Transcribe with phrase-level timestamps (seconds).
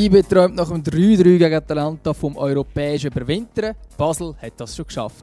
[0.00, 3.74] IB träumt nach dem 3-3 gegen Atalanta vom europäischen Überwintern.
[3.98, 5.22] Basel hat das schon geschafft.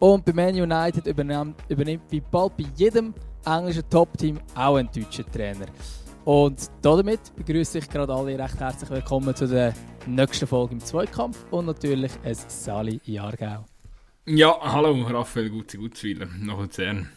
[0.00, 5.30] Und bei Man United übernimmt, übernimmt wie bald bei jedem englischen Top-Team auch einen deutschen
[5.30, 5.66] Trainer.
[6.24, 9.72] Und damit begrüße ich gerade alle recht herzlich willkommen zu der
[10.06, 13.64] nächsten Folge im Zweikampf und natürlich ein Sali Jahrgau.
[14.24, 17.08] Ja, hallo Raphael Gutzi Gutzweiler, noch Luzern.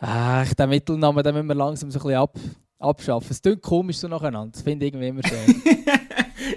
[0.00, 2.36] Ach, den Mittelnamen den müssen wir langsam so ein bisschen ab,
[2.78, 3.28] abschaffen.
[3.30, 5.62] Es klingt komisch so nacheinander, das finde ich irgendwie immer schön.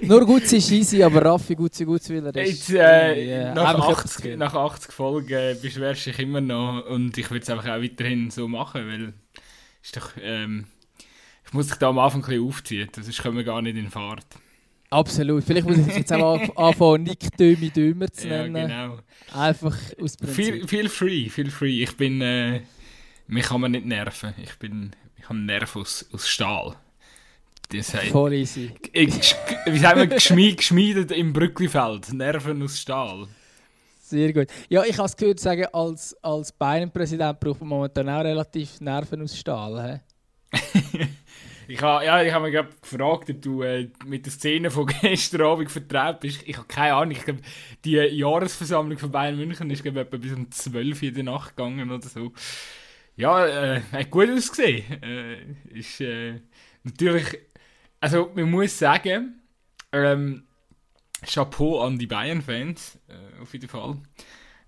[0.08, 2.70] Nur Gutzi ist easy, aber Raffi Gutzi Gutzweiler ist...
[2.70, 7.30] Jetzt, äh, nach, 80, nach 80 Folgen äh, beschwerst du dich immer noch und ich
[7.30, 9.14] würde es einfach auch weiterhin so machen, weil
[9.82, 10.12] ist doch...
[10.22, 10.66] Ähm,
[11.46, 13.90] ich muss dich da am Anfang ein bisschen aufziehen, sonst kommen wir gar nicht in
[13.90, 14.26] Fahrt.
[14.90, 15.44] Absolut.
[15.44, 18.56] Vielleicht muss ich jetzt auch anfangen, Nick Dömi Dömer zu nennen.
[18.56, 19.00] Ja, genau.
[19.34, 20.36] Einfach aus Prinzip.
[20.36, 21.84] Feel, feel free, feel free.
[21.84, 22.62] Ich bin, äh,
[23.28, 24.34] mich kann man nicht nerven.
[24.42, 24.92] Ich bin,
[25.28, 26.76] ich habe Nerven aus, aus Stahl.
[27.70, 28.72] Das heißt, Voll easy.
[28.94, 32.14] Ich, wie sagen wir, geschmied, geschmiedet im Brücklifeld.
[32.14, 33.28] Nerven aus Stahl.
[34.00, 34.48] Sehr gut.
[34.70, 39.22] Ja, ich habe es gehört sagen, als, als Bayern-Präsident braucht man momentan auch relativ Nerven
[39.22, 40.02] aus Stahl.
[41.70, 45.42] Ich habe ja, ich hab mich gefragt, ob du äh, mit der Szene von gestern
[45.42, 46.42] Abend vertraut bist.
[46.46, 47.12] Ich habe keine Ahnung.
[47.12, 47.42] Ich glaube,
[47.84, 51.58] die Jahresversammlung von Bayern München ist glaube etwa bis um 12 Uhr in der Nacht
[51.58, 52.32] gegangen oder so.
[53.18, 55.02] Ja, äh, hat gut ausgesehen.
[55.02, 55.38] Äh,
[55.74, 56.40] ist äh,
[56.84, 57.26] natürlich,
[58.00, 59.42] also man muss sagen,
[59.92, 60.44] ähm,
[61.26, 63.98] Chapeau an die Bayern-Fans, äh, auf jeden Fall.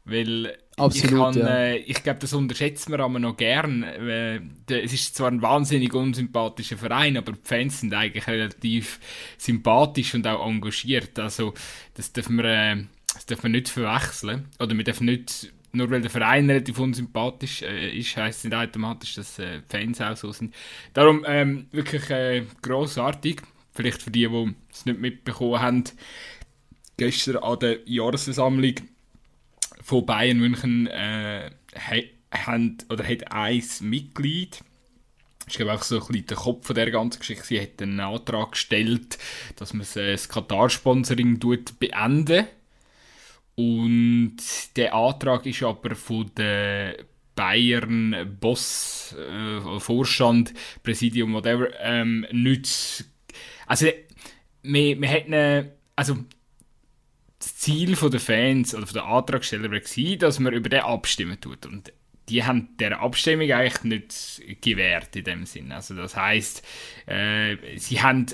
[0.03, 1.47] Weil Absolut, ich, ja.
[1.47, 3.83] äh, ich glaube, das unterschätzt man aber noch gern.
[3.83, 9.00] Äh, es ist zwar ein wahnsinnig unsympathischer Verein, aber die Fans sind eigentlich relativ
[9.38, 11.20] sympathisch und auch engagiert.
[11.20, 11.53] Also
[11.94, 12.83] das darf man, äh,
[13.14, 14.47] das darf man nicht verwechseln.
[14.59, 18.55] Oder man darf nicht, nur weil der Verein relativ unsympathisch äh, ist, heisst es nicht
[18.55, 20.53] automatisch, dass äh, Fans auch so sind.
[20.93, 23.41] Darum ähm, wirklich äh, grossartig.
[23.73, 25.83] Vielleicht für die, die es nicht mitbekommen haben,
[26.97, 28.75] gestern an der Jahresversammlung
[29.81, 31.52] von Bayern München äh,
[32.31, 34.63] haben, oder hat ein Mitglied,
[35.47, 37.99] ich glaube auch so ein bisschen der Kopf von der ganzen Geschichte, sie hat einen
[37.99, 39.17] Antrag gestellt,
[39.55, 41.39] dass man das Katar-Sponsoring
[41.79, 42.47] beenden
[43.59, 44.37] und
[44.77, 46.95] der Antrag ist aber von der
[47.36, 53.03] Bayern Boss, äh, Vorstand, Präsidium, whatever, ähm, nicht.
[53.67, 53.87] Also,
[54.61, 56.20] wir, wir hätten, also
[57.37, 61.65] das Ziel der Fans oder der Antragsteller war, dass man über den abstimmen tut.
[61.65, 61.91] Und
[62.30, 65.73] die haben der Abstimmung eigentlich nicht gewährt in dem Sinn.
[65.73, 66.65] Also das heißt,
[67.08, 68.26] äh, sie haben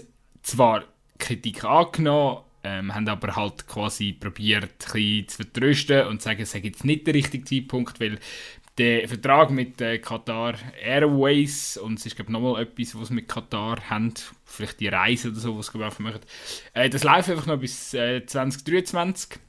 [0.44, 0.84] zwar
[1.18, 6.60] Kritik angenommen, ähm, haben aber halt quasi probiert, zu vertrösten und zu sagen, es sei
[6.60, 8.20] jetzt nicht der richtige Zeitpunkt, weil
[8.78, 13.90] der Vertrag mit äh, Qatar Airways und es ist glaube nochmal etwas, was mit Qatar
[13.90, 16.26] haben, vielleicht die Reise oder so, was sie machen möchten.
[16.74, 19.40] Äh, das läuft einfach noch bis äh, 2023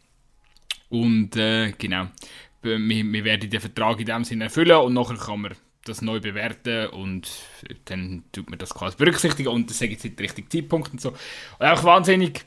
[0.90, 2.08] und äh, genau,
[2.62, 6.20] wir, wir werden den Vertrag in dem Sinne erfüllen und nachher kann man das neu
[6.20, 7.30] bewerten und
[7.86, 11.10] dann tut man das quasi berücksichtigen und das ich jetzt der richtige Zeitpunkt und so.
[11.10, 12.44] Und auch wahnsinnig,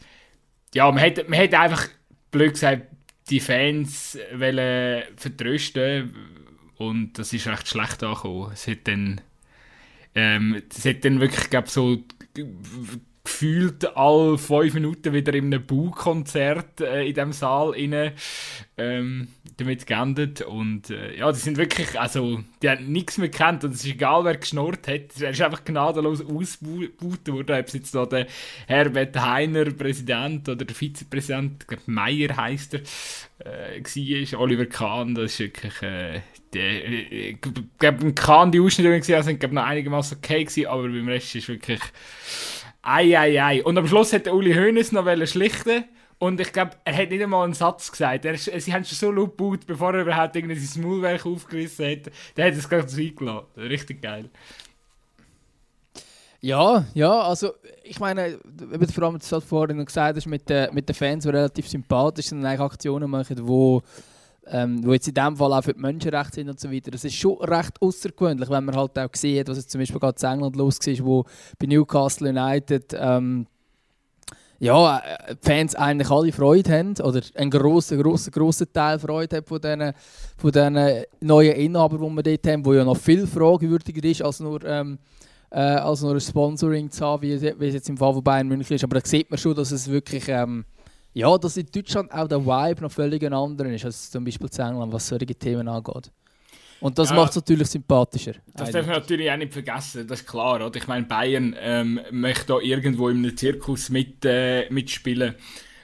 [0.74, 1.88] ja, man hätte, man hätte einfach
[2.32, 2.88] blöd gesagt,
[3.30, 6.14] die Fans wollen vertrösten
[6.78, 8.52] und das ist recht schlecht angekommen.
[8.54, 9.22] Es hat dann,
[10.16, 12.04] ähm, es hat dann wirklich, glaube so
[13.30, 18.12] gefühlt alle fünf Minuten wieder in einem Baukonzert äh, in dem Saal rein,
[18.78, 20.42] ähm, damit geendet.
[20.42, 23.64] Und äh, ja, die sind wirklich, also die haben nichts mehr gekannt.
[23.64, 27.74] Und es ist egal, wer geschnurrt hat, er ist einfach gnadenlos ausgebaut worden, ob es
[27.74, 28.26] jetzt da der
[28.68, 32.82] Herbert Heiner, Präsident oder der Vizepräsident, ich Meier heisst er,
[33.46, 36.22] äh, war, Oliver Kahn, das ist wirklich, äh,
[36.54, 37.38] der, äh, ich
[37.78, 40.84] glaube, Kahn, die Ausschnitte, die ich gesehen habe, sind glaube noch einigermaßen okay gewesen, aber
[40.84, 41.80] beim Rest ist wirklich
[42.82, 43.64] Ei, ei, ei.
[43.64, 45.84] Und am Schluss hat Uli Hoeneß noch schlichten
[46.18, 48.26] und ich glaube, er hat nicht einmal einen Satz gesagt.
[48.26, 52.12] Er, sie haben schon so laut gebaut, bevor er überhaupt irgendwie sein Maulwerk aufgerissen hat.
[52.36, 53.48] Der hat es gerade eingeladen.
[53.58, 54.30] Richtig geil.
[56.42, 57.54] Ja, ja, also
[57.84, 58.40] ich meine,
[58.94, 62.28] vor allem, was du vorhin gesagt hast, mit, den, mit den Fans, die relativ sympathisch
[62.28, 63.82] sind und eigentlich Aktionen machen, die
[64.52, 66.92] ähm, wo jetzt in dem Fall auch für die Menschenrechte sind und so weiter.
[66.92, 70.18] Das ist schon recht außergewöhnlich, wenn man halt auch sieht, was jetzt zum Beispiel gerade
[70.22, 71.26] in England los war, wo
[71.58, 73.46] bei Newcastle United ähm,
[74.60, 79.48] ja, äh, Fans eigentlich alle Freude haben oder ein grosser, grosser, grosser Teil Freude hat
[79.48, 79.94] von diesen,
[80.38, 84.40] von diesen neuen Inhabern, die wir dort haben, wo ja noch viel fragwürdiger ist als
[84.42, 85.00] nur, ähm,
[85.50, 88.48] äh, als nur ein Sponsoring zu haben, wie, wie es jetzt im Fall von Bayern
[88.48, 88.84] München ist.
[88.84, 90.66] Aber da sieht man schon, dass es wirklich ähm,
[91.20, 94.50] ja, dass in Deutschland auch der Vibe noch völlig ein anderer ist als zum Beispiel
[94.52, 96.12] in England, was solche Themen angeht.
[96.80, 98.36] Und das ja, macht es natürlich sympathischer.
[98.56, 100.56] Das darf man natürlich auch nicht vergessen, das ist klar.
[100.56, 100.74] Oder?
[100.78, 105.36] Ich meine, Bayern ähm, möchte da irgendwo in einem Zirkus mit, äh, mitspielen,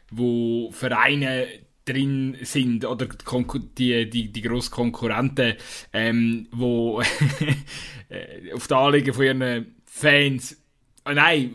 [0.10, 1.48] wo Vereine
[1.84, 5.56] drin sind oder die, die, die grossen Konkurrenten,
[5.92, 7.02] ähm, wo
[8.10, 10.58] äh, auf die Anliegen von ihren Fans,
[11.06, 11.54] oh nein,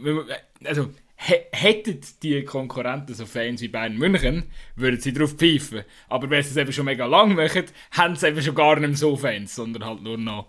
[0.65, 0.91] also
[1.23, 4.45] hätten die Konkurrenten so Fans wie Bayern München,
[4.75, 5.83] würden sie darauf pfeifen.
[6.09, 8.89] Aber wenn sie es eben schon mega lang machen, haben sie eben schon gar nicht
[8.89, 10.49] mehr so Fans, sondern halt nur noch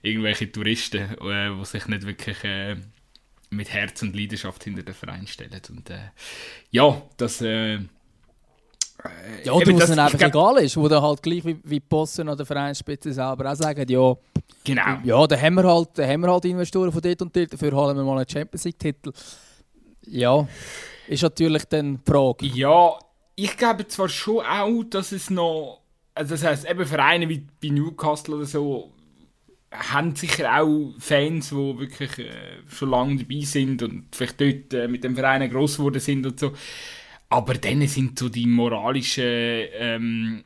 [0.00, 2.76] irgendwelche Touristen, äh, die sich nicht wirklich äh,
[3.50, 5.60] mit Herz und Leidenschaft hinter den Verein stellen.
[5.70, 6.10] Und äh,
[6.70, 7.40] ja, das...
[7.40, 7.80] Äh,
[9.42, 11.80] ja, oder was dann einfach glaub, egal ist, wo dann halt gleich wie, wie die
[11.80, 14.14] Bossen oder Vereinsspitze selber auch sagen, ja,
[14.62, 14.98] genau.
[15.02, 17.72] ja, da haben wir halt, da haben wir halt Investoren von dort und dort, dafür
[17.72, 19.10] holen wir mal einen Champions League-Titel.
[20.06, 20.46] Ja,
[21.08, 22.46] ist natürlich dann die Frage.
[22.46, 22.98] Ja,
[23.34, 25.82] ich glaube zwar schon auch, dass es noch,
[26.14, 28.92] also das heisst, eben Vereine wie bei Newcastle oder so,
[29.72, 34.86] haben sicher auch Fans, die wirklich äh, schon lange dabei sind und vielleicht dort äh,
[34.86, 36.52] mit dem Verein gross geworden sind und so.
[37.30, 40.44] Aber dann sind so die moralischen ähm,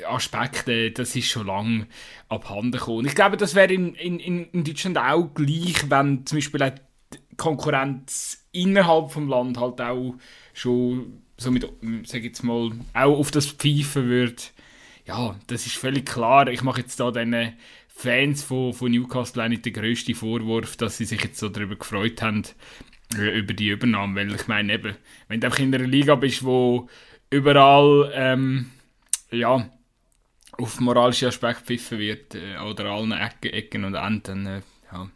[0.00, 1.86] äh, Aspekte, das ist schon lange
[2.30, 3.06] abhanden gekommen.
[3.06, 6.80] Ich glaube, das wäre in, in, in Deutschland auch gleich, wenn zum Beispiel die
[7.36, 10.14] Konkurrenz innerhalb vom Land halt auch
[10.52, 11.68] schon so mit,
[12.04, 14.42] sag jetzt mal, auch auf das pfeifen würde.
[15.06, 16.48] Ja, das ist völlig klar.
[16.48, 17.54] Ich mache jetzt da den
[17.88, 21.76] Fans von, von Newcastle auch nicht den grössten Vorwurf, dass sie sich jetzt so darüber
[21.76, 22.44] gefreut haben,
[23.16, 24.96] äh, über die Übernahme, weil ich meine eben,
[25.28, 26.88] wenn du einfach in einer Liga bist, wo
[27.30, 28.70] überall ähm,
[29.30, 29.68] ja,
[30.52, 34.60] auf moralische Aspekte pfiffen wird äh, oder allen Ecken, Ecken und Enden, äh,
[34.92, 35.10] ja.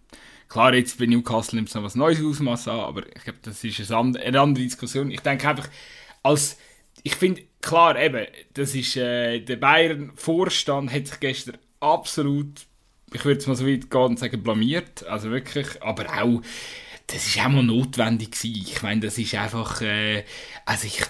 [0.48, 3.64] Klar, jetzt bei Newcastle nimmt es noch was Neues Ausmaß an, aber ich glaube, das
[3.64, 5.10] ist eine andere Diskussion.
[5.10, 5.68] Ich denke einfach,
[6.22, 6.56] als
[7.02, 12.66] ich finde, klar, eben, das ist äh, der Bayern-Vorstand hat sich gestern absolut,
[13.12, 15.04] ich würde es mal so weit gehen und sagen, blamiert.
[15.06, 16.42] Also wirklich, aber auch
[17.06, 18.66] das war auch mal notwendig gewesen.
[18.66, 20.24] Ich meine, das ist einfach, äh,
[20.64, 21.02] also ich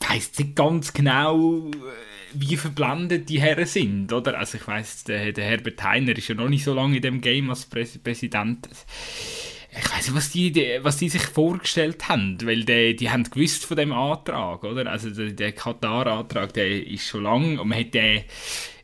[0.00, 1.72] weiß nicht ganz genau, äh,
[2.34, 4.38] wie verblendet die Herren sind, oder?
[4.38, 7.20] Also ich weiß, der, der Herbert Heiner ist ja noch nicht so lange in dem
[7.20, 8.68] Game als Präs Präsident.
[9.70, 13.64] Ich weiß nicht, was die, was die sich vorgestellt haben, weil die, die haben gewusst
[13.64, 14.90] von dem Antrag, oder?
[14.90, 18.24] Also der, der Katar-Antrag, der ist schon lang und man hätte,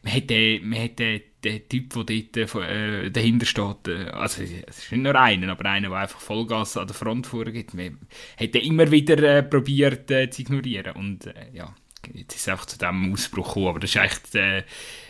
[0.02, 4.92] man hätte, man hätte der Typ, der dort äh, dahinter steht, äh, also es ist
[4.92, 7.98] nicht nur einer, aber einer, der einfach Vollgas an der Front vorgibt, man
[8.38, 11.74] hat immer wieder äh, probiert äh, zu ignorieren und äh, ja,
[12.12, 14.62] jetzt ist es einfach zu diesem Ausbruch gekommen, aber das ist echt, äh,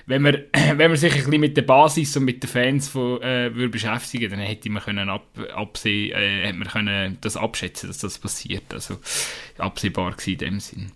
[0.07, 3.21] wenn, man, wenn man sich ein bisschen mit der Basis und mit den Fans von,
[3.23, 7.89] äh, würde beschäftigen dann hätte man können ab, absehen, äh, hätte man können das abschätzen,
[7.89, 8.99] dass das passiert, also
[9.59, 10.93] absehbar gewesen in dem Sinn.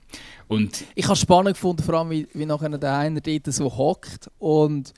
[0.49, 4.31] Und ich habe spannend gefunden, vor allem wie, wie nachher der einer dort so hockt
[4.39, 4.95] und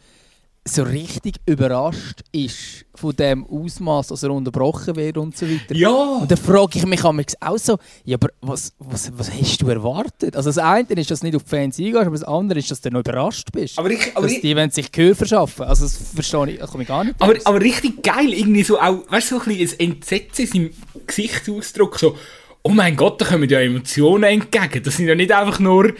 [0.68, 5.74] so richtig überrascht ist von dem Ausmaß, dass er unterbrochen wird und so weiter.
[5.74, 6.18] Ja!
[6.20, 10.36] Und dann frage ich mich auch so, ja, aber was, was, was hast du erwartet?
[10.36, 12.70] Also das eine ist, dass du nicht auf die Fans eingehst, aber das andere ist,
[12.70, 13.78] dass du noch überrascht bist.
[13.78, 15.64] Aber ich, aber dass ich, die wollen sich Gehör verschaffen.
[15.64, 18.78] Also das verstehe ich, das komme ich gar nicht aber, aber richtig geil, irgendwie so
[18.78, 20.70] auch, weißt du, so ein bisschen ein Entsetzen in seinem
[21.06, 22.16] Gesichtsausdruck, so
[22.62, 24.82] oh mein Gott, da kommen ja Emotionen entgegen.
[24.82, 25.94] Das sind ja nicht einfach nur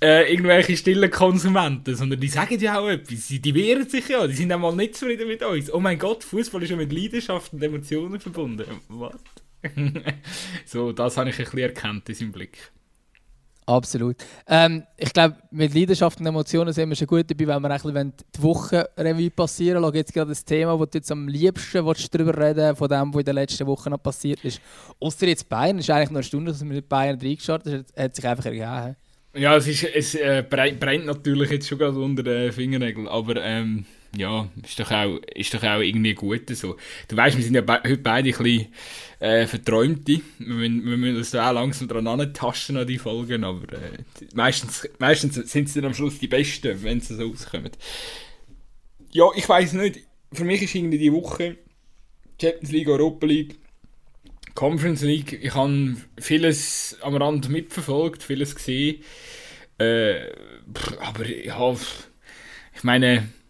[0.00, 3.28] äh, irgendwelche stillen Konsumenten, sondern die sagen ja auch etwas.
[3.28, 5.72] Die, die wehren sich ja, die sind einmal nicht zufrieden mit uns.
[5.72, 8.64] Oh mein Gott, Fußball ist ja mit Leidenschaft und Emotionen verbunden.
[8.88, 9.16] Was?
[10.66, 12.58] so, das habe ich ein bisschen erkannt in seinem Blick.
[13.66, 14.16] Absolut.
[14.48, 18.42] Ähm, ich glaube, mit Leidenschaft und Emotionen sind wir schon gut dabei, wenn wir die
[18.42, 19.96] Woche Revue passieren lassen.
[19.96, 23.24] Jetzt gerade das Thema, wo du jetzt am liebsten darüber reden von dem, was in
[23.24, 24.60] den letzten Wochen noch passiert ist.
[24.98, 28.04] Außer jetzt Bayern, es ist eigentlich nur eine Stunde, dass wir mit Bayern reingestartet haben,
[28.04, 28.96] hat sich einfach ergeben.
[29.34, 33.86] Ja, es, ist, es äh, brennt natürlich jetzt schon gerade unter den Fingernägeln, aber ähm,
[34.16, 36.76] ja, ist doch, auch, ist doch auch irgendwie gut so.
[37.08, 38.72] Du weißt, wir sind ja be heute beide ein bisschen
[39.20, 40.20] äh, Verträumte.
[40.38, 43.98] Wir, wir müssen uns da auch langsam dran antasten an die Folgen, aber äh,
[44.34, 47.70] meistens, meistens sind sie dann am Schluss die Besten, wenn sie so rauskommen.
[49.12, 50.00] Ja, ich weiß nicht.
[50.32, 51.56] Für mich ist irgendwie die Woche
[52.40, 53.56] Champions League, Europa League,
[54.54, 55.38] Conference League.
[55.42, 59.02] Ich habe vieles am Rand mitverfolgt, vieles gesehen.
[59.78, 60.32] Äh,
[61.00, 61.76] aber ja,
[62.74, 63.41] ich meine, ich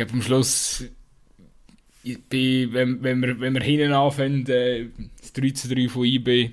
[0.00, 0.84] glaube am Schluss
[2.02, 4.86] bin, wenn, wenn, wir, wenn wir hinten anfangen, äh,
[5.20, 6.52] das 3 zu 3 von IB,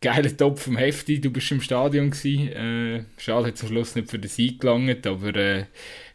[0.00, 2.48] geiler Topf vom Hefti, du bist im Stadion gewesen.
[2.48, 5.64] Äh, schade, hat zum Schluss nicht für den Sieg gelangt, aber äh,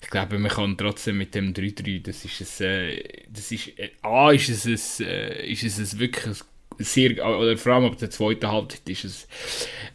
[0.02, 3.92] ich glaube, man kann trotzdem mit dem 3-3, das ist es, äh, das ist, äh,
[4.02, 6.36] A, ist es, äh, ist es wirklich ein
[6.80, 9.28] sehr, oder vor allem ab der zweiten Halbzeit ist es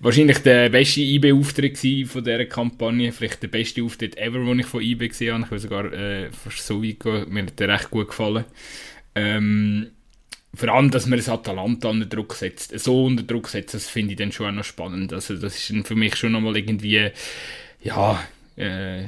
[0.01, 4.83] wahrscheinlich der beste IB-Auftritt von dieser Kampagne, vielleicht der beste Auftritt ever, den ich von
[4.83, 5.45] IB gesehen habe.
[5.45, 8.45] Ich will sogar äh, fast so weit gehen, mir hat der recht gut gefallen.
[9.15, 9.91] Ähm,
[10.55, 14.13] vor allem, dass man das Atalanta unter Druck setzt, so unter Druck setzt, das finde
[14.13, 15.13] ich dann schon auch noch spannend.
[15.13, 17.11] Also das ist für mich schon nochmal irgendwie,
[17.83, 18.25] ja,
[18.57, 19.05] äh,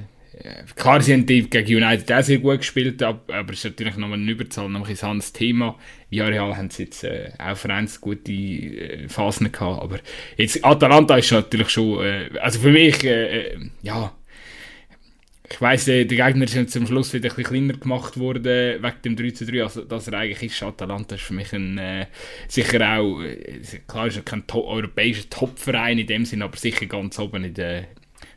[0.77, 4.31] klar, sie haben gegen United auch sehr gut gespielt, aber es ist natürlich nochmal eine
[4.31, 5.79] Überzahl, noch ein anderes Thema.
[6.13, 9.99] Ja, Real haben sie jetzt äh, auch Vereins gute äh, Phasen gehabt, aber
[10.37, 14.13] jetzt Atalanta ist natürlich schon, äh, also für mich, äh, äh ja,
[15.51, 19.03] ich weiss, äh, der Gegner ist zum Schluss wieder ein bisschen kleiner gemacht worden wegen
[19.07, 20.63] dem 3 zu 3, also dass er eigentlich ist.
[20.63, 22.07] Atalanta ist für mich ein, äh,
[22.47, 26.85] sicher auch, äh, klar ist er kein to europäischer Topverein in dem Sinn, aber sicher
[26.85, 27.87] ganz oben in der,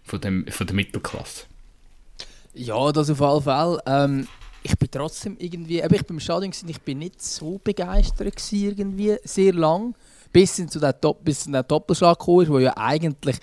[0.01, 1.47] von, dem, von der Mittelklasse.
[2.53, 3.81] Ja, das auf jeden Fall.
[3.85, 4.29] Ähm,
[4.65, 8.67] ich bin trotzdem irgendwie, aber ich beim Stadion gewesen, ich bin nicht so begeistert gewesen,
[8.67, 9.93] irgendwie, sehr lang,
[10.33, 13.37] bis zu der, Top, bis der Doppelschlag kam, wo ja eigentlich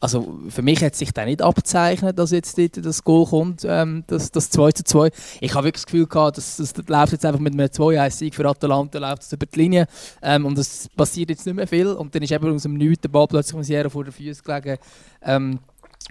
[0.00, 4.02] also für mich hat sich da nicht abzeichnet, dass jetzt dort das Goal kommt, ähm,
[4.08, 5.10] das, das 2 zu 2.
[5.40, 8.34] Ich habe wirklich das Gefühl gehabt, dass das, das läuft jetzt einfach mit einem 2-1-Sieg
[8.34, 9.86] für Atalanta, läuft es über die Linie
[10.20, 13.08] ähm, und es passiert jetzt nicht mehr viel und dann ist eben aus dem der
[13.10, 14.78] Ball plötzlich von Sierra vor den Füßen gelegen.
[15.22, 15.60] Ähm,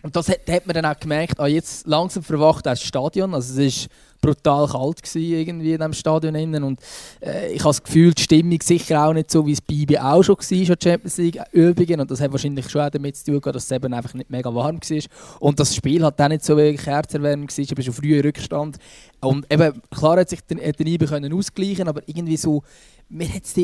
[0.04, 3.52] und das hat, hat man dann auch gemerkt, ah, jetzt langsam verwacht das Stadion, also
[3.60, 3.90] es ist
[4.22, 6.64] brutal kalt irgendwie in diesem Stadion innen.
[6.64, 6.80] und
[7.22, 10.24] äh, ich habe das Gefühl, die Stimmung sicher auch nicht so, wie es IB auch
[10.24, 12.00] schon war, schon Champions League Übungen.
[12.00, 14.54] Und das hat wahrscheinlich schon auch damit zu tun, dass es eben einfach nicht mega
[14.54, 15.04] warm war
[15.40, 18.78] und das Spiel hat auch nicht so wirklich herzerwärmend war, bin schon früh in Rückstand.
[19.20, 22.64] Und eben, klar hat sich der, der IB können ausgleichen aber irgendwie so
[23.12, 23.56] mir hat es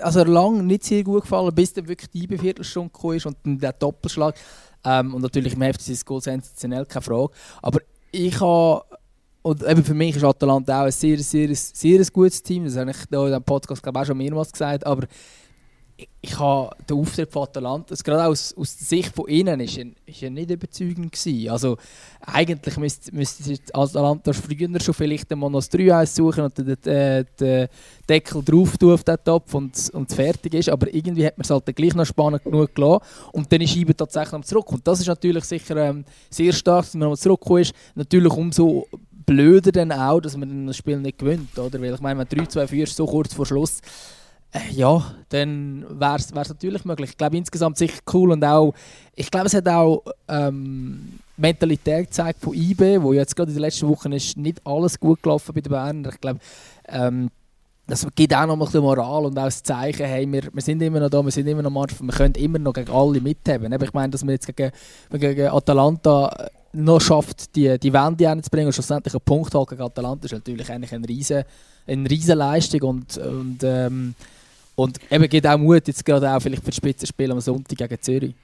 [0.00, 3.72] also lange nicht sehr gut gefallen, bis dann wirklich die IB-Viertelstunde kam und dann der
[3.72, 4.34] Doppelschlag.
[4.84, 7.32] Ähm, und natürlich im ist das Goal sensationell, keine Frage.
[7.62, 7.80] Aber
[8.10, 8.82] ich habe
[9.46, 12.64] und eben für mich ist Atalanta auch ein sehr, sehr, sehr, sehr gutes Team.
[12.64, 14.84] Das habe ich in diesem Podcast glaube ich, auch schon mehrmals gesagt.
[14.84, 15.06] Aber
[15.96, 19.78] ich, ich habe den Auftritt von Atalanta, gerade aus, aus der Sicht von innen, ist
[20.04, 21.48] ist er nicht überzeugend gewesen.
[21.48, 21.76] Also
[22.22, 27.26] eigentlich müsste, müsste Atalanta früher schon vielleicht einmal noch das 3-1 suchen und den, den,
[27.38, 27.68] den
[28.08, 30.70] Deckel drauf tun auf den Topf und, und fertig ist.
[30.70, 33.04] Aber irgendwie hat man es halt gleich noch spannend genug gelassen.
[33.30, 34.72] Und dann ist Scheibe tatsächlich zurück.
[34.72, 37.72] Und das ist natürlich sicher ähm, sehr stark, dass man zurückgekommen ist.
[37.94, 38.88] Natürlich umso
[39.26, 41.58] blöder dann auch, dass man das Spiel nicht gewinnt.
[41.58, 41.80] Oder?
[41.80, 43.80] Weil ich meine, wenn 3-2 führst, so kurz vor Schluss,
[44.52, 47.10] äh, ja, dann wäre es natürlich möglich.
[47.10, 48.72] Ich glaube insgesamt sicher cool und auch,
[49.14, 53.62] ich glaube es hat auch ähm, Mentalität gezeigt von IB, wo jetzt gerade in den
[53.62, 56.08] letzten Wochen ist nicht alles gut gelaufen bei den Bayern.
[56.10, 56.40] Ich glaube,
[56.88, 57.30] ähm,
[57.88, 60.82] das gibt auch noch ein bisschen Moral und auch das Zeichen, hey, wir, wir sind
[60.82, 63.72] immer noch da, wir sind immer noch Mannschaft, wir können immer noch gegen alle mithaben.
[63.80, 64.72] Ich meine, dass wir jetzt gegen,
[65.12, 70.26] gegen Atalanta noch schafft, die, die Wende hinzubringen und schlussendlich einen Punkt halt gegen Atalanta,
[70.26, 71.44] ist natürlich eigentlich eine riesen,
[71.86, 74.14] eine riesen Leistung und, und, ähm,
[74.74, 78.00] und eben gibt auch Mut, jetzt gerade auch vielleicht für das Spitzenspiel am Sonntag gegen
[78.00, 78.34] Zürich.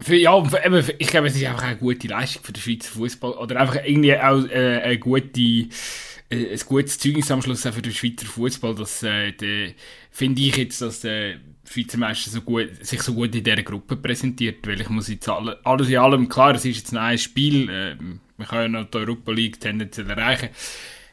[0.00, 3.32] Für, ja, eben, ich glaube, es ist einfach eine gute Leistung für den Schweizer Fußball
[3.32, 5.66] oder einfach irgendwie auch äh, eine gute äh,
[6.30, 9.74] ein gutes Zeugnis am Schluss auch für den Schweizer Fußball, dass äh,
[10.10, 11.36] finde ich jetzt, dass der
[11.70, 15.28] Schweizer Meister so gut, sich so gut in dieser Gruppe präsentiert, weil ich muss jetzt
[15.28, 17.96] alle, alles in allem, klar, es ist jetzt ein Spiel, äh,
[18.36, 20.48] wir können ja noch die Europa League tendenziell erreichen,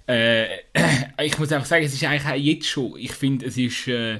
[0.08, 0.48] äh,
[1.22, 4.20] ich muss einfach sagen, es ist eigentlich auch jetzt schon, ich finde, es ist äh,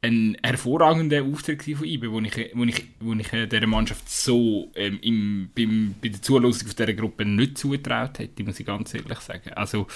[0.00, 4.70] ein hervorragender Auftritt von IBE, wo ich, wo ich, wo ich äh, dieser Mannschaft so
[4.76, 9.18] ähm, im, beim, bei der Zulosung dieser Gruppe nicht zugetraut hätte, muss ich ganz ehrlich
[9.20, 9.52] sagen.
[9.54, 9.86] Also,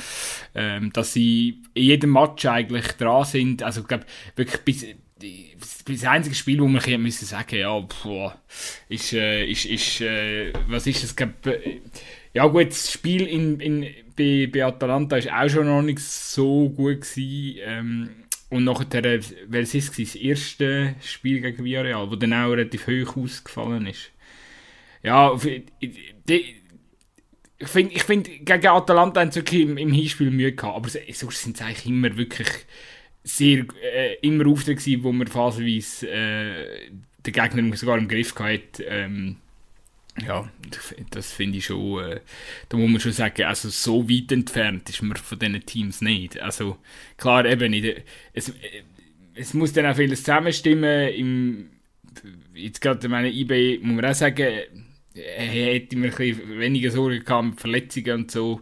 [0.55, 4.87] ähm, dass sie in jedem Match eigentlich dran sind, also ich glaube, wirklich bis,
[5.87, 8.41] das einzige Spiel, wo man hier müssen sagen, ja, boah,
[8.89, 11.81] ist, äh, ist, ist äh, was ist das, äh,
[12.33, 16.69] ja gut, das Spiel in, in, bei, bei Atalanta ist auch schon noch nicht so
[16.71, 18.11] gut gewesen, ähm,
[18.51, 23.87] und nachher, welches ist das erste Spiel gegen Villarreal, wo dann auch relativ hoch ausgefallen
[23.87, 24.11] ist.
[25.03, 25.35] Ja,
[25.81, 30.89] ich finde, ich find, gegen Atalanta haben sie wirklich im, im Hinspiel Mühe gehabt, aber
[30.89, 32.49] sonst sind es eigentlich immer wirklich
[33.29, 36.91] sehr, äh, immer Auftritte gewesen, wo man phasenweise äh,
[37.27, 38.85] den Gegner sogar im Griff hatte.
[38.85, 39.37] Ähm,
[40.27, 40.51] ja,
[41.11, 42.21] das finde ich schon, äh,
[42.69, 46.41] da muss man schon sagen, also so weit entfernt ist man von diesen Teams nicht.
[46.41, 46.79] Also
[47.17, 48.53] klar, eben, nicht, es,
[49.35, 51.09] es muss dann auch vieles zusammenstimmen.
[51.11, 51.71] Im,
[52.55, 54.45] jetzt gerade meine eBay, muss man auch sagen,
[55.15, 58.61] hätte mir ein weniger Sorgen gehabt mit Verletzungen und so.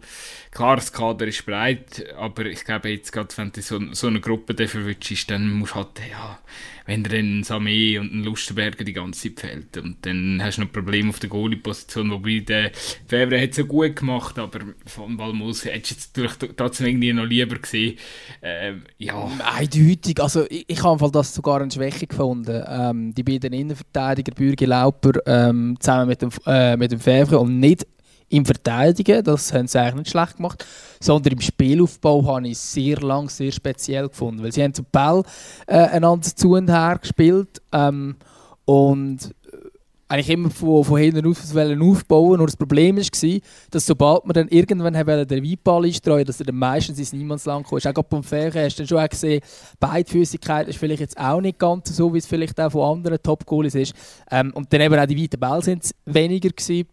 [0.57, 4.23] Klar, das Kader ist breit, aber ich glaube jetzt gerade, wenn du so, so eine
[4.23, 6.39] Gruppe dafür wünschst, dann musst du halt, ja,
[6.87, 9.77] wenn dir dann ein Samé und ein Lustenberger die ganze Zeit fehlt.
[9.77, 12.71] Und dann hast du noch Probleme auf der Goalie-Position, wobei der
[13.07, 17.27] Febrer hat es so gut gemacht, aber von Balmos hättest du jetzt trotzdem irgendwie noch
[17.27, 17.99] lieber gesehen.
[18.41, 19.31] Ähm, ja.
[19.59, 22.65] Eindeutig, also ich, ich habe das sogar eine Schwäche gefunden.
[22.67, 27.61] Ähm, die beiden Innenverteidiger, Bürger Lauper, ähm, zusammen mit dem, äh, mit dem Febrer und
[27.61, 27.87] nicht
[28.29, 30.67] im Verteidigen, das haben sie eigentlich nicht schlecht gemacht,
[31.01, 34.87] sondern im Spielaufbau habe ich es sehr lang sehr speziell gefunden, weil sie haben zum
[34.91, 35.23] Ball
[35.67, 38.17] äh, einander zu und her gespielt ähm,
[38.65, 39.57] und äh,
[40.09, 42.39] eigentlich immer von, von hinten auf aufbauen.
[42.39, 43.41] Nur das Problem war,
[43.71, 44.95] dass sobald man dann irgendwann
[45.27, 47.87] den Weitball einstreuen dass er dann meistens ins Niemandsland kommt.
[47.87, 49.41] Auch gerade beim Ferien hast du dann schon auch gesehen,
[49.79, 53.77] Beidfüßigkeit ist vielleicht jetzt auch nicht ganz so, wie es vielleicht auch von anderen Top-Goalies
[53.77, 53.95] ist.
[54.33, 56.89] Ähm, und dann eben auch die weiten Bälle sind weniger gewesen.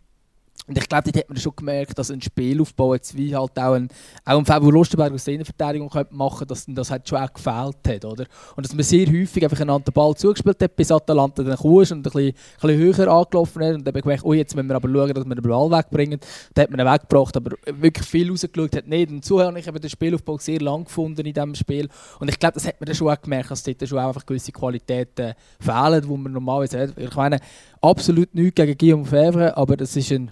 [0.66, 3.74] Und ich glaube, dort hat man schon gemerkt, dass ein Spielaufbau jetzt wie halt auch
[3.74, 3.90] ein,
[4.24, 7.78] auch ein Fabio Lustenberg aus der Innenverteidigung machen könnte, dass das halt schon auch gefehlt
[7.88, 8.26] hat, oder?
[8.56, 11.74] Und dass man sehr häufig einfach einander den Ball zugespielt hat, bis Atalanta dann kam
[11.74, 14.76] und ein bisschen, ein bisschen höher angelaufen ist und dann gemerkt, oh, jetzt müssen wir
[14.76, 16.20] aber schauen, dass wir den Ball wegbringen.
[16.54, 19.12] Dann hat man ihn weggebracht, aber wirklich viel rausgeschaut hat nicht.
[19.12, 21.90] Und so habe ich eben den Spielaufbau sehr lang gefunden in diesem Spiel.
[22.20, 24.52] Und ich glaube, das hat man dann schon auch gemerkt, dass dort schon einfach gewisse
[24.54, 26.98] Qualitäten fehlen, die man normalerweise hat.
[26.98, 27.40] Ich meine,
[27.82, 30.32] absolut nichts gegen Guillaume Favre, aber das ist ein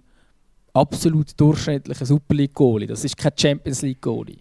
[0.74, 2.88] absolut durchschnittlicher Super League-Goalie.
[2.88, 4.38] Das ist kein Champions League-Goalie.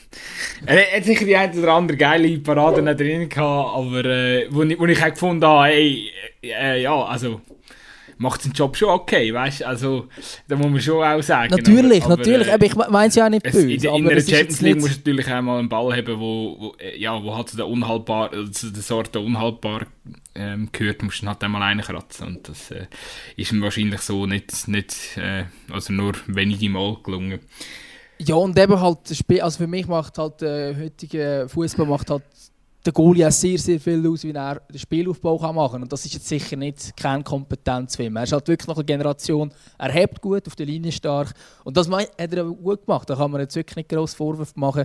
[0.66, 4.78] er hat sicher die eine oder andere geile Parade drin gehabt, aber äh, wo, ich,
[4.78, 6.10] wo ich auch gefunden habe, hey,
[6.42, 7.40] äh, ja, also
[8.22, 10.08] macht seinen Job schon okay, weißt Also,
[10.48, 11.50] da muss man schon auch sagen.
[11.50, 12.48] Natürlich, aber, natürlich.
[12.48, 13.70] Äh, aber ich meine es ja nicht böse.
[13.70, 16.74] In, in einer Champions League musst du natürlich auch mal einen Ball haben, wo, wo,
[16.78, 19.86] äh, ja, wo halt zu der unhaltbar, zu der Sorte unhaltbar
[20.34, 22.26] ähm, gehört, musst du halt einmal reinkratzen.
[22.28, 22.86] Und das äh,
[23.36, 27.40] ist ihm wahrscheinlich so nicht, nicht äh, also nur wenige Mal gelungen.
[28.18, 28.98] Ja, und eben halt,
[29.40, 32.22] also für mich macht halt der äh, heutige Fußball macht halt
[32.84, 35.82] der Goalie auch sehr, sehr viel aus, wie er den Spielaufbau kann machen kann.
[35.82, 38.16] Und das ist jetzt sicher nicht keine Kompetenz für ihn.
[38.16, 41.32] Er ist halt wirklich noch eine Generation, er hebt gut, auf der Linie stark.
[41.64, 43.08] Und das hat er gut gemacht.
[43.08, 44.84] Da kann man jetzt wirklich nicht groß Vorwürfe machen.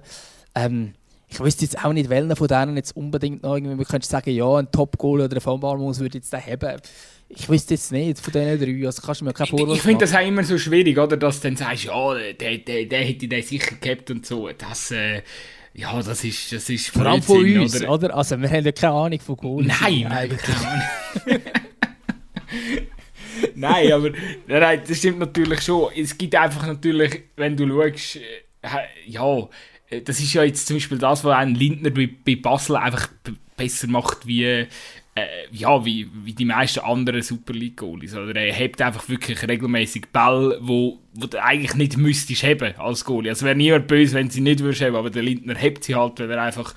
[0.53, 0.93] Ähm,
[1.29, 4.29] ich wüsste jetzt auch nicht, welchen von denen jetzt unbedingt noch irgendwie, man könnte sagen,
[4.29, 6.79] ja, ein Top-Goal oder ein Fallballmus würde jetzt da haben.
[7.27, 9.81] Ich wüsste jetzt nicht von diesen drei, also kannst du mir keinen Vorwurf Ich, ich
[9.81, 12.99] finde das auch immer so schwierig, oder, dass du dann sagst, ja, der, der, der
[12.99, 14.47] hätte den sicher gehabt und so.
[14.57, 15.21] Das, äh,
[15.77, 17.91] ja, das ist, das ist Vor allem von uns, oder?
[17.91, 18.15] oder?
[18.15, 19.79] Also wir haben ja keine Ahnung von Goalies.
[19.79, 21.41] Nein, keine Ahnung.
[23.55, 24.09] nein, aber
[24.47, 25.91] nein, das stimmt natürlich schon.
[25.95, 28.69] Es gibt einfach natürlich, wenn du schaust, äh,
[29.05, 29.47] ja,
[29.91, 33.09] äh, das ist ja jetzt zum Beispiel das, was ein Lindner bei, bei Basel einfach
[33.55, 34.65] besser macht wie
[35.17, 38.15] äh, ja, wie, wie die meisten anderen Super League Goalies.
[38.15, 43.03] Oder er hebt einfach wirklich regelmäßig Ball, wo, wo du eigentlich nicht müsstest haben als
[43.03, 43.29] Goalie.
[43.29, 46.19] Also wäre niemand böse, wenn sie nicht würdest haben, aber der Lindner hebt sie halt,
[46.19, 46.75] weil er einfach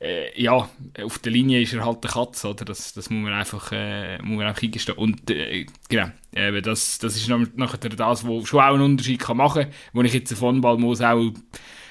[0.00, 0.68] äh, ja,
[1.02, 2.64] auf der Linie ist er halt der Katz, oder?
[2.64, 4.98] Das, das muss man einfach, äh, muss man einfach eingestehen.
[4.98, 9.36] Und äh, genau, äh, das, das ist nachher das, was schon auch einen Unterschied kann
[9.36, 11.32] machen kann, wo ich jetzt von Ball muss auch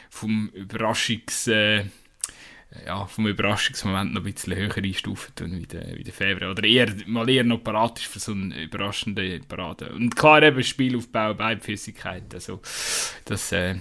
[0.09, 1.49] vom Überraschungs...
[2.85, 6.51] Ja, vom Überraschungsmoment noch ein bisschen höher einstufen tun wie der, wie der Februar.
[6.51, 9.91] Oder eher, mal eher noch parat ist für so eine überraschende Parade.
[9.93, 12.33] Und klar eben Spielaufbau, Beidfüßigkeit.
[12.33, 12.61] Also,
[13.25, 13.75] das, äh,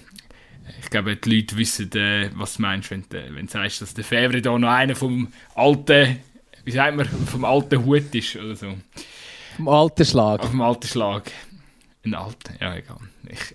[0.81, 3.95] ich glaube, die Leute wissen, äh, was du meinst, wenn du, wenn du sagst, dass
[3.95, 6.19] der Februar da noch einer vom alten,
[6.65, 8.77] wie sagt man, vom alten Hut ist oder so.
[9.57, 10.45] Vom alten Schlag.
[10.45, 11.31] Vom alten Schlag.
[12.05, 12.99] Ein alter, ja, egal.
[13.29, 13.55] Ich,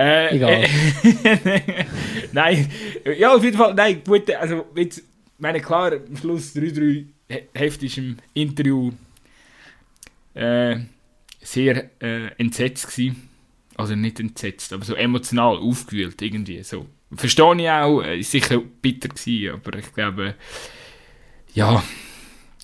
[0.00, 0.64] äh, Egal.
[0.64, 1.84] Äh,
[2.32, 2.70] nein,
[3.18, 5.02] ja, auf jeden Fall, nein, gut, also, jetzt,
[5.38, 7.04] meine, klar, am Schluss 3-3
[7.54, 8.92] Heft ist im Interview
[10.34, 10.76] äh,
[11.40, 13.28] sehr äh, entsetzt gewesen.
[13.76, 16.86] Also nicht entsetzt, aber so emotional aufgewühlt irgendwie, so.
[17.14, 20.34] Verstehe ich auch, äh, ist sicher bitter gewesen, aber ich glaube,
[21.54, 21.82] ja,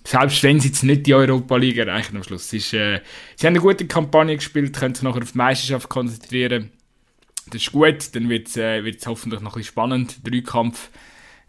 [0.04, 2.52] selbst wenn sie jetzt nicht die Europa League erreichen am Schluss.
[2.52, 3.00] Ist, äh,
[3.34, 6.70] sie haben eine gute Kampagne gespielt, können sich nachher auf die Meisterschaft konzentrieren.
[7.50, 10.16] Das ist gut, dann wird es äh, hoffentlich noch ein bisschen spannend.
[10.24, 10.90] Dreikampf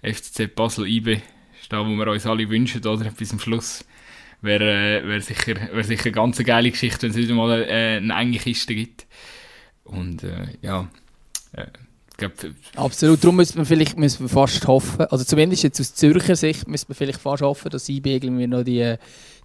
[0.04, 1.22] FCZ Basel IB
[1.60, 3.10] ist da, wo wir uns alle wünschen, oder?
[3.12, 3.84] Bis zum Schluss.
[4.42, 7.98] Wäre äh, wär sicher, wär sicher eine ganz geile Geschichte, wenn es wieder mal äh,
[7.98, 9.08] eine enge Kiste gibt.
[9.84, 10.88] Und äh, ja,
[11.54, 11.66] äh,
[12.76, 16.68] Absolut, darum müssen wir vielleicht müssen wir fast hoffen, also zumindest jetzt aus Zürcher Sicht
[16.68, 18.96] müssen wir vielleicht fast hoffen, dass IB irgendwie noch die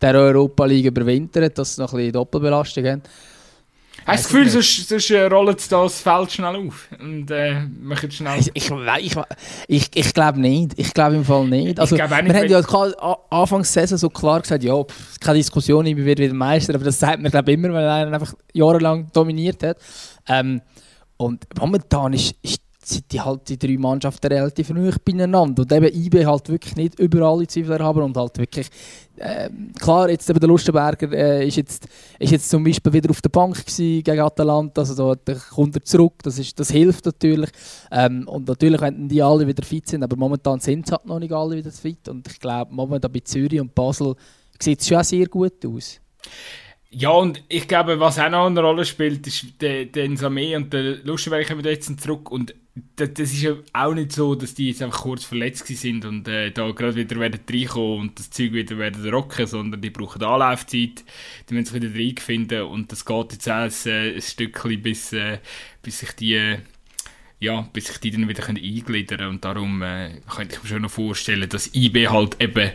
[0.01, 3.03] der Europa League überwintert, dass sie noch ein bisschen Doppelbelastung haben.
[4.07, 5.29] Hast du das Gefühl, sonst, sonst äh,
[5.61, 8.41] sie das Feld schnell auf und äh, machen schnell...
[8.41, 9.17] Ich, ich,
[9.69, 10.73] ich, ich, glaube nicht.
[10.77, 11.79] Ich glaube im Fall nicht.
[11.79, 15.87] Also, ich nicht, wir haben ja Anfangs Saison so klar gesagt, ja, pff, keine Diskussion,
[15.87, 19.63] ich werde wieder Meister, aber das sagt man glaube immer, weil er einfach jahrelang dominiert
[19.63, 19.77] hat.
[20.29, 20.61] Ähm,
[21.17, 25.63] und momentan ist, ist sind die, halt die drei Mannschaften relativ ruhig beieinander.
[25.63, 28.69] Und eben IB halt wirklich nicht überall die Zweifel haben und halt wirklich,
[29.17, 31.87] äh, klar, jetzt eben der Lustenberger äh, ist, jetzt,
[32.19, 36.15] ist jetzt zum Beispiel wieder auf der Bank gegen Atalanta, also da, kommt er zurück,
[36.23, 37.51] das, ist, das hilft natürlich.
[37.91, 41.19] Ähm, und natürlich, wenn die alle wieder fit sind, aber momentan sind sie halt noch
[41.19, 44.15] nicht alle wieder fit und ich glaube, momentan bei Zürich und Basel
[44.59, 46.01] sieht es schon sehr gut aus.
[46.95, 50.73] Ja, und ich glaube, was auch noch eine Rolle spielt, ist der, der Nsame und
[50.75, 52.55] der Lustenberg kommen jetzt zurück und
[52.97, 56.27] das, das, ist ja auch nicht so, dass die jetzt einfach kurz verletzt sind und
[56.27, 60.23] äh, da gerade wieder werden reinkommen und das Zeug wieder werden rocken, sondern die brauchen
[60.23, 61.05] Anlaufzeit,
[61.49, 65.13] die müssen sich wieder reinfinden und das geht jetzt auch ein, äh, ein Stückchen, bis,
[65.13, 65.39] äh,
[65.83, 66.57] bis sich die
[67.41, 70.83] ja, bis sich die dann wieder eingliedern können und darum äh, könnte ich mir schon
[70.83, 72.71] noch vorstellen, dass IB halt eben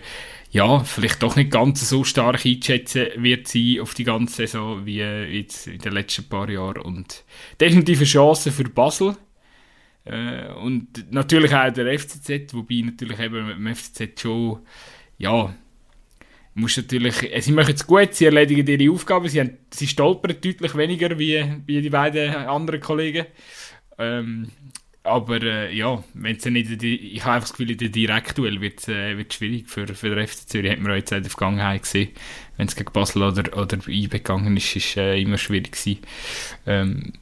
[0.51, 4.99] ja, vielleicht doch nicht ganz so stark einschätzen wird sie auf die ganze Saison wie
[4.99, 6.81] jetzt in den letzten paar Jahren.
[6.81, 7.23] Und
[7.60, 9.17] definitiv eine Chance für Basel.
[10.10, 14.60] Äh, und natürlich auch der FCZ, wobei natürlich eben im FCZ schon,
[15.17, 15.54] ja,
[16.54, 21.17] muss natürlich, sie machen es gut, sie erledigen ihre Aufgaben, sie, sie stolpern deutlich weniger
[21.20, 23.28] wie, wie die beiden anderen Kollegen.
[24.00, 24.48] Ähm,
[25.08, 28.80] aber äh, ja, wenn es nicht, ich habe einfach das Gefühl, in der Direktduell wird
[28.80, 31.84] es äh, schwierig für, für den FC Zürich, hat man auch jetzt in der Vergangenheit
[31.84, 32.10] gesehen.
[32.58, 36.02] Wenn es gegen Basel oder, oder IB gegangen ist, ist äh, immer schwierig gewesen.
[36.65, 37.13] Ähm,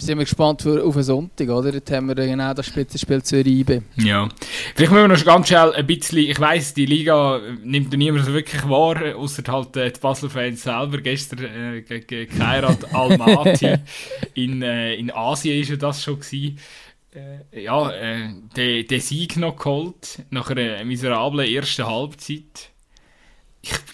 [0.00, 1.72] sind wir gespannt für, auf den Sonntag, oder?
[1.72, 3.82] Jetzt haben wir genau das Spitzenspiel Zürich IB.
[3.96, 4.28] Ja.
[4.74, 8.32] Vielleicht müssen wir noch ganz schnell ein bisschen, ich weiss, die Liga nimmt niemand so
[8.32, 10.98] wirklich wahr, außer halt äh, die Basel-Fans selber.
[10.98, 13.76] Gestern äh, gegen Kairat Almaty
[14.34, 16.58] in, äh, in Asien war das schon gewesen
[17.14, 22.69] äh, ja, äh, den, den Sieg noch geholt, nach einer miserablen ersten Halbzeit.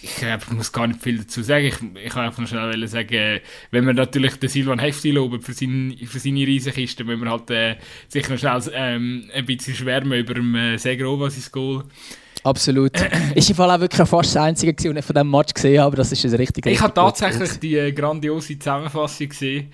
[0.07, 1.67] Ich, ich, ich, muss gar nicht viel dazu sagen.
[1.67, 3.41] Ich, ich kann einfach noch schnell sagen,
[3.73, 7.51] wenn wir natürlich den Silvan Hefti loben für, sein, für seine Riesenkiste, wenn wir halt
[7.51, 7.77] äh,
[8.09, 11.85] sich noch schnell ähm, ein bisschen schwärmen über dem äh, Segrova sein Goal.
[12.45, 12.93] Absolut.
[13.35, 15.97] ist im Fall auch wirklich fast das Einzige, was ich von diesem Match gesehen habe,
[15.97, 19.73] das ist ein richtig Ich habe tatsächlich die äh, grandiose Zusammenfassung gesehen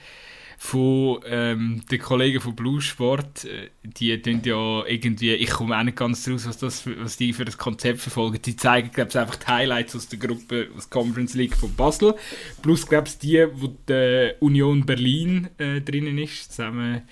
[0.64, 5.82] von ähm, den Kollegen von Blue Sport, äh, die tun ja irgendwie, ich komme auch
[5.82, 8.40] nicht ganz raus, was, das, was die für das Konzept verfolgen.
[8.40, 11.74] Die zeigen, glaube ich, einfach die Highlights aus der Gruppe, aus der Conference League von
[11.74, 12.14] Basel,
[12.62, 17.02] plus, glaube ich, die, wo die Union Berlin äh, drinnen ist, zusammen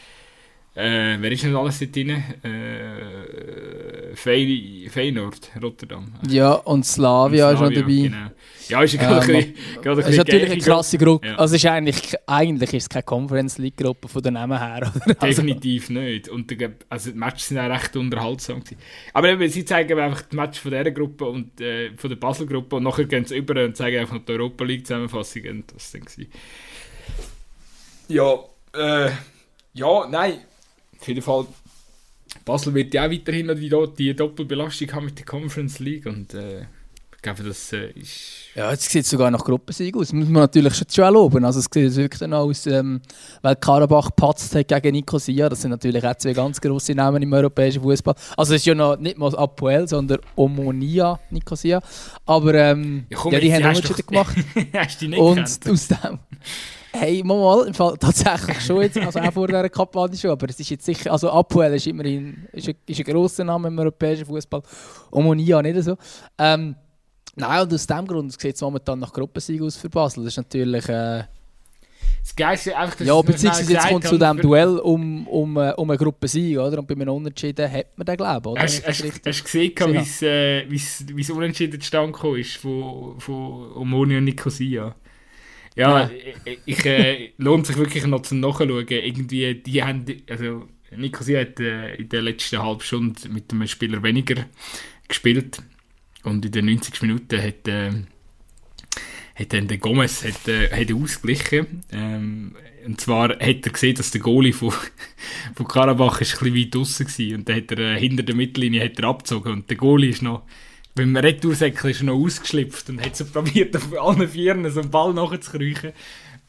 [0.80, 2.10] äh, wer ist denn alles dort drin?
[2.10, 6.12] Äh, Fey Feyenoord, Rotterdam.
[6.28, 7.92] Ja, und Slavia, ist noch dabei.
[7.92, 8.30] Genau.
[8.68, 11.26] Ja, ist, ja ähm, ein bisschen, ist natürlich eine krasse Gruppe.
[11.26, 11.36] Ja.
[11.36, 14.92] Also ist eigentlich, eigentlich ist es keine Conference League Gruppe von den Namen her.
[15.06, 15.16] Oder?
[15.20, 16.28] Also Definitiv nicht.
[16.28, 16.52] Und
[16.88, 18.78] also die Matches sind auch recht unterhaltsam gewesen.
[19.12, 22.46] Aber eben, sie zeigen einfach die Matches von dieser Gruppe und äh, von der Basel
[22.46, 25.74] Gruppe und nachher gehen sie über und zeigen einfach noch die Europa League Zusammenfassung und
[25.74, 26.02] das dann
[28.08, 28.38] Ja,
[28.74, 29.10] äh,
[29.72, 30.34] ja, nein
[31.00, 31.46] auf jeden Fall,
[32.44, 36.34] Basel wird ja auch weiterhin noch die, die Doppelbelastung haben mit der Conference League und
[36.34, 36.66] äh,
[37.20, 38.54] ich glaube, das äh, ist...
[38.54, 40.06] Ja, jetzt sieht es sogar nach Gruppensieg aus.
[40.06, 41.44] Das muss man natürlich schon, schon loben.
[41.44, 43.02] Also es sieht wirklich dann aus, ähm,
[43.42, 45.50] weil Karabach patzt hat gegen Nicosia.
[45.50, 48.14] Das sind natürlich auch zwei ganz grosse Namen im europäischen Fußball.
[48.38, 51.82] Also es ist ja noch nicht mal Apoel, sondern Omonia Nicosia.
[52.24, 54.36] Aber ähm, ja, komm, ja, die haben Unterschiede gemacht.
[54.72, 56.18] hast du die nicht Und aus dem...
[56.92, 60.58] Hey, mal, im Fall tatsächlich schon jetzt, also auch vor dieser Kampagne schon, aber es
[60.58, 64.26] ist jetzt sicher, also Apoel ist immerhin ist ein, ist ein grosser Name im europäischen
[64.26, 64.62] Fußball,
[65.10, 65.96] Omonia nicht so.
[66.38, 66.74] Ähm,
[67.36, 70.24] nein, und aus diesem Grund sieht es momentan nach Gruppensieg aus für Basel.
[70.24, 70.88] Das ist natürlich...
[70.88, 71.24] Äh,
[72.22, 75.90] das Geilste einfach, dass Ja, beziehungsweise jetzt kommt zu diesem Duell um, um, äh, um
[75.90, 76.78] einen Gruppensieg, oder?
[76.78, 79.72] Und bei einem Unentschieden hat man den, glaube ich, Hast, du gesehen,
[80.68, 84.94] wie es äh, Unentschieden zustande gekommen ist von, von Omonia und Nicosia?
[85.76, 86.10] Ja,
[86.44, 88.86] ich, ich äh, lohnt sich wirklich noch zum Nachschauen.
[88.88, 94.02] Irgendwie, die haben, also Nicosia hat äh, in der letzten halben Stunde mit einem Spieler
[94.02, 94.46] weniger
[95.08, 95.62] gespielt
[96.24, 97.92] und in den 90 Minuten hat, äh,
[99.34, 101.82] hat dann der Gomez hat, äh, hat ausgeglichen.
[101.92, 104.72] Ähm, und zwar hat er gesehen, dass der Goalie von,
[105.54, 108.34] von Karabach ist ein bisschen weit draußen war und dann hat er äh, hinter der
[108.34, 110.42] Mittellinie hat er abgezogen und der Goalie ist noch
[110.94, 114.90] beim Retoursäckchen ist er noch ausgeschlüpft und hat so probiert, auf allen Vieren so einen
[114.90, 115.92] Ball nachzukriechen.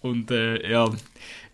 [0.01, 0.89] Und äh, ja,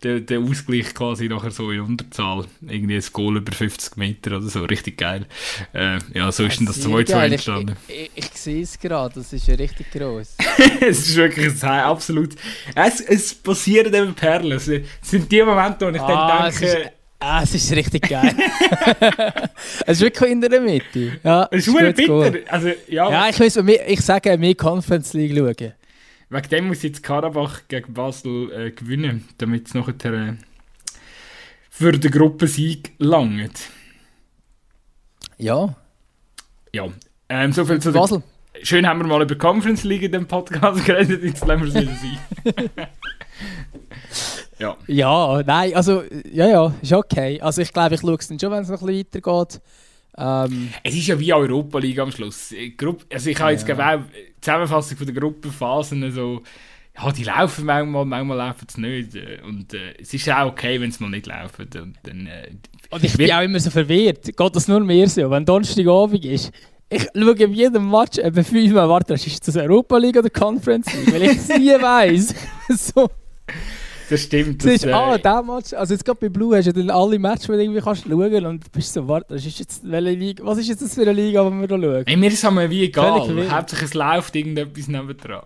[0.02, 2.46] der, der Ausgleich quasi nachher so in Unterzahl.
[2.62, 5.26] Irgendwie ein Goal über 50 Meter oder so, richtig geil.
[5.74, 7.76] Äh, ja, so ist denn das 2-2 entstanden.
[7.88, 10.36] Ich, ich, ich, sehe es gerade, das ist ja richtig groß.
[10.80, 12.36] es ist wirklich ein, absolut.
[12.74, 14.52] Es, es passieren eben Perlen.
[14.52, 16.92] Es sind die Momente, wo ich ah, dann denke.
[17.20, 18.34] Ah, es ist richtig geil.
[19.86, 21.18] es ist wirklich in der Mitte.
[21.24, 22.40] Ja, es ist super bitter.
[22.48, 23.10] Also, ja.
[23.10, 25.72] ja, ich, weiss, ich sage, mehr Conference League schauen.
[26.30, 30.34] Wegen dem muss jetzt Karabach gegen Basel äh, gewinnen, damit es nachher äh,
[31.70, 33.70] für den Gruppensieg langt.
[35.38, 35.74] Ja.
[36.72, 36.88] Ja.
[37.28, 38.22] Ähm, so viel zu Basel.
[38.62, 41.74] Schön haben wir mal über Conference League in dem Podcast geredet, jetzt lassen wir es
[41.74, 42.70] wieder sein.
[44.58, 44.76] ja.
[44.86, 47.40] Ja, nein, also, ja, ja, ist okay.
[47.40, 49.60] Also ich glaube, ich schaue es dann schon, wenn es noch ein bisschen weitergeht.
[50.16, 52.52] Ähm, es ist ja wie Europa League am Schluss.
[53.12, 53.94] Also ich habe jetzt ja.
[53.94, 56.42] auch die Zusammenfassung von der Gruppenphasen so,
[56.96, 59.16] ja, die laufen manchmal, manchmal laufen sie nicht.
[59.44, 61.68] Und äh, es ist auch okay, wenn sie mal nicht laufen.
[61.80, 62.50] Und, dann, äh,
[62.90, 64.24] und ich bin auch immer so verwirrt.
[64.24, 65.30] Geht das nur mir so?
[65.30, 66.50] Wenn Donnerstagabend ist,
[66.90, 71.12] ich schaue in jedem Match etwa fünfmal, warte, ist das Europa League oder Conference League?
[71.12, 72.34] Weil ich es nie weiss.
[72.68, 73.08] so.
[74.08, 74.64] Das stimmt.
[74.64, 77.18] Das, ist, äh, ah, der Match, also jetzt gerade bei Blue hast du dann alle
[77.18, 80.44] Matches, die du irgendwie kannst schauen und bist so, warte, das ist jetzt, welche Liga,
[80.44, 82.04] was ist jetzt das für eine Liga, die wir da schauen?
[82.06, 85.42] Hey, mir ist es wie egal, hauptsächlich es läuft irgendetwas nebendran.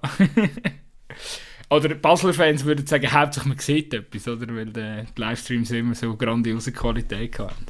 [1.71, 4.55] oder Basler-Fans würden sagen, hauptsächlich man sieht etwas, oder?
[4.55, 7.67] Weil die, die Livestreams immer so grandiose Qualität haben.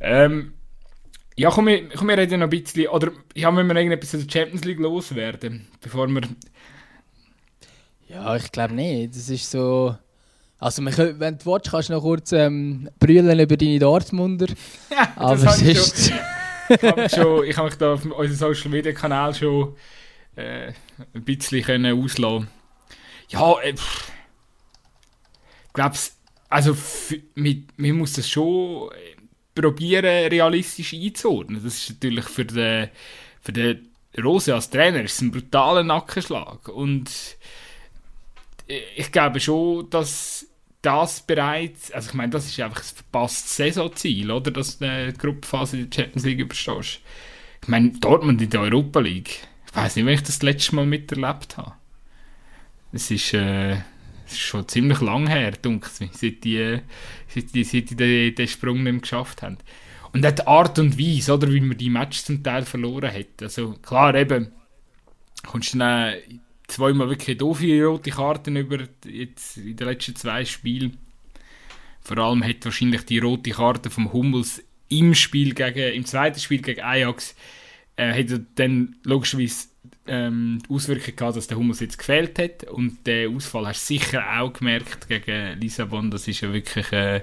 [0.00, 0.52] Ähm,
[1.36, 4.26] ja, komm, wir, komm, wir reden noch ein bisschen, oder ja, müssen wir irgendetwas in
[4.26, 6.22] der Champions League loswerden, bevor wir
[8.10, 9.14] ja, ich glaube nicht.
[9.14, 9.96] Das ist so.
[10.58, 14.46] Also, können, wenn du willst, kannst du noch kurz ähm, brüllen über deine Dortmunder.
[14.90, 16.12] Ja, Aber ist.
[16.68, 19.74] ich habe mich, schon, ich hab mich da auf unserem Social Media Kanal schon
[20.36, 20.72] äh,
[21.14, 22.48] ein bisschen können auslassen.
[23.28, 25.96] Ja, äh, ich glaube,
[26.48, 26.76] also
[27.36, 31.62] mit, man muss das schon äh, probieren, realistisch einzuordnen.
[31.62, 32.88] Das ist natürlich für den,
[33.40, 33.88] für den
[34.22, 36.68] Rose als Trainer ist ein brutaler Nackenschlag.
[36.68, 37.10] Und
[38.96, 40.46] ich glaube schon, dass
[40.82, 45.18] das bereits, also ich meine, das ist einfach ein verpasstes Saisonziel, oder, dass du die
[45.18, 47.00] Gruppenphase in der Champions League überstehst.
[47.62, 50.86] Ich meine, Dortmund in der Europa League, ich weiß nicht, wenn ich das, letzte Mal
[50.86, 51.74] miterlebt habe.
[52.92, 53.74] Es ist, äh,
[54.26, 56.80] ist schon ziemlich lang her, denke ich, seit die,
[57.28, 59.58] seit die, seit die den, den Sprung nicht mehr geschafft haben.
[60.12, 63.42] Und auch die Art und Weise, oder, wie man die Matches zum Teil verloren hat.
[63.42, 64.50] Also klar, eben,
[65.46, 66.14] kommst du dann
[66.70, 70.96] zweimal wirklich doofe rote Karten über jetzt in den letzten zwei Spielen.
[72.00, 76.62] Vor allem hat wahrscheinlich die rote Karte vom Hummels im Spiel gegen, im zweiten Spiel
[76.62, 77.34] gegen Ajax,
[77.96, 79.68] äh, hat er dann logischerweise
[80.06, 82.64] ähm, die Auswirkung gehabt, dass der Hummels jetzt gefehlt hat.
[82.70, 86.10] Und der Ausfall hast du sicher auch gemerkt gegen Lissabon.
[86.10, 86.90] Das ist ja wirklich.
[86.92, 87.20] Äh,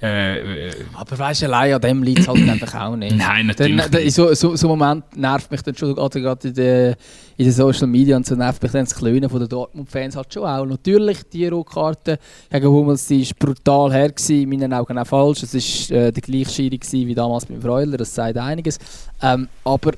[0.00, 3.16] äh, Aber weißt du, allein an dem liegt es halt einfach auch nicht.
[3.16, 3.76] Nein, natürlich.
[3.76, 6.94] Dann, dann, so, so, so Moment nervt mich dann schon gerade in den,
[7.36, 10.32] in den Social Media und so nervt mich dann das Klönen von den Dortmund-Fans halt
[10.32, 10.64] schon auch.
[10.64, 12.18] Natürlich, die Rotkarte
[12.50, 15.42] gegen Hummels die ist brutal her, gewesen, in meinen Augen auch falsch.
[15.42, 15.54] Es
[15.90, 18.78] war äh, der gleiche Schiri wie damals mit Freuler, das sagt einiges.
[19.22, 19.92] Ähm, aber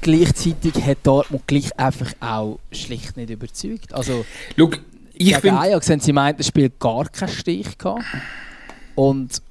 [0.00, 3.92] gleichzeitig hat Dortmund gleich einfach auch schlicht nicht überzeugt.
[3.92, 4.24] Also,
[4.56, 4.70] Schau,
[5.14, 8.04] ich gegen Ajax haben sie meint, das Spiel gar keinen Stich gehabt.
[8.94, 9.42] Und,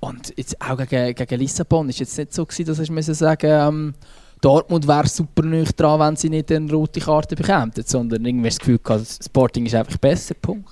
[0.00, 3.50] und jetzt auch gegen, gegen Lissabon ist jetzt nicht so gewesen, dass ich müssen sagen
[3.50, 3.94] ähm,
[4.40, 8.58] Dortmund wäre super nicht dran, wenn sie nicht eine rote Karte bekämen, sondern irgendwie das
[8.58, 10.68] Gefühl gehabt, Sporting ist einfach besser, Punkt.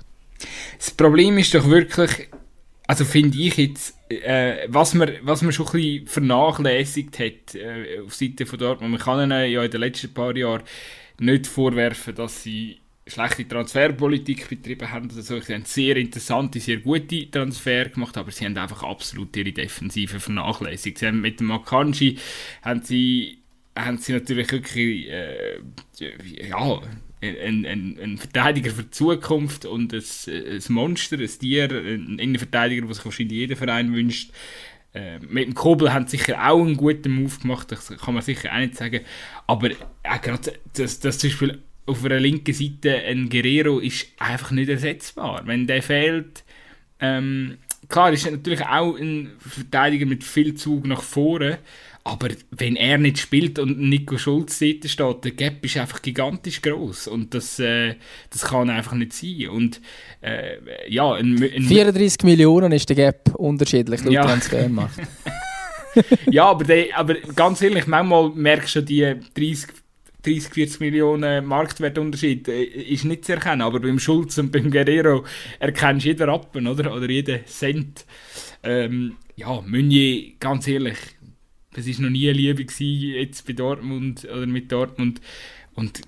[0.78, 2.28] Das Problem ist doch wirklich,
[2.86, 8.00] also finde ich jetzt, äh, was, man, was man schon ein bisschen vernachlässigt hat äh,
[8.04, 10.62] auf Seite von Dortmund, man kann ihnen ja in den letzten paar Jahren
[11.18, 15.10] nicht vorwerfen, dass sie schlechte Transferpolitik betrieben haben.
[15.14, 19.52] Also sie haben sehr interessante, sehr gute Transfer gemacht, aber sie haben einfach absolut ihre
[19.52, 20.98] Defensive vernachlässigt.
[20.98, 22.18] Sie haben mit dem Akanji
[22.62, 23.38] haben sie,
[23.76, 25.58] haben sie natürlich wirklich äh,
[26.48, 26.80] ja,
[27.22, 32.88] ein, ein, ein, Verteidiger für die Zukunft und ein, ein Monster, ein Tier, ein Innenverteidiger,
[32.88, 34.32] was sich wahrscheinlich jeder Verein wünscht.
[34.94, 38.22] Äh, mit dem Kobel haben sie sicher auch einen guten Move gemacht, das kann man
[38.22, 39.00] sicher auch nicht sagen.
[39.46, 39.76] Aber äh,
[40.20, 45.42] gerade das, das zum Beispiel auf einer linken Seite ein Guerrero ist einfach nicht ersetzbar.
[45.46, 46.44] Wenn der fehlt,
[47.00, 47.58] ähm,
[47.88, 51.58] klar ist er natürlich auch ein Verteidiger mit viel Zug nach vorne,
[52.04, 56.60] aber wenn er nicht spielt und Nico Schulz Seite steht, der Gap ist einfach gigantisch
[56.60, 57.94] groß und das, äh,
[58.30, 59.48] das kann einfach nicht sein.
[59.48, 59.80] Und
[60.20, 60.56] äh,
[60.88, 64.24] ja, ein, ein 34 Millionen ist der Gap unterschiedlich laut ja.
[64.24, 64.98] Transfermarkt.
[66.30, 69.68] ja, aber, der, aber ganz ehrlich, manchmal merkst du die 30
[70.24, 75.24] 30, 40 Millionen Marktwertunterschied äh, ist nicht zu erkennen, aber beim Schulz und beim Guerrero
[75.58, 76.94] erkennst du jeden Rappen, oder?
[76.94, 78.06] Oder jeden Cent.
[78.62, 80.96] Ähm, ja, Meunier, ganz ehrlich,
[81.74, 85.20] das war noch nie eine Liebe gewesen, jetzt bei Dortmund oder mit Dortmund.
[85.74, 86.02] Und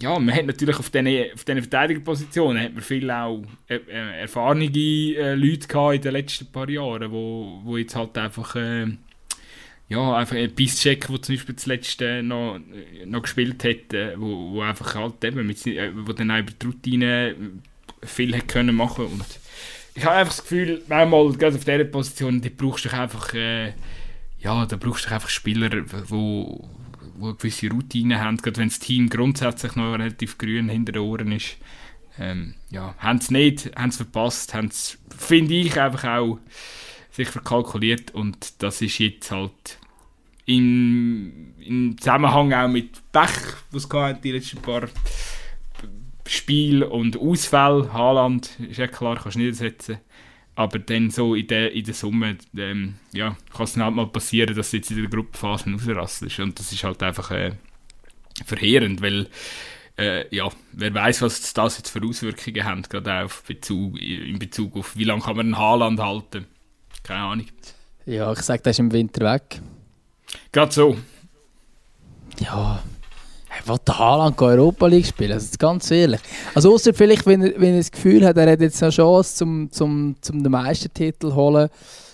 [0.00, 4.66] ja, man hat natürlich auf diesen auf Verteidigerpositionen hat man viel auch äh, äh, erfahrene
[4.66, 8.86] äh, Leute gehabt in den letzten paar Jahren, wo, wo jetzt halt einfach äh,
[9.88, 12.60] ja, einfach ein Pisscheck, der zum Beispiel zuletzt äh, noch,
[13.06, 16.52] noch gespielt hat, äh, wo, wo einfach halt eben, mit, äh, wo dann auch über
[16.52, 17.34] die Routine
[18.02, 19.24] viel hat können machen und
[19.94, 23.72] ich habe einfach das Gefühl, manchmal, gerade auf dieser Position, die brauchst du einfach, äh,
[24.40, 25.70] ja, da brauchst du einfach Spieler,
[26.08, 26.68] wo,
[27.16, 31.02] wo eine gewisse Routine haben, gerade wenn das Team grundsätzlich noch relativ grün hinter den
[31.02, 31.56] Ohren ist.
[32.18, 36.38] Ähm, ja, haben es nicht, haben es verpasst, haben es, finde ich, einfach auch
[37.10, 39.78] sich verkalkuliert und das ist jetzt halt
[40.46, 44.88] im, im Zusammenhang auch mit Pech, was es die letzten paar
[46.26, 49.98] Spiele und Ausfälle, Haaland, ist ja klar, kannst du nicht ersetzen.
[50.58, 54.56] Aber dann so in der, in der Summe ähm, ja, kann es halt mal passieren,
[54.56, 56.40] dass du jetzt in der Gruppenphase ausrasselst.
[56.40, 57.52] Und das ist halt einfach äh,
[58.44, 59.28] verheerend, weil
[59.96, 64.76] äh, ja, wer weiß, was das jetzt für Auswirkungen hat, gerade auch Bezug, in Bezug
[64.76, 66.46] auf, wie lange kann man einen Haaland halten.
[67.04, 67.46] Keine Ahnung.
[68.04, 69.60] Ja, ich sage, der ist im Winter weg.
[70.50, 70.98] Gerade so.
[72.40, 72.82] Ja,
[73.68, 76.20] will der Haaland Europa League spielen, also ganz ehrlich.
[76.54, 79.36] Also außer vielleicht, wenn er, wenn er das Gefühl hat, er hat jetzt eine Chance,
[79.36, 81.68] zum, zum, zum den Meistertitel zu holen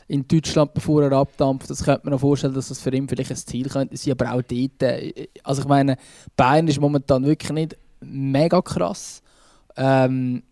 [0.09, 1.71] in Deutschland, bevor er abdampft.
[1.71, 4.33] Das könnte man noch vorstellen, dass das für ihn vielleicht ein Ziel könnte sein, aber
[4.33, 5.97] auch dort, äh, also ich meine,
[6.37, 9.23] Bayern ist momentan wirklich nicht mega krass.
[9.77, 10.43] Ähm,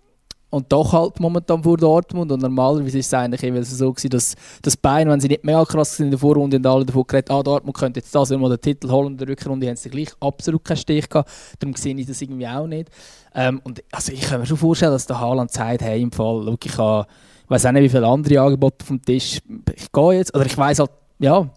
[0.52, 2.30] und doch halt momentan vor Dortmund.
[2.30, 5.64] Und normalerweise ist es eigentlich immer so gewesen, dass, dass Bayern, wenn sie nicht mehr
[5.64, 8.50] krass sind in der Vorrunde, und alle davon geredet, ah, Dortmund könnte jetzt das mal
[8.50, 11.30] den Titel holen in der Rückrunde, haben sie gleich absolut keinen Stich gehabt.
[11.58, 12.90] Darum sehe ich das irgendwie auch nicht.
[13.34, 16.42] Ähm, und also ich kann mir schon vorstellen, dass der Haaland sagt, hey, im Fall,
[16.44, 19.40] schau, ich ich weiß auch nicht, wie viele andere Angebote vom Tisch,
[19.74, 21.50] ich gehe jetzt, oder ich weiß halt, ja,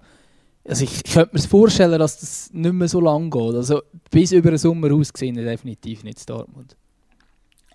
[0.68, 3.56] also ich, ich könnte mir vorstellen, dass das nicht mehr so lange geht.
[3.56, 6.76] Also bis über den Sommer ausgesehen, definitiv nicht Dortmund.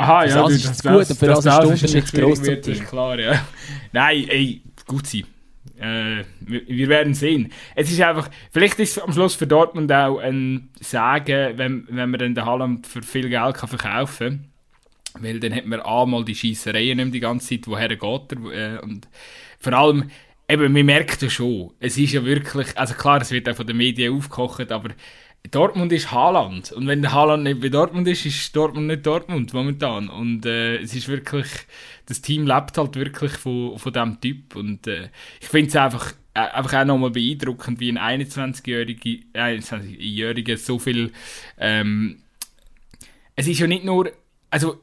[0.00, 2.66] Aha, ja, das, ist das, gut, und für das, das, das ist nicht groß wird,
[2.66, 3.44] ist klar, ja.
[3.92, 5.24] Nein, ey, gut sein.
[5.78, 7.52] Äh, wir, wir, werden sehen.
[7.74, 12.10] Es ist einfach, vielleicht ist es am Schluss für Dortmund auch ein Sagen, wenn, wenn
[12.10, 14.50] man dann den Haaland für viel Geld kann verkaufen
[15.14, 15.22] kann.
[15.22, 18.76] Weil dann hat man einmal die Schießereien nicht die ganze Zeit, woher geht er.
[18.76, 19.08] Äh, und
[19.58, 20.10] vor allem,
[20.48, 23.66] eben, man merkt ja schon, es ist ja wirklich, also klar, es wird auch von
[23.66, 24.90] den Medien aufgekocht, aber
[25.48, 26.70] Dortmund ist Haaland.
[26.72, 30.08] Und wenn Haaland nicht bei Dortmund ist, ist Dortmund nicht Dortmund momentan.
[30.08, 31.48] Und äh, es ist wirklich,
[32.06, 34.54] das Team lebt halt wirklich von, von diesem Typ.
[34.54, 35.08] Und äh,
[35.40, 41.12] ich finde es einfach, äh, einfach auch nochmal beeindruckend, wie ein 21-Jähriger 21 so viel.
[41.58, 42.22] Ähm,
[43.34, 44.12] es ist ja nicht nur.
[44.50, 44.78] Also,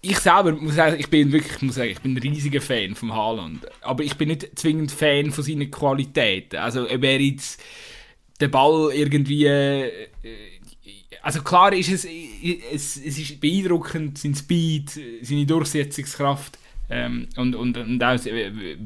[0.00, 3.14] ich selber muss sagen, ich bin wirklich, muss sagen, ich bin ein riesiger Fan vom
[3.14, 3.66] Haaland.
[3.82, 6.54] Aber ich bin nicht zwingend Fan von seiner Qualität.
[6.54, 7.60] Also, er jetzt
[8.40, 9.46] den Ball irgendwie.
[9.46, 10.08] Äh,
[11.22, 16.58] also klar ist es, es, es ist beeindruckend, sein Speed, seine Durchsetzungskraft.
[16.90, 18.18] Ähm, und, und, und auch,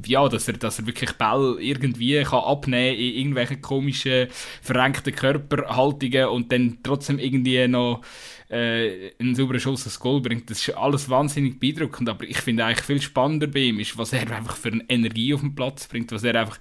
[0.07, 4.27] ja, dass er, dass er wirklich Ball irgendwie kann abnehmen in irgendwelchen komischen,
[4.61, 8.03] verrenkten Körperhaltungen und dann trotzdem irgendwie noch
[8.49, 10.51] äh, einen sauberen Schuss aufs Goal bringt.
[10.51, 14.13] Das ist alles wahnsinnig beeindruckend, aber ich finde eigentlich viel spannender bei ihm ist, was
[14.13, 16.59] er einfach für eine Energie auf den Platz bringt, was er einfach,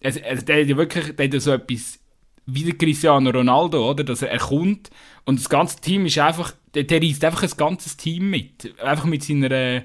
[0.00, 1.98] also, also der hat ja wirklich, der hat ja so etwas
[2.46, 4.04] wie der Cristiano Ronaldo, oder?
[4.04, 4.90] Dass er, er kommt
[5.24, 8.78] und das ganze Team ist einfach, der, der reißt einfach ein ganzes Team mit.
[8.80, 9.82] Einfach mit seiner,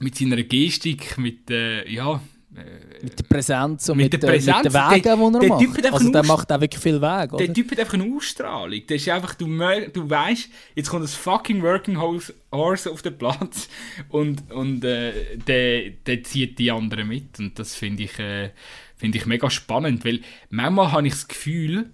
[0.00, 2.20] mit seiner Gestik, mit, äh, ja,
[2.54, 4.64] äh, mit der Präsenz und mit, mit der, Präsenz.
[4.64, 5.60] mit den Wegen, die er der macht.
[5.60, 7.46] Typ also der macht auch wirklich viel Weg, oder?
[7.46, 8.86] Der Typ hat einfach eine Ausstrahlung.
[8.86, 13.68] Der ist einfach, du, du weißt, jetzt kommt ein fucking Working Horse auf den Platz
[14.10, 18.18] und, und äh, der, der zieht die anderen mit und das finde ich...
[18.18, 18.50] Äh,
[18.98, 21.90] Finde ich mega spannend, weil manchmal habe ich das Gefühl,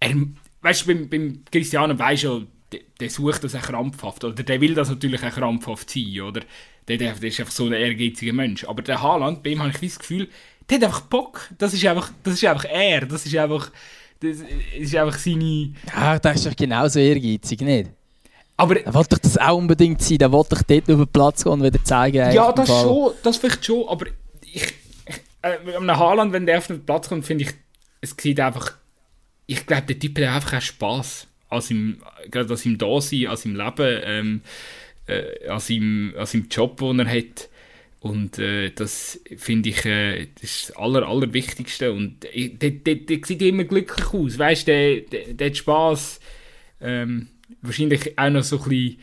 [0.00, 0.14] er,
[0.62, 4.60] weißt du, beim, beim Cristiano weisst du, der, der, sucht das auch krampfhaft, oder der
[4.60, 6.40] will das natürlich auch krampfhaft sein, oder?
[6.88, 8.64] Der, der, der ist einfach so ein ehrgeiziger Mensch.
[8.64, 10.28] Aber der Haaland, bei ihm habe ich das Gefühl,
[10.68, 11.48] der hat einfach Bock.
[11.58, 13.06] Das ist einfach, das ist einfach er.
[13.06, 13.70] Das ist einfach,
[14.20, 14.38] das
[14.78, 15.74] ist einfach seine...
[15.94, 17.90] Ja, der ist doch genauso ehrgeizig, nicht?
[18.56, 18.80] Aber...
[18.80, 20.18] Er wollte doch das auch unbedingt sein.
[20.18, 22.32] Der wollte doch dort auf den Platz gehen und wieder zeigen.
[22.32, 23.12] Ja, das schon.
[23.22, 23.88] Das vielleicht schon.
[23.88, 24.06] Aber
[24.42, 24.74] ich
[25.44, 27.50] äh, einem Haaland, wenn der auf den Platz kommt, finde ich,
[28.00, 28.74] es sieht einfach,
[29.46, 33.36] ich glaube, der Typ hat einfach auch Spass an seinem, gerade an seinem Dasein, an
[33.36, 34.40] seinem Leben, ähm,
[35.06, 37.48] äh, an, seinem, an seinem Job, den er hat.
[38.00, 41.92] Und äh, das finde ich äh, das, ist das Aller, Allerwichtigste.
[41.92, 44.38] Und äh, der, der, der sieht immer glücklich aus.
[44.38, 46.20] Weißt der, der, der hat Spass
[46.80, 47.28] Ähm,
[47.62, 48.98] wahrscheinlich auch noch so ein bisschen,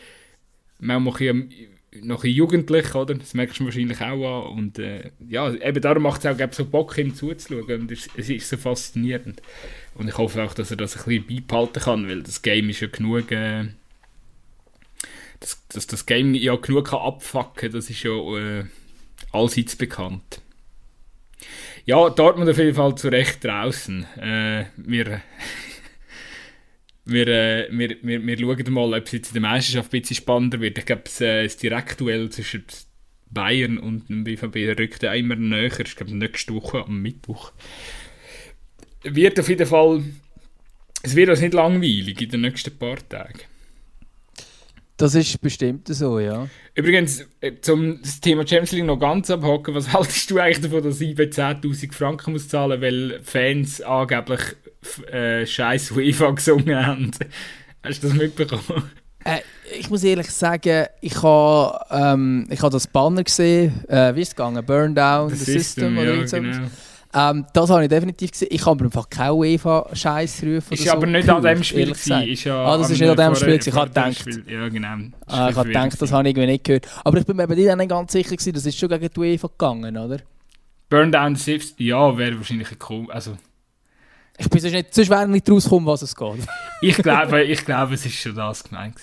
[0.79, 1.70] manchmal ein bisschen,
[2.01, 3.15] noch jugendlich, oder?
[3.15, 4.57] Das merkst du wahrscheinlich auch an.
[4.57, 7.81] Und äh, ja, eben darum macht es auch so Bock, ihm zuzuschauen.
[7.81, 9.41] Und es, es ist so faszinierend.
[9.95, 12.81] Und ich hoffe auch, dass er das ein bisschen beibehalten kann, weil das Game ist
[12.81, 13.31] ja genug...
[13.31, 13.65] Äh,
[15.41, 18.63] dass, dass das Game ja genug kann abfacken das ist ja äh,
[19.31, 20.41] allseits bekannt.
[21.85, 24.05] Ja, Dortmund auf jeden Fall zu Recht draußen.
[24.17, 25.21] Äh, wir,
[27.11, 30.15] wir, äh, wir, wir, wir schauen mal, ob es jetzt in der Meisterschaft ein bisschen
[30.15, 30.77] spannender wird.
[30.77, 32.65] Ich glaube, das, äh, das Direktduell zwischen
[33.29, 35.79] Bayern und dem BVB rückt ja immer näher.
[35.79, 37.51] Ich glaube, nächste Woche am Mittwoch.
[39.03, 40.03] Wird auf jeden Fall.
[41.03, 43.39] Es wird uns nicht langweilig in den nächsten paar Tagen.
[44.97, 46.47] Das ist bestimmt so, ja.
[46.75, 50.83] Übrigens, äh, zum das Thema Champions League noch ganz abhaken, was haltest du eigentlich davon,
[50.83, 54.41] dass IB 10'000 Franken muss zahlen weil Fans angeblich
[55.11, 57.11] äh, scheiß UEFA gesungen haben?
[57.83, 58.91] Hast du das mitbekommen?
[59.23, 59.39] Äh,
[59.79, 64.35] ich muss ehrlich sagen, ich habe ähm, hab das Banner gesehen, äh, wie ist es
[64.35, 64.65] gegangen?
[64.65, 66.67] Burn Down, the, the System, system oder ja, genau.
[67.13, 68.47] Ähm, das habe ich definitiv gesehen.
[68.51, 70.73] Ich habe einfach keine UEFA-Scheiß rufen.
[70.73, 72.07] Ist so aber nicht an dem Spiel Ist
[72.45, 73.59] ja ah, das ist nicht an dem Spiel.
[73.65, 74.25] Ich habe gedacht.
[74.47, 74.87] Ja, genau.
[75.27, 76.87] Ah, ich habe gedacht, das habe ich irgendwie nicht gehört.
[77.03, 79.19] Aber ich bin mir bei dir nicht ganz sicher gewesen, das ist schon gegen die
[79.19, 80.19] UEFA gegangen, oder?
[80.89, 83.11] Burn Down Sifts, ja, wäre wahrscheinlich cool.
[83.11, 83.37] Also,
[84.41, 86.47] ich bin sonst nicht, sonst wäre nicht rausgekommen, was es geht.
[86.81, 88.95] ich, glaube, ich glaube, es ist schon das gemeint.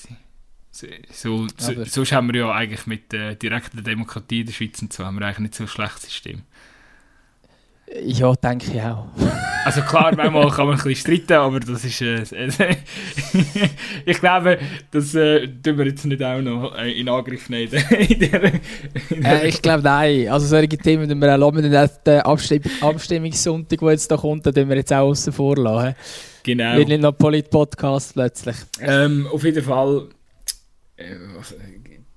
[0.70, 4.80] So, so, so, sonst haben wir ja eigentlich mit äh, direkter Demokratie in der Schweiz
[4.82, 6.42] und so haben wir eigentlich nicht so ein schlechtes System.
[8.04, 9.06] Ja, denke ich auch.
[9.64, 12.00] Also klar, manchmal kann man ein bisschen streiten, aber das ist...
[12.00, 12.22] Äh,
[14.06, 14.58] ich glaube,
[14.90, 17.72] das äh, tun wir jetzt nicht auch noch in Angriff nehmen.
[17.90, 18.44] in der,
[19.10, 20.28] in der äh, ich glaube, nein.
[20.28, 24.52] Also solche Themen tun wir auch mit den Abstimm Abstimmungssonntag, der jetzt da kommt, da
[24.52, 25.94] tun wir jetzt auch außen vor lassen.
[26.44, 26.76] Genau.
[26.76, 28.56] Wird nicht noch Polit-Podcast plötzlich.
[28.80, 30.08] Ähm, auf jeden Fall...
[30.96, 31.14] Äh,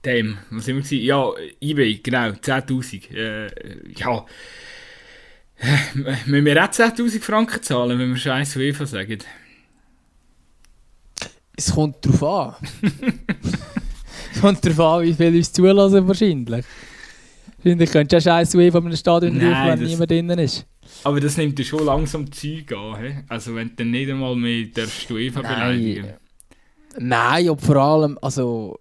[0.06, 3.14] dem, was immer wir Ja, eBay, genau, 10'000.
[3.14, 3.48] Äh,
[3.98, 4.26] ja...
[6.26, 9.20] Müssen wir auch 10'000 Franken zahlen, wenn wir scheiß UEFA sagen?
[11.56, 12.68] Es kommt darauf an.
[14.34, 16.66] es kommt darauf an, wie viel uns zulassen wahrscheinlich.
[17.58, 19.90] Wahrscheinlich könntest du ja scheiß UEFA in einem Stadion rufen, wenn das...
[19.90, 20.66] niemand drinnen ist.
[21.04, 23.02] Aber das nimmt dir schon langsam Zeug an.
[23.02, 23.16] He?
[23.28, 26.14] Also wenn du dann nicht einmal mehr darfst du UEFA beleidigen.
[26.98, 28.80] Nein, und vor allem, also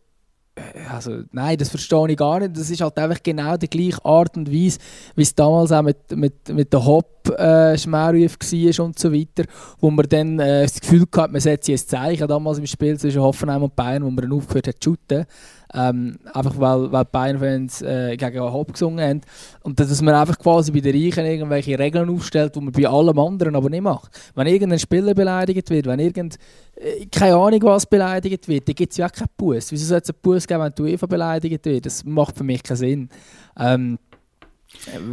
[0.91, 2.57] also, nein, das verstehe ich gar nicht.
[2.57, 4.79] Das ist halt einfach genau die gleiche Art und Weise,
[5.15, 9.45] wie es damals auch mit, mit, mit der Hop-Schmerruf äh, war und so weiter,
[9.79, 13.23] wo man dann äh, das Gefühl hatte, man setze ein Zeichen damals im Spiel zwischen
[13.23, 15.27] Hoffenheim und Bayern, wo man dann aufgehört hat zu shooten.
[15.73, 19.21] Ähm, einfach weil, weil Bayern-Fans äh, gegen Hop gesungen haben.
[19.63, 23.19] Und dass man einfach quasi bei den Reichen irgendwelche Regeln aufstellt, die man bei allem
[23.19, 24.11] anderen aber nicht macht.
[24.35, 26.39] Wenn irgendein Spieler beleidigt wird, wenn irgend,
[26.75, 29.71] äh, keine Ahnung was beleidigt wird, dann gibt es ja auch keinen Bus.
[29.71, 31.87] Wieso soll es einen Bus geben, wenn du UEFA beleidigt wird?
[31.87, 33.09] Das macht für mich keinen Sinn.
[33.57, 33.99] Ähm,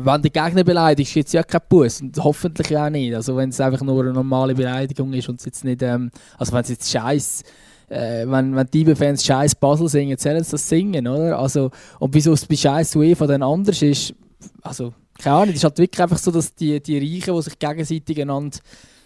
[0.03, 2.01] wenn du Gegner beleidigst, gibt es ja keinen Bus.
[2.01, 3.13] Und hoffentlich auch nicht.
[3.13, 6.53] Also wenn es einfach nur eine normale Beleidigung ist und es jetzt nicht, ähm, also
[6.53, 7.43] wenn es jetzt scheiß
[7.89, 11.39] äh, wenn, wenn die Fans scheiß Basel singen, sollen sie das singen, oder?
[11.39, 14.13] Also, und wieso es bei scheiß UEFA dann anders ist,
[14.61, 17.59] also, keine Ahnung, es ist halt wirklich einfach so, dass die, die Reichen, die sich
[17.59, 18.59] gegenseitig einander,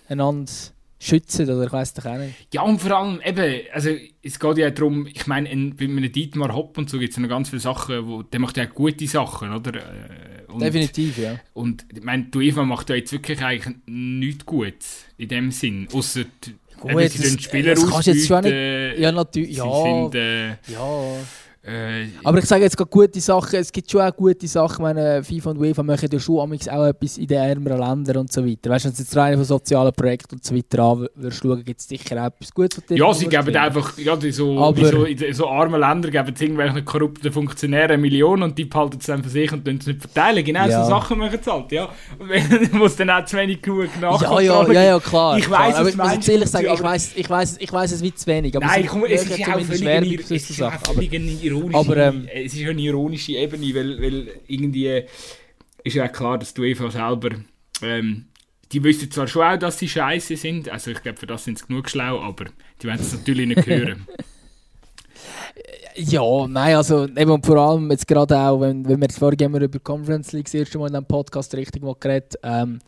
[0.09, 0.51] einander
[0.99, 2.35] schützen, oder ich weiß doch auch nicht.
[2.53, 3.89] Ja, und vor allem eben, also
[4.21, 7.27] es geht ja darum, ich meine, bei einem Dietmar Hopp und so gibt es noch
[7.27, 9.77] ganz viele Sachen, wo, der macht ja gute Sachen, oder?
[9.77, 11.39] Äh, und, Definitiv, ja.
[11.53, 16.25] Und ich meine, UEFA macht ja jetzt wirklich eigentlich nichts Gutes in dem Sinn, außer
[16.81, 18.99] Gut, ja, das, Spieler das kannst du jetzt schon nicht...
[18.99, 19.55] Ja, natürlich.
[19.55, 21.17] Ja, sind, äh, ja.
[21.63, 24.97] Äh, aber ich sage jetzt gerade gute Sachen, es gibt schon auch gute Sachen, wenn
[24.97, 28.43] äh, FIFA und UEFA machen ja schon auch etwas in den ärmeren Ländern und so
[28.43, 28.71] weiter.
[28.71, 31.63] Weißt du, wenn du jetzt rein von sozialen Projekten und so weiter an würdest schauen,
[31.63, 32.83] gibt es sicher auch etwas Gutes.
[32.89, 36.41] Ja, sie geben einfach, ja, die so, aber, so, in so armen Ländern geben es
[36.41, 40.43] irgendwelchen korrupten Funktionären Millionen und die behalten es dann für sich und es nicht verteilen.
[40.43, 40.83] Genau ja.
[40.83, 41.89] so Sachen machen sie halt, ja.
[42.71, 44.41] Wo es dann auch zu wenig genug nachkommt.
[44.41, 45.37] Ja, ja, ja, ja, klar.
[45.37, 48.01] Ich weiß, aber ich muss jetzt ehrlich sagen, ich weiß, ich weiß, ich weiß es
[48.01, 48.57] wie zu wenig.
[48.57, 51.11] Aber Nein, komm, es ist ja auch völlig
[51.51, 51.75] ironisch.
[51.75, 55.03] Aber, ähm, es ist eine ironische Ebene, weil, weil irgendwie
[55.83, 57.29] ist ja klar, dass du einfach selber
[57.81, 58.25] ähm,
[58.71, 61.59] die wissen zwar schon auch, dass sie scheiße sind, also ich glaube, für das sind
[61.59, 62.45] sie genug schlau, aber
[62.81, 64.07] die werden es natürlich nicht hören.
[65.93, 69.79] Ja, nein, also eben vor allem jetzt gerade auch, wenn, wenn wir jetzt vorhin über
[69.79, 72.79] Conference League das erste Mal in diesem Podcast richtig mal geredet ähm,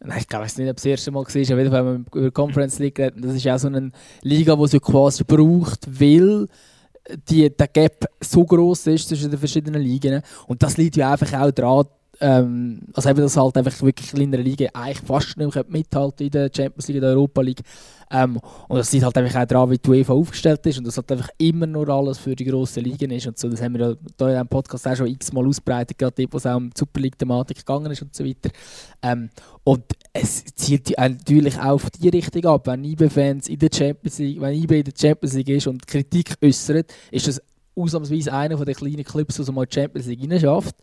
[0.00, 2.20] Nein, ich weiß nicht, ob es das erste Mal war, auf jeden Fall haben wir
[2.20, 3.24] über Conference League geredet.
[3.24, 3.90] Das ist auch so eine
[4.20, 6.46] Liga, die sie quasi braucht, weil
[7.28, 10.22] die, der Gap so groß ist zwischen den verschiedenen Ligen.
[10.46, 11.86] Und das liegt ja einfach auch daran,
[12.20, 16.30] ähm, also eben das halt einfach wirklich kleinere Liga eigentlich fast nicht mehr mithalten in
[16.30, 17.62] der Champions League, in der Europa League.
[18.10, 18.38] Ähm,
[18.68, 21.10] und das sieht halt einfach auch daran, wie die UEFA aufgestellt ist und das halt
[21.10, 23.48] einfach immer nur alles für die grossen Ligen ist und so.
[23.48, 26.36] Das haben wir ja hier in diesem Podcast auch schon x-mal ausbreitet, gerade dort, wo
[26.36, 28.50] es auch um die Super League-Thematik gegangen ist und so weiter.
[29.02, 29.30] Ähm,
[29.64, 32.66] und es zielt natürlich auch auf die Richtung ab.
[32.66, 36.34] Wenn IB-Fans in der Champions League, wenn IB in der Champions League ist und Kritik
[36.42, 37.42] äußert, ist das
[37.74, 40.76] ausnahmsweise einer der kleinen Clubs, der mal die Champions League schafft.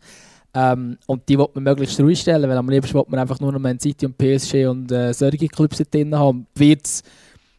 [0.54, 3.52] Ähm, und die will man möglichst ruhig stellen, weil am liebsten will man einfach nur
[3.52, 6.46] noch Man City und PSG und äh, solche Clubs drin haben.
[6.54, 7.02] Wird's,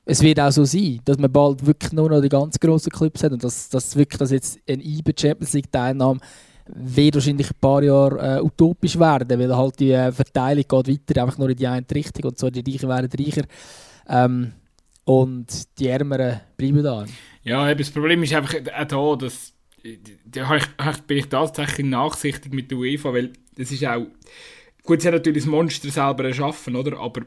[0.05, 3.23] es wird auch so sein, dass man bald wirklich nur noch die ganz grossen Clubs
[3.23, 6.19] hat und dass, dass wirklich dass jetzt ein IBE Champions League Teilnahme
[6.67, 11.23] wird wahrscheinlich ein paar Jahre äh, utopisch werden, weil halt die äh, Verteilung geht weiter,
[11.23, 13.43] einfach nur in die eine Richtung und so die Reichen werden reicher
[14.07, 14.53] ähm,
[15.03, 17.05] und die Ärmeren bleiben da.
[17.43, 19.52] Ja, das Problem ist einfach auch da, dass
[20.25, 20.59] da
[21.07, 24.07] bin ich tatsächlich nachsichtig mit der UEFA, weil das ist auch,
[24.83, 27.23] gut, sie haben natürlich das Monster selber erschaffen, oder, aber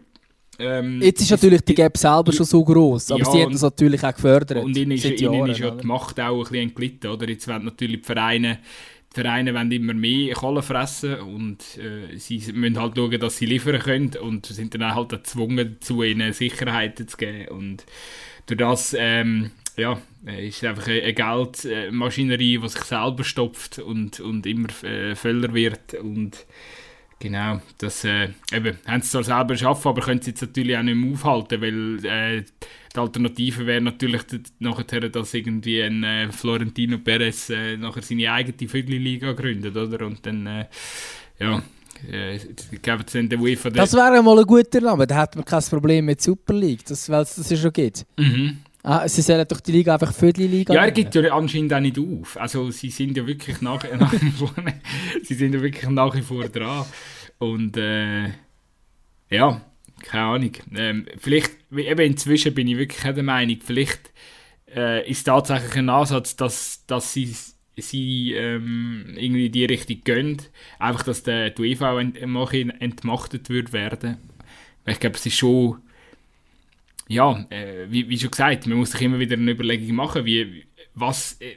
[0.58, 3.62] ähm, Jetzt ist natürlich die Gap selber schon so groß, aber ja, sie haben das
[3.62, 4.64] natürlich auch gefördert.
[4.64, 7.28] Und ihnen ist, ihnen ist ja die Macht auch ein bisschen entglitten, oder?
[7.28, 8.60] Jetzt werden natürlich die Vereine,
[9.14, 13.46] die Vereine wollen immer mehr Kohle fressen und äh, sie müssen halt schauen, dass sie
[13.46, 17.84] liefern können und sind dann halt gezwungen dazu, ihnen Sicherheiten zu geben und
[18.46, 24.68] durch das ähm, ja, ist einfach eine Geldmaschinerie, die sich selber stopft und, und immer
[24.82, 26.46] äh, voller wird und
[27.18, 30.82] genau, das äh, eben, haben sie zwar selber geschaffen, aber können sie jetzt natürlich auch
[30.82, 32.44] nicht mehr aufhalten, weil äh,
[32.94, 34.22] die Alternative wäre natürlich
[34.58, 40.06] nachher, dass irgendwie ein äh, Florentino Perez äh, nachher seine eigene Viertelliga gründet, oder?
[40.06, 40.66] Und dann, äh,
[41.38, 41.62] ja,
[42.10, 42.38] äh,
[43.36, 43.70] UEFA...
[43.70, 47.08] Das wäre mal ein guter Name, da hat man kein Problem mit Super League, das,
[47.08, 48.06] weil es das ja schon gibt.
[48.16, 48.58] Mhm.
[48.88, 51.74] Ah, sie sollen doch die Liga einfach für die Liga Ja, er gibt ja anscheinend
[51.74, 52.36] auch nicht auf.
[52.36, 54.54] Also sie sind ja wirklich nach, nach wie vor,
[55.24, 56.86] sie sind ja wirklich nach wie vor dran.
[57.38, 58.26] Und äh,
[59.28, 59.60] ja,
[60.02, 60.52] keine Ahnung.
[60.76, 64.12] Ähm, vielleicht, eben inzwischen bin ich wirklich der Meinung, vielleicht
[64.72, 67.34] äh, ist tatsächlich ein Ansatz, dass, dass sie,
[67.76, 70.42] sie ähm, irgendwie in die Richtung gehen.
[70.78, 74.18] Einfach, dass der, die UEFA ent, entmachtet wird werden.
[74.86, 75.78] Ich glaube, es ist schon
[77.08, 80.64] ja, äh, wie, wie, schon gesagt, man muss sich immer wieder eine Überlegung machen, wie,
[80.94, 81.54] was, äh,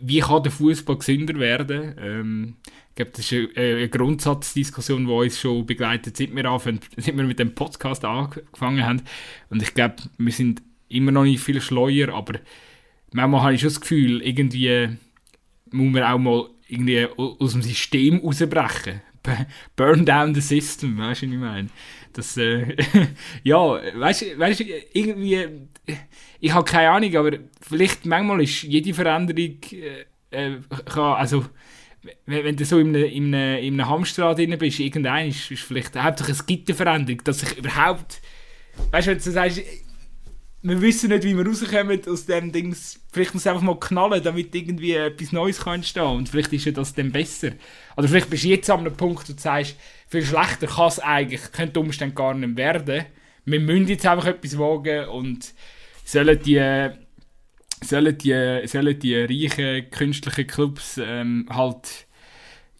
[0.00, 1.94] wie kann der Fußball gesünder werden.
[1.98, 2.56] Ähm,
[2.90, 7.16] ich glaube, das ist eine, eine, Grundsatzdiskussion, die uns schon begleitet, seit wir, anfangen, seit
[7.16, 9.02] wir mit dem Podcast angefangen haben.
[9.50, 12.38] Und ich glaube, wir sind immer noch nicht viel schleuer, aber
[13.12, 14.96] manchmal habe ich schon das Gefühl, irgendwie
[15.72, 19.02] muss man auch mal irgendwie aus dem System rausbrechen.
[19.76, 21.68] Burn down the system, weißt du, was ich meine?
[22.16, 22.74] Das, äh,
[23.44, 24.64] ja, weißt du,
[24.94, 25.68] irgendwie,
[26.40, 30.56] ich habe keine Ahnung, aber vielleicht manchmal ist jede Veränderung, äh, äh
[30.86, 31.44] kann, also,
[32.24, 35.50] wenn, wenn, du so in einem, in einem, in einem Hamsterrad drin bist, irgendein ist,
[35.50, 38.22] ist vielleicht hauptsächlich es gibt eine Veränderung, dass sich überhaupt,
[38.92, 39.60] weißt wenn du sagst,
[40.68, 42.76] wir wissen nicht, wie wir rauskommen aus dem Ding.
[43.12, 46.64] Vielleicht muss es einfach mal knallen, damit irgendwie etwas Neues kann entstehen Und vielleicht ist
[46.64, 47.52] ja das dann besser.
[47.96, 49.76] Oder vielleicht bist du jetzt an einem Punkt, wo du sagst,
[50.08, 53.04] viel schlechter kann es eigentlich, könnte Umstände gar nicht werden.
[53.44, 55.54] Wir müssen jetzt einfach etwas wagen und
[56.04, 56.90] sollen die,
[57.84, 62.06] sollen die, sollen die reichen künstlichen Clubs ähm, halt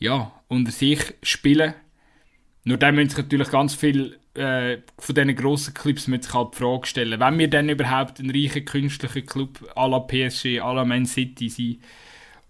[0.01, 1.75] ja, unter sich spielen.
[2.65, 6.55] Nur dann müssen sich natürlich ganz viel äh, von diesen grossen Clubs müssen sich halt
[6.55, 10.75] die Frage stellen, wenn wir dann überhaupt ein reicher künstlicher Club à la PSG, à
[10.75, 11.79] la Man City sind,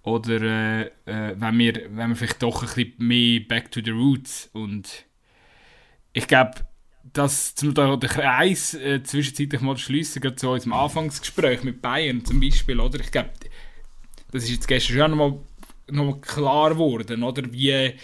[0.02, 3.90] oder äh, äh, wenn, wir, wenn wir vielleicht doch ein bisschen mehr back to the
[3.90, 5.04] roots und
[6.12, 6.52] ich glaube,
[7.12, 12.40] dass zum den Kreis äh, zwischenzeitlich mal schließen, gerade zu unserem Anfangsgespräch mit Bayern zum
[12.40, 13.00] Beispiel, oder?
[13.00, 13.30] Ich glaube,
[14.32, 15.38] das ist jetzt gestern schon nochmal
[15.88, 17.52] noch mal klar geworden, oder?
[17.52, 17.94] Wie,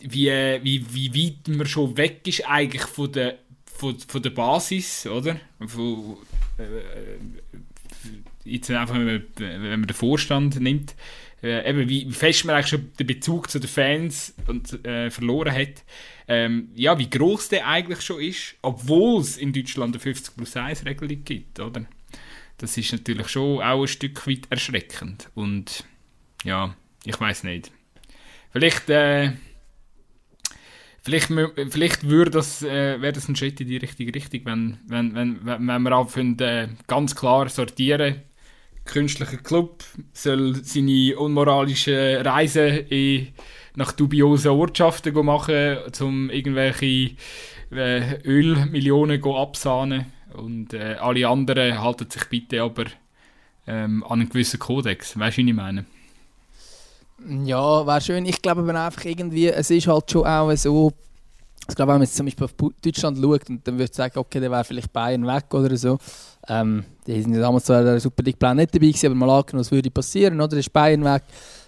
[0.00, 0.30] wie,
[0.62, 5.40] wie, wie weit man schon weg ist eigentlich von der, von, von der Basis, oder?
[5.66, 6.18] Von,
[6.58, 7.22] äh,
[8.44, 10.94] jetzt einfach, wenn man, den Vorstand nimmt,
[11.42, 15.52] äh, eben wie fest man eigentlich schon den Bezug zu den Fans und, äh, verloren
[15.54, 15.84] hat.
[16.26, 20.56] Ähm, ja, wie groß der eigentlich schon ist, obwohl es in Deutschland eine 50 plus
[20.56, 21.86] 1 Regelung gibt, oder?
[22.58, 25.30] Das ist natürlich schon auch ein Stück weit erschreckend.
[25.34, 25.84] Und
[26.44, 26.74] ja,
[27.04, 27.70] ich weiß nicht.
[28.50, 29.32] Vielleicht, äh,
[31.02, 31.28] vielleicht,
[31.70, 35.38] vielleicht würde das, äh, wäre das ein Schritt in die richtige Richtung, wenn, wenn, wenn,
[35.44, 38.22] wenn wir anfangen, äh, ganz klar sortieren,
[38.84, 43.28] künstlicher Club soll seine unmoralischen Reisen in,
[43.76, 47.16] nach dubiosen Ortschaften machen, um irgendwelche
[47.70, 50.06] äh, Ölmillionen absahnen.
[50.34, 52.84] Und äh, alle anderen halten sich bitte aber
[53.66, 55.18] ähm, an einen gewissen Kodex.
[55.18, 55.84] Weißt du, was ich meine?
[57.26, 58.26] Ja, wäre schön.
[58.26, 60.92] Ich glaube aber einfach irgendwie, es ist halt schon auch so,
[61.68, 64.18] ich glaube, wenn man jetzt zum Beispiel auf Deutschland schaut und dann würde ich sagen,
[64.18, 65.98] okay, dann wäre vielleicht Bayern weg oder so.
[66.48, 69.60] Ähm, die sind damals zwar der Super League Plan nicht dabei gewesen, aber mal angenommen,
[69.60, 70.56] was würde passieren, oder?
[70.56, 71.24] Ist Bayern weg.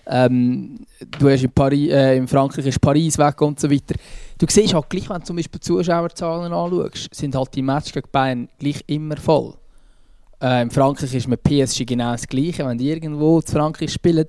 [0.06, 0.86] Ähm,
[1.18, 3.96] du hast in, Paris, äh, in Frankreich ist Paris weg und so weiter.
[4.38, 8.08] Du siehst halt gleich, wenn du zum Beispiel Zuschauerzahlen anschaust, sind halt die Matches gegen
[8.10, 9.54] Bayern gleich immer voll.
[10.40, 12.66] Äh, in Frankreich ist mit PSG genau das Gleiche.
[12.66, 14.26] Wenn die irgendwo zu Frankreich spielen,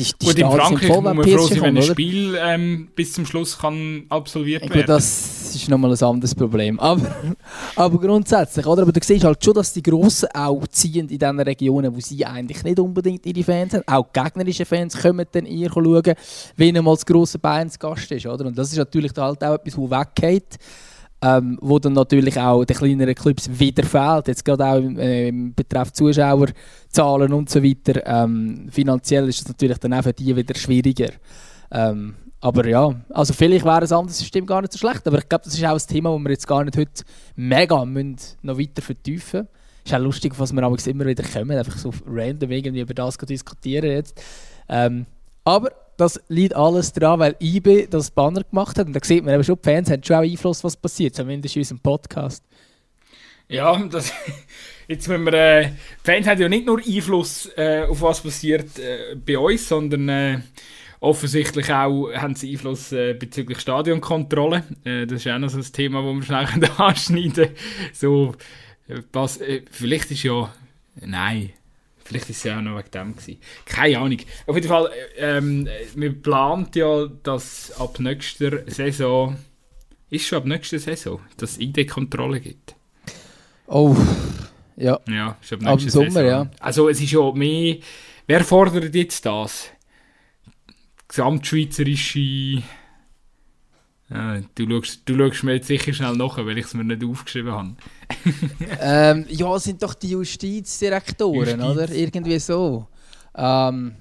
[0.00, 3.26] die, die Gut, in Frankreich muss man froh sein, wenn ein Spiel ähm, bis zum
[3.26, 6.80] Schluss kann absolviert werden Das ist nochmal ein anderes Problem.
[6.80, 7.02] Aber,
[7.76, 8.82] aber grundsätzlich, oder?
[8.82, 12.24] Aber du siehst halt schon, dass die Grossen auch ziehen in diesen Regionen, wo sie
[12.24, 13.84] eigentlich nicht unbedingt ihre Fans haben.
[13.86, 16.14] Auch gegnerische Fans kommen dann eher schauen,
[16.56, 18.26] wenn einmal das grosse Bayern Gast ist.
[18.26, 18.46] Oder?
[18.46, 20.58] Und das ist natürlich halt auch etwas, das weggeht
[21.22, 24.28] ähm, wo dann natürlich auch den kleineren Clubs wieder fehlt.
[24.28, 28.02] Jetzt gerade auch im, äh, im Betreff Zuschauerzahlen und so weiter.
[28.06, 31.10] Ähm, finanziell ist es natürlich dann auch für die wieder schwieriger.
[31.70, 35.28] Ähm, aber ja, also vielleicht wäre ein anderes System gar nicht so schlecht, aber ich
[35.28, 37.04] glaube, das ist auch ein Thema, das wir jetzt gar nicht heute
[37.36, 39.46] mega müssen noch weiter vertiefen
[39.84, 43.90] Ist auch lustig, was wir immer wieder kommen, einfach so random irgendwie über das diskutieren
[43.90, 44.22] jetzt.
[44.70, 45.04] Ähm,
[45.44, 48.86] aber das liegt alles daran, weil IB das Banner gemacht hat.
[48.86, 51.56] Und da sieht man eben schon, die Fans haben schon auch Einfluss, was passiert, zumindest
[51.56, 52.42] in unserem Podcast.
[53.48, 54.12] Ja, das,
[54.88, 55.70] jetzt müssen wir, äh,
[56.02, 60.38] Fans haben ja nicht nur Einfluss äh, auf was passiert äh, bei uns, sondern äh,
[61.00, 64.64] offensichtlich auch haben sie Einfluss äh, bezüglich Stadionkontrolle.
[64.84, 67.48] Äh, das ist auch noch so ein Thema, das wir schnell anschneiden
[67.92, 68.34] So,
[68.88, 69.40] äh, was,
[69.70, 70.50] vielleicht ist ja,
[71.00, 71.50] nein,
[72.10, 73.12] Vielleicht war es ja auch noch wegen dem.
[73.14, 73.38] Gewesen.
[73.66, 74.18] Keine Ahnung.
[74.48, 79.36] Auf jeden Fall, ähm, man plant ja, dass ab nächster Saison,
[80.10, 82.74] ist schon ab nächster Saison, dass es ID-Kontrolle gibt.
[83.68, 83.96] Oh,
[84.76, 84.98] ja.
[85.08, 86.10] Ja, ist ab nächster Saison.
[86.10, 86.50] Sommer, ja.
[86.58, 87.76] Also es ist ja mehr,
[88.26, 89.70] wer fordert jetzt das?
[91.06, 92.64] Gesamtschweizerische
[94.12, 97.04] ja, du, schaust, du schaust mir jetzt sicher schnell nach, weil ich es mir nicht
[97.04, 97.76] aufgeschrieben habe.
[98.80, 101.64] ähm, ja, sind doch die Justizdirektoren, Justiz.
[101.64, 101.90] oder?
[101.90, 102.88] Irgendwie so.
[103.36, 103.94] Ähm,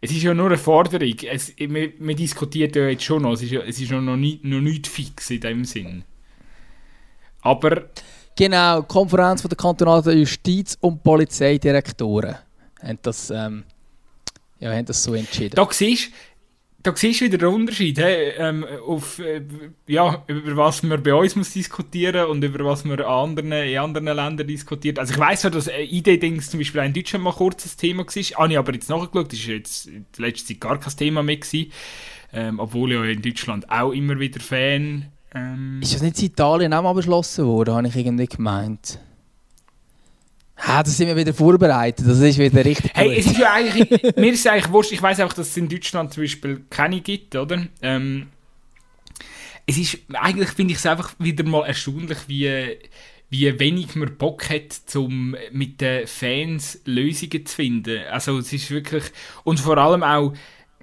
[0.00, 1.14] es ist ja nur eine Forderung.
[1.28, 3.32] Es, man, man diskutiert ja jetzt schon noch.
[3.32, 6.04] Es ist, ja, es ist noch, nicht, noch nicht fix in dem Sinn.
[7.40, 7.88] Aber.
[8.36, 12.36] Genau, Konferenz der kantonalen Justiz- und Polizeidirektoren
[12.80, 13.64] haben das, ähm,
[14.60, 15.56] ja, haben das so entschieden.
[15.56, 16.12] Da siehst
[16.82, 19.42] da siehst du wieder den Unterschied, hey, ähm, auf, äh,
[19.88, 24.06] ja, über was man bei uns muss diskutieren und über was man anderen, in anderen
[24.06, 24.98] Ländern diskutiert.
[24.98, 28.06] Also ich weiss ja, dass äh, ID-Dings zum Beispiel in Deutschland mal kurz ein Thema
[28.06, 28.38] war.
[28.38, 31.36] Habe ich aber jetzt nachgeschaut, das ist jetzt in letzter Zeit gar kein Thema mehr
[31.36, 31.72] gewesen.
[32.32, 35.06] Ähm, obwohl ja in Deutschland auch immer wieder Fan...
[35.34, 39.00] Ähm, ist das nicht in Italien auch mal beschlossen worden, habe ich irgendwie gemeint.
[40.58, 42.06] Ha, da sind wir wieder vorbereitet.
[42.06, 42.90] Das ist wieder richtig.
[42.94, 43.18] Hey, gut.
[43.18, 44.92] es ist ja eigentlich, mir ist es eigentlich wurscht.
[44.92, 47.66] Ich weiß auch, dass es in Deutschland zum Beispiel keine gibt, oder?
[47.80, 48.26] Ähm,
[49.66, 52.78] es ist, eigentlich finde ich es einfach wieder mal erstaunlich, wie,
[53.30, 58.00] wie wenig man Bock hat, um mit den Fans Lösungen zu finden.
[58.10, 59.04] Also es ist wirklich,
[59.44, 60.32] und vor allem auch,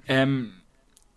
[0.08, 0.52] ähm,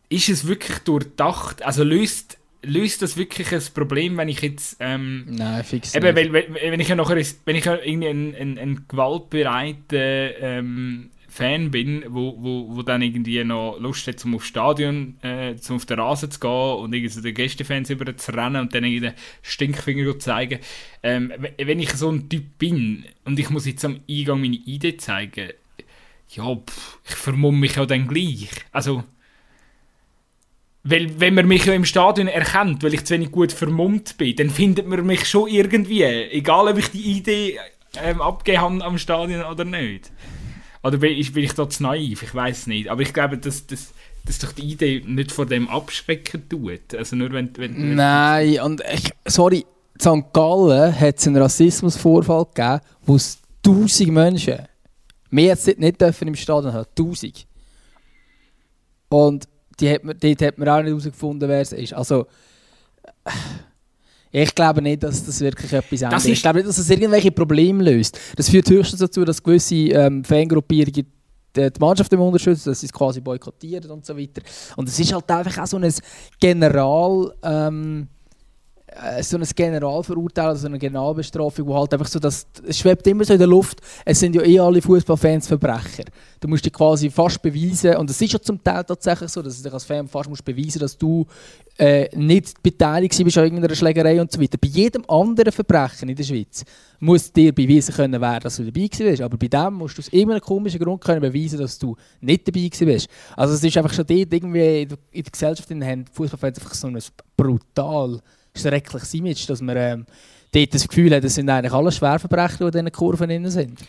[0.09, 4.77] ist es wirklich durchdacht, also löst löst das wirklich ein Problem, wenn ich jetzt.
[4.79, 6.33] Ähm, Nein, fix eben, nicht.
[6.33, 11.71] Weil, wenn ich ja nachher, wenn ich ja irgendwie ein, ein, ein gewaltbereiter ähm, Fan
[11.71, 15.85] bin, wo, wo, wo dann irgendwie noch Lust hat, zum auf Stadion, äh, zum auf
[15.85, 19.07] den Rasen zu gehen und irgendwie so den Gästefans über zu rennen und dann irgendwie
[19.07, 20.59] den Stinkfinger zu zeigen.
[21.03, 24.97] Ähm, wenn ich so ein Typ bin und ich muss jetzt am Eingang meine Idee
[24.97, 25.51] zeigen,
[26.29, 28.49] ja, pff, ich vermumme mich ja dann gleich.
[28.71, 29.03] Also,
[30.83, 34.35] weil, wenn man mich ja im Stadion erkennt, weil ich zu wenig gut vermummt bin,
[34.35, 36.03] dann findet man mich schon irgendwie.
[36.03, 37.59] Egal, ob ich die Idee
[38.01, 40.11] ähm, abgegeben am Stadion oder nicht.
[40.81, 42.23] Oder bin ich, bin ich da zu naiv?
[42.23, 42.87] Ich weiß nicht.
[42.87, 43.93] Aber ich glaube, dass, dass,
[44.25, 46.95] dass doch die Idee nicht vor dem abschrecken tut.
[46.95, 47.55] Also nur wenn...
[47.57, 49.65] wenn, wenn Nein, und ich, sorry,
[50.01, 50.31] St.
[50.31, 54.59] Gallen hat es einen Rassismusvorfall gegeben, wo es tausend Menschen,
[55.29, 57.45] mehr jetzt nicht dürfen im Stadion haben, tausend.
[59.09, 59.49] Und
[59.79, 61.93] die hat man, dort hat man auch nicht herausgefunden, wer es ist.
[61.93, 62.25] Also,
[64.31, 66.25] ich glaube nicht, dass das wirklich etwas ändert.
[66.25, 68.19] Ich glaube nicht, dass es irgendwelche Probleme löst.
[68.35, 71.05] Das führt höchstens dazu, dass gewisse ähm, Fangruppierungen
[71.55, 74.41] die Mannschaft im unterstützen, dass sie es quasi boykottieren und so weiter.
[74.75, 75.93] Und es ist halt einfach auch so ein
[76.39, 77.33] General...
[77.43, 78.18] Ähm, äh,
[79.21, 83.33] so ein Generalverurteilung, so eine Generalbestrafung, wo halt einfach so, das, es schwebt immer so
[83.33, 86.05] in der Luft, es sind ja eh alle Fußballfans Verbrecher.
[86.39, 89.57] Du musst dich quasi fast beweisen, und es ist ja zum Teil tatsächlich so, dass
[89.57, 91.25] du dich als Fan fast musst beweisen dass du
[91.77, 94.57] äh, nicht beteiligt bist an irgendeiner Schlägerei und so weiter.
[94.57, 96.63] Bei jedem anderen Verbrechen in der Schweiz
[96.99, 99.21] muss dir beweisen können werden, dass du dabei bist.
[99.21, 102.69] Aber bei dem musst du aus irgendeinem komischen Grund können beweisen, dass du nicht dabei
[102.69, 103.07] bist.
[103.35, 106.87] Also es ist einfach schon dort irgendwie in der Gesellschaft in den Fußballfans einfach so
[106.87, 106.99] ein
[107.37, 108.19] brutal
[108.59, 110.05] schreckliches Image, dass man ähm,
[110.51, 113.79] dort das Gefühl hat, das sind eigentlich alle Schwerverbrecher, die in diesen Kurven drin sind.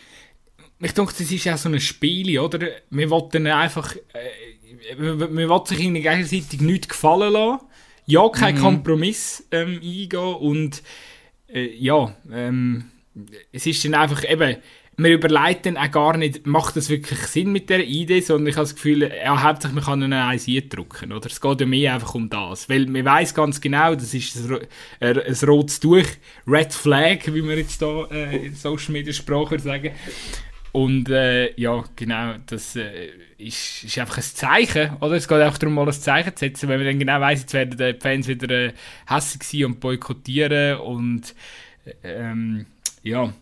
[0.79, 2.59] Ich denke, das ist ja so ein Spiel, oder?
[2.89, 7.59] Wir wollten einfach, äh, wir wollten sich gegenseitig nichts gefallen lassen
[8.05, 8.59] ja kein mhm.
[8.59, 10.83] Kompromiss ähm, eingehen und
[11.47, 12.91] äh, ja, ähm,
[13.51, 14.57] es ist dann einfach eben,
[14.97, 18.55] man überlegt dann auch gar nicht, macht das wirklich Sinn mit der Idee, sondern ich
[18.55, 21.27] habe das Gefühl, ja, hauptsächlich man kann eine eins drücken, oder?
[21.27, 24.37] Es geht ja mehr einfach um das, weil man weiß ganz genau, das ist
[24.99, 26.05] ein, rotes Tuch,
[26.45, 29.91] Red Flag, wie wir jetzt hier äh, in Social Media Sprache sagen.
[30.73, 35.15] Und äh, ja, genau, das äh, ist, ist einfach ein Zeichen, oder?
[35.15, 37.53] Es geht auch darum, mal ein Zeichen zu setzen, wenn man dann genau weiss, jetzt
[37.53, 38.73] werden die Fans wieder äh,
[39.07, 41.35] hässlich sein und boykottieren und
[42.03, 42.67] ähm,
[43.03, 43.33] ja,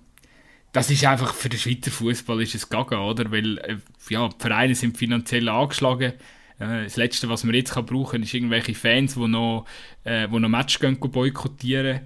[0.71, 3.31] das ist einfach für den Schweizer Fußball ist es gaga, oder?
[3.31, 3.77] Weil äh,
[4.09, 6.13] ja, die Vereine sind finanziell angeschlagen.
[6.59, 9.65] Äh, das Letzte, was man jetzt kann brauchen kann, ist irgendwelche Fans, die noch,
[10.03, 12.01] äh, wo noch Match gehen, boykottieren.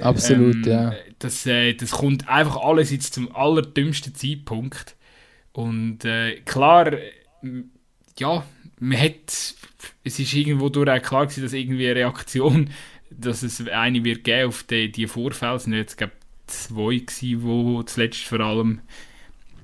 [0.00, 0.94] Absolut, ähm, ja.
[1.18, 4.96] Das, äh, das kommt einfach alles jetzt zum allerdümmsten Zeitpunkt.
[5.52, 6.92] Und äh, klar,
[8.18, 8.44] ja,
[8.78, 9.54] man hat,
[10.04, 12.70] es ist irgendwo durch auch klar gewesen, dass irgendwie eine Reaktion,
[13.10, 15.56] dass es eine wird geben auf die, die Vorfälle.
[15.56, 16.12] Es sind jetzt, glaube
[16.50, 18.80] zwei gewesen, wo zuletzt vor allem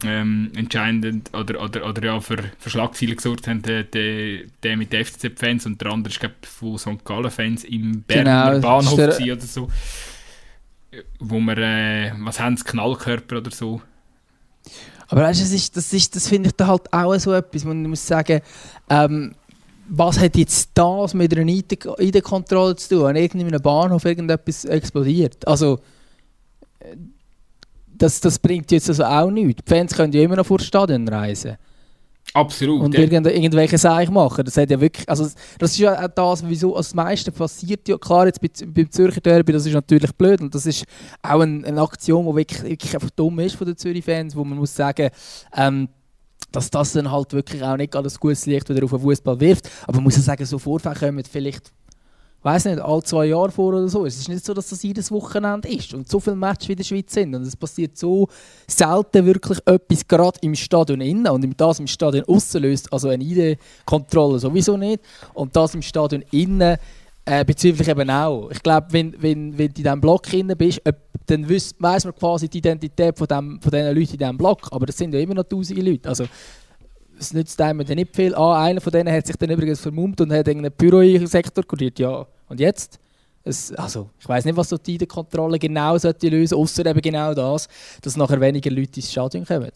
[0.05, 4.93] ähm, entscheidend oder, oder, oder ja, für, für Schlagzeilen gesorgt haben, der, der, der mit
[4.93, 7.05] den FCZ-Fans und der andere ist, glaube von St.
[7.05, 9.33] Gallen-Fans im Berner genau, Bahnhof der...
[9.33, 9.69] oder so.
[11.19, 13.81] Wo wir, äh, was haben sie, Knallkörper oder so.
[15.09, 17.83] Aber weißt, das, ist, das, ist, das finde ich da halt auch so etwas, man
[17.85, 18.41] muss sagen,
[18.91, 19.35] ähm,
[19.89, 23.07] was hat jetzt das mit einer ID-Kontrolle zu tun?
[23.07, 25.47] An irgendeinem Bahnhof irgendetwas explodiert?
[25.47, 25.81] Also,
[27.87, 29.63] das, das bringt jetzt also auch nichts.
[29.65, 31.57] Die Fans können ja immer noch vor das Stadion reisen.
[32.35, 32.83] Absolut.
[32.83, 33.01] Und ja.
[33.01, 34.45] irgend, irgendwelche Sachen machen.
[34.45, 35.29] Das hat ja wirklich, also
[35.59, 37.97] das ist ja auch das, wieso das meiste passiert ja.
[37.97, 40.85] Klar, jetzt bei, beim Zürcher Derby, das ist natürlich blöd und das ist
[41.23, 44.59] auch ein, eine Aktion, die wirklich, wirklich einfach dumm ist von den Zürich-Fans, wo man
[44.59, 45.11] muss sagen,
[45.57, 45.89] ähm,
[46.53, 49.71] dass das dann halt wirklich auch nicht alles gutes Licht wieder auf den Fußball wirft.
[49.85, 51.73] Aber man muss ja sagen, so Vorfälle kommen vielleicht
[52.47, 54.07] weiß nicht, alle zwei Jahre vor oder so.
[54.07, 56.77] Es ist nicht so, dass das jedes Wochenende ist und so viele Matches wie in
[56.79, 57.35] der Schweiz sind.
[57.35, 58.29] Und es passiert so
[58.69, 63.25] selten wirklich etwas gerade im Stadion innen und das im Stadion außen löst, also eine
[63.25, 65.03] ID-Kontrolle sowieso nicht.
[65.35, 66.77] Und das im Stadion innen
[67.25, 68.49] äh, bezüglich eben auch.
[68.53, 70.81] Ich glaube, wenn, wenn, wenn du in diesem Block innen bist,
[71.27, 74.69] dann weiss man quasi die Identität von, dem, von diesen Leuten in diesem Block.
[74.71, 76.09] Aber das sind ja immer noch tausende Leute.
[76.09, 76.27] Also,
[77.19, 78.35] es nützt einem dann nicht viel.
[78.37, 81.99] Ah, einer von denen hat sich dann übrigens vermummt und hat irgendeinen Büro-Sektor kuriert.
[81.99, 82.99] Ja, und jetzt?
[83.45, 87.33] Es, also, ich weiß nicht, was so die Kontrolle genau sollte lösen, außer eben genau
[87.33, 87.69] das,
[88.03, 89.71] dass nachher weniger Leute ins Stadion kommen.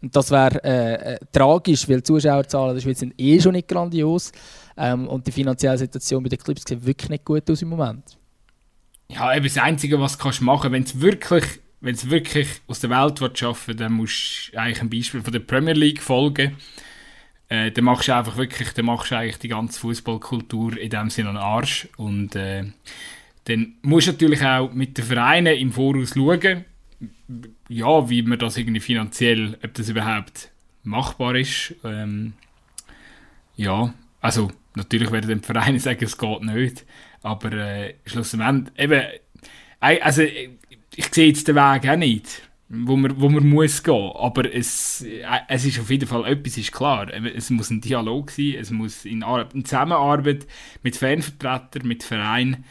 [0.00, 3.68] Und das wäre äh, äh, tragisch, weil die Zuschauerzahlen der Schweiz sind eh schon nicht
[3.68, 4.32] grandios
[4.78, 8.16] ähm, und die finanzielle Situation bei den Clubs sieht wirklich nicht gut aus im Moment.
[9.10, 11.28] Ja, eben das Einzige, was du machen kannst, wenn es
[12.10, 15.74] wirklich, wirklich aus der Welt schaffen dann musst du eigentlich ein Beispiel von der Premier
[15.74, 16.56] League folgen
[17.48, 21.10] äh, dann machst du einfach wirklich, dann machst du eigentlich die ganze Fußballkultur in dem
[21.10, 21.88] Sinne einen Arsch.
[21.96, 22.64] Und äh,
[23.44, 26.64] dann musst du natürlich auch mit den Vereinen im Voraus schauen,
[27.68, 30.50] ja, wie man das irgendwie finanziell, ob das überhaupt
[30.82, 31.74] machbar ist.
[31.84, 32.34] Ähm,
[33.56, 36.84] ja, also natürlich werden die Vereine sagen, es geht nicht,
[37.22, 39.02] aber äh, schlussendlich eben,
[39.80, 44.12] also ich sehe jetzt den Weg auch nicht wo man, wo man muss gehen.
[44.14, 47.08] Aber es, äh, es ist auf jeden Fall etwas ist klar.
[47.12, 50.46] Es muss ein Dialog sein, es muss in, in Zusammenarbeit
[50.82, 52.64] mit Fanvertretern, mit Vereinen,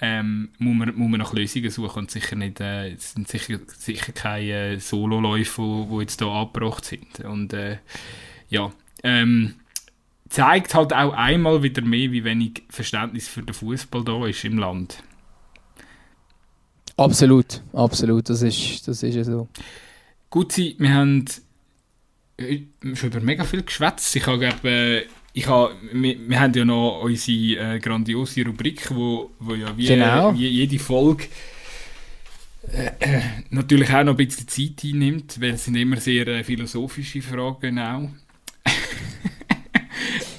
[0.00, 3.58] ähm, muss, man, muss man nach Lösungen suchen und sicher nicht, äh, es sind sicher,
[3.66, 7.20] sicher keine äh, Sololäufe, die jetzt hier angebracht sind.
[7.20, 7.78] Und äh,
[8.48, 8.72] ja,
[9.02, 9.54] ähm,
[10.28, 14.58] zeigt halt auch einmal wieder mehr, wie wenig Verständnis für den Fußball da ist im
[14.58, 15.02] Land.
[16.98, 19.48] Absolut, absolut, das ist, das ist ja so.
[20.30, 21.24] Gut, wir haben
[22.36, 22.60] äh,
[22.94, 24.14] schon über mega viel geschwätzt.
[24.16, 29.30] Ich habe, äh, ich habe, wir, wir haben ja noch unsere äh, grandiose Rubrik, wo,
[29.38, 30.34] wo ja wie, genau.
[30.34, 31.26] wie jede Folge
[32.72, 33.20] äh, äh,
[33.50, 37.78] natürlich auch noch ein bisschen Zeit einnimmt, weil es sind immer sehr äh, philosophische Fragen
[37.78, 38.08] auch.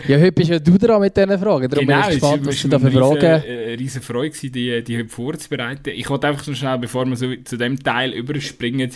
[0.09, 1.69] Ja, heute bist ja du dran mit diesen Fragen.
[1.69, 3.15] Darum genau, bin ich gespannt, was du da für Fragen...
[3.15, 5.89] Es war eine riesige Freude, die, die heute vorzubereiten.
[5.89, 8.91] Ich wollte einfach so schnell, bevor wir so zu dem Teil überspringen,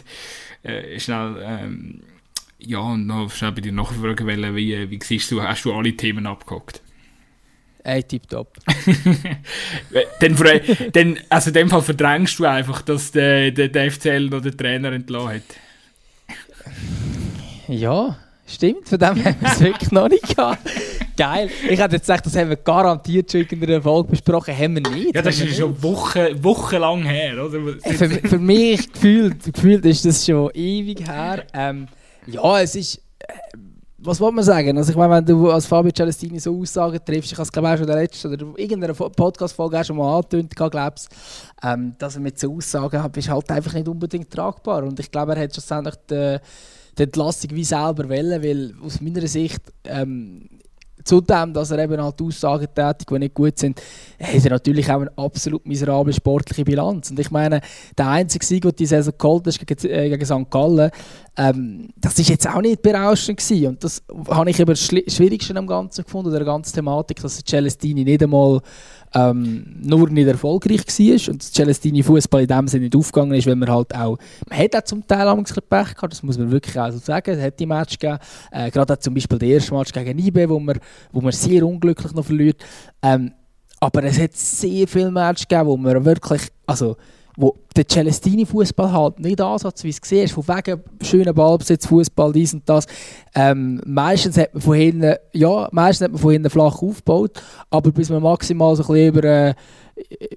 [0.63, 1.35] äh, schnell...
[1.43, 2.01] Ähm,
[2.57, 5.95] ja, und noch schnell bei dir nachfragen wollen, wie, wie siehst du, hast du alle
[5.95, 6.81] Themen abgehakt?
[7.83, 8.57] Ey, tipptopp.
[10.19, 10.35] dann,
[10.93, 14.57] dann, also in dem Fall verdrängst du einfach, dass der, der, der FCL noch den
[14.57, 15.43] Trainer entlassen hat.
[17.67, 18.89] Ja, stimmt.
[18.89, 20.67] Von dem haben wir es wirklich noch nicht gehabt.
[21.15, 21.49] Geil.
[21.69, 24.57] Ich hätte jetzt gesagt, das haben wir garantiert schon in einer Folge besprochen.
[24.57, 25.15] Haben wir nicht.
[25.15, 27.59] Ja, das ist schon Wochen, wochenlang her, oder?
[27.81, 31.43] Für, für mich gefühlt, gefühlt ist das schon ewig her.
[31.53, 31.87] Ähm,
[32.27, 33.01] ja, es ist...
[33.19, 33.33] Äh,
[34.05, 34.77] was wollte man sagen?
[34.77, 37.69] Also ich meine, wenn du als Fabio Celestini so Aussagen triffst, ich habe es glaube
[37.69, 41.09] ich auch schon in der letzten oder irgendeiner Podcast-Folge schon mal angetönt, glaubst,
[41.63, 44.83] ähm, dass er mit so Aussagen hat, ist halt einfach nicht unbedingt tragbar.
[44.83, 46.37] Und ich glaube, er hat schlussendlich die,
[46.97, 50.49] die Entlassung wie selber wählen, weil aus meiner Sicht ähm,
[51.03, 53.81] Zudem, dass er eben halt Aussagen tätigt, die nicht gut sind,
[54.19, 57.11] hat er natürlich auch eine absolut miserable sportliche Bilanz.
[57.11, 57.61] Und ich meine,
[57.97, 60.49] der einzige Sieg, den die Saison geholt ist gegen, äh, St.
[60.49, 60.91] Gallen,
[61.35, 63.67] ähm, das ist jetzt auch nicht berauschend gewesen.
[63.67, 68.03] Und das habe ich eben das Schwierigste am Ganzen gefunden, der ganzen Thematik, dass Celestini
[68.03, 68.61] nicht einmal
[69.13, 73.55] ähm, nur nicht erfolgreich war und Celestini Fußball in dem Sinne nicht aufgegangen ist, weil
[73.55, 74.17] man halt auch,
[74.49, 76.97] man hat auch zum Teil ein bisschen Pech gehabt, das muss man wirklich auch so
[76.97, 78.19] sagen, es hat die Match gegeben,
[78.51, 80.79] äh, gerade zum Beispiel der erste Match gegen IB, wo man,
[81.11, 82.63] wo man sehr unglücklich noch verliert,
[83.01, 83.31] ähm,
[83.79, 86.95] aber es hat sehr viele Matches gegeben, wo man wirklich, also
[87.35, 92.67] wo der Celestini-Fußball halt nicht ansatzweise gesehen ist, von wegen schöner Ballbesitz, Fußball, dies und
[92.69, 92.85] das.
[93.33, 97.91] Ähm, meistens hat man von hinten, ja, meistens hat man von hinten flach aufgebaut, aber
[97.91, 99.53] bis man maximal so ein über äh,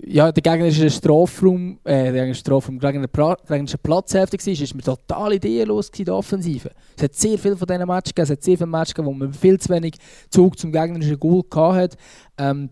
[0.07, 6.05] ja, der gegnerische Strafraum, äh, der Strafraum, gegnerische Platzhälfte war, ist man total ideenlos in
[6.05, 6.71] der Offensive.
[6.97, 9.19] Es hat sehr viele von diesen Matches gegeben, es hat sehr viele Matches gegeben, wo
[9.19, 9.97] man viel zu wenig
[10.31, 11.97] Zug zum gegnerischen Goal hatte.
[12.39, 12.71] Ähm,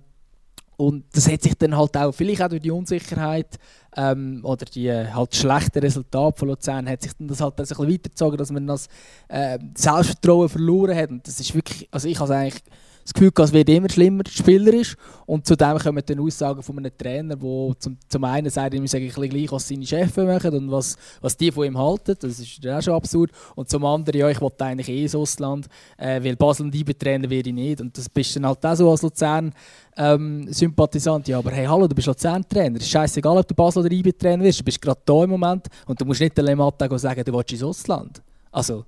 [0.76, 3.58] und das hat sich dann halt auch, vielleicht auch durch die Unsicherheit
[3.96, 7.64] ähm, oder die äh, halt schlechten Resultate von Luzern, hat sich dann das halt ein
[7.64, 8.88] bisschen weitergezogen, dass man das
[9.28, 11.10] äh, Selbstvertrauen verloren hat.
[11.10, 12.62] Und das ist wirklich, also ich habe eigentlich
[13.04, 14.96] das Gefühl, es wird immer schlimmer spielerisch.
[15.26, 18.94] Und zudem kommen dann Aussagen von einem Trainer, der zum, zum einen sagt, ich muss
[18.94, 22.16] eigentlich gleich, was seine Chefs machen und was, was die von ihm halten.
[22.18, 23.30] Das ist dann auch schon absurd.
[23.54, 25.66] Und zum anderen, ja, ich wollte eigentlich eh ins Ausland,
[25.98, 27.80] äh, weil Basel und IBE trainer werde ich nicht.
[27.82, 29.52] Und das bist dann halt auch so als Luzern
[29.96, 31.28] ähm, Sympathisant.
[31.28, 32.76] Ja, aber hey, hallo, du bist Luzern-Trainer.
[32.78, 34.60] Es ist scheißegal, ob du Basel oder IBE trainer wirst.
[34.60, 37.52] Du bist gerade da im Moment und du musst nicht der Lemata sagen, du willst
[37.52, 38.22] ins Ausland.
[38.50, 38.84] Also,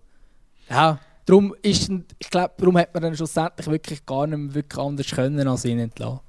[0.70, 0.98] ja.
[1.26, 5.10] Darum, ist, ich glaube, darum hat man dann schlussendlich wirklich gar nicht mehr wirklich anders
[5.10, 6.20] können als ihn entlassen.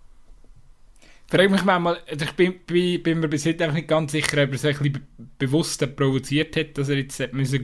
[1.27, 4.43] frage mich manchmal, also ich bin, bin, bin, mir bis heute einfach nicht ganz sicher,
[4.43, 7.63] ob er sich ein bisschen bewusst provoziert hat, dass er jetzt gehen müssen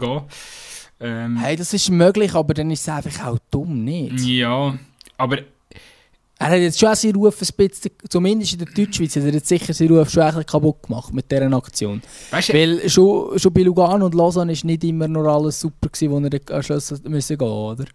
[1.00, 4.20] ähm, Hey, das ist möglich, aber dann ist es einfach auch dumm, nicht?
[4.20, 4.78] Ja,
[5.18, 5.40] aber
[6.44, 9.48] er hat jetzt schon seinen Ruf ein bisschen, zumindest in der Deutschschweiz, hat er jetzt
[9.48, 12.02] sicher seinen Ruf schon ein kaputt gemacht mit dieser Aktion.
[12.32, 15.90] Weißt du, Weil schon, schon bei Lugano und Lausanne war nicht immer noch alles super,
[15.90, 17.86] gewesen, wo er am Schluss müssen gehen oder?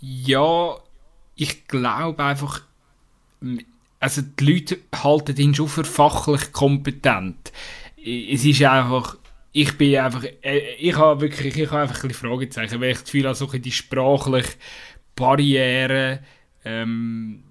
[0.00, 0.76] Ja,
[1.34, 2.62] ich glaube einfach,
[4.00, 7.52] also die Leute halten ihn schon für fachlich kompetent.
[7.96, 9.16] Es ist einfach,
[9.52, 12.98] ich bin einfach, äh, ich habe wirklich, ich habe einfach ein bisschen Fragezeichen, weil ich
[12.98, 14.52] das Gefühl habe, so die sprachliche
[15.14, 16.20] Barriere,
[16.64, 17.42] ähm,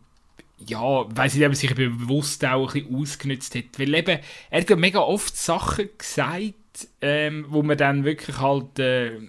[0.58, 3.78] ja, weiß nicht, ob er sich bewusst auch ein bisschen ausgenutzt hat.
[3.78, 6.54] Weil eben, er hat mega oft Sachen gesagt,
[7.02, 9.20] ähm, wo man dann wirklich halt, äh,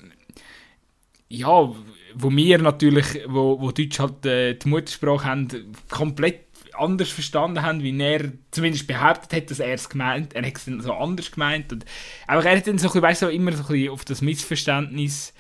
[1.29, 1.75] ja,
[2.15, 7.83] wo wir natürlich, wo, wo Deutsch halt äh, die Muttersprache haben, komplett anders verstanden haben,
[7.83, 11.31] wie er zumindest behauptet hat, dass er es gemeint Er hat es dann so anders
[11.31, 11.73] gemeint.
[11.73, 11.85] Und,
[12.27, 15.35] aber er hat dann so ein bisschen, weißt immer so ein bisschen auf das Missverständnis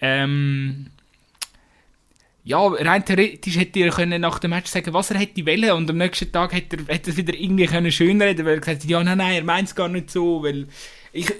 [0.00, 0.90] ähm,
[2.48, 5.90] ja, rein theoretisch hätte er können nach dem Match sagen was er hätte wollen und
[5.90, 8.84] am nächsten Tag hätte er, hätte er wieder irgendwie können schön reden weil er gesagt
[8.84, 10.66] hat, ja, nein, nein, er meint es gar nicht so, weil
[11.12, 11.30] ich,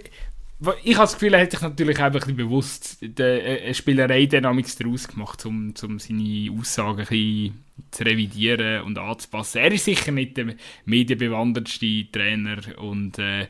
[0.83, 5.07] ich habe das Gefühl, er hat sich natürlich ein bisschen bewusst eine Spielerei dynamics daraus
[5.07, 9.59] gemacht, um, um seine Aussagen ein bisschen zu revidieren und anzupassen.
[9.59, 10.55] Er ist sicher nicht der
[10.85, 13.43] medienbewandertste Trainer und äh,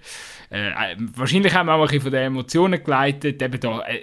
[0.50, 3.40] äh, wahrscheinlich haben wir auch ein bisschen von den Emotionen geleitet.
[3.40, 3.96] Eben da, äh,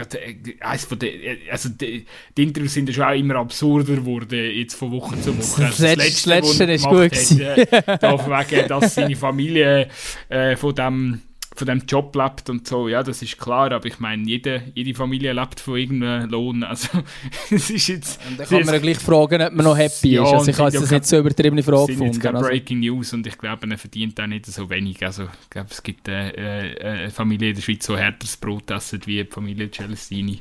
[0.00, 4.38] äh, von den, äh, also die, die, Interviews sind ja schon auch immer absurder geworden,
[4.54, 5.66] jetzt von Woche zu Woche.
[5.66, 9.88] Also das, letzte, das letzte ist gut hat, äh, da wegen, dass seine Familie
[10.30, 11.20] äh, von dem
[11.58, 14.94] von dem Job lebt und so, ja, das ist klar, aber ich meine, jede, jede
[14.94, 16.88] Familie lebt von irgendeinem Lohn, also
[17.50, 18.20] es ist jetzt...
[18.28, 20.58] Und dann kann man ja gleich fragen, ob man noch happy ja, ist, also ich
[20.58, 22.12] habe das jetzt so übertriebene Frage gefunden.
[22.12, 22.48] Jetzt keine also.
[22.48, 25.82] Breaking News und ich glaube, er verdient auch nicht so wenig, also ich glaube, es
[25.82, 29.30] gibt äh, äh, eine Familie in der Schweiz, die so härteres Brot essen wie die
[29.30, 30.40] Familie Celestini.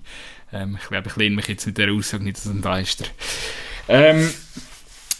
[0.53, 3.05] Ähm, ich glaube, ich lehne mich jetzt mit der Aussage nicht aus dem Fenster.
[3.89, 4.30] Ähm,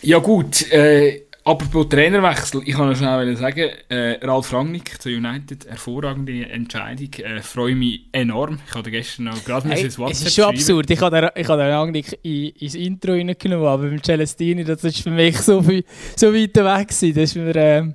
[0.02, 5.66] ja gut, äh, Apropos Trainerwechsel, ich kann noch schnell sagen, äh, Ralf Rangnick zu United,
[5.66, 8.60] hervorragende Entscheidung, äh, freue mich enorm.
[8.68, 11.60] Ich hatte gestern noch gerade hey, WhatsApp Es ist schon absurd, ich habe den, den
[11.62, 15.86] Rangnick in, ins Intro reingenommen, aber beim Celestini, das ist für mich so, viel,
[16.18, 17.94] so weit weg gewesen, das ist mir, äh,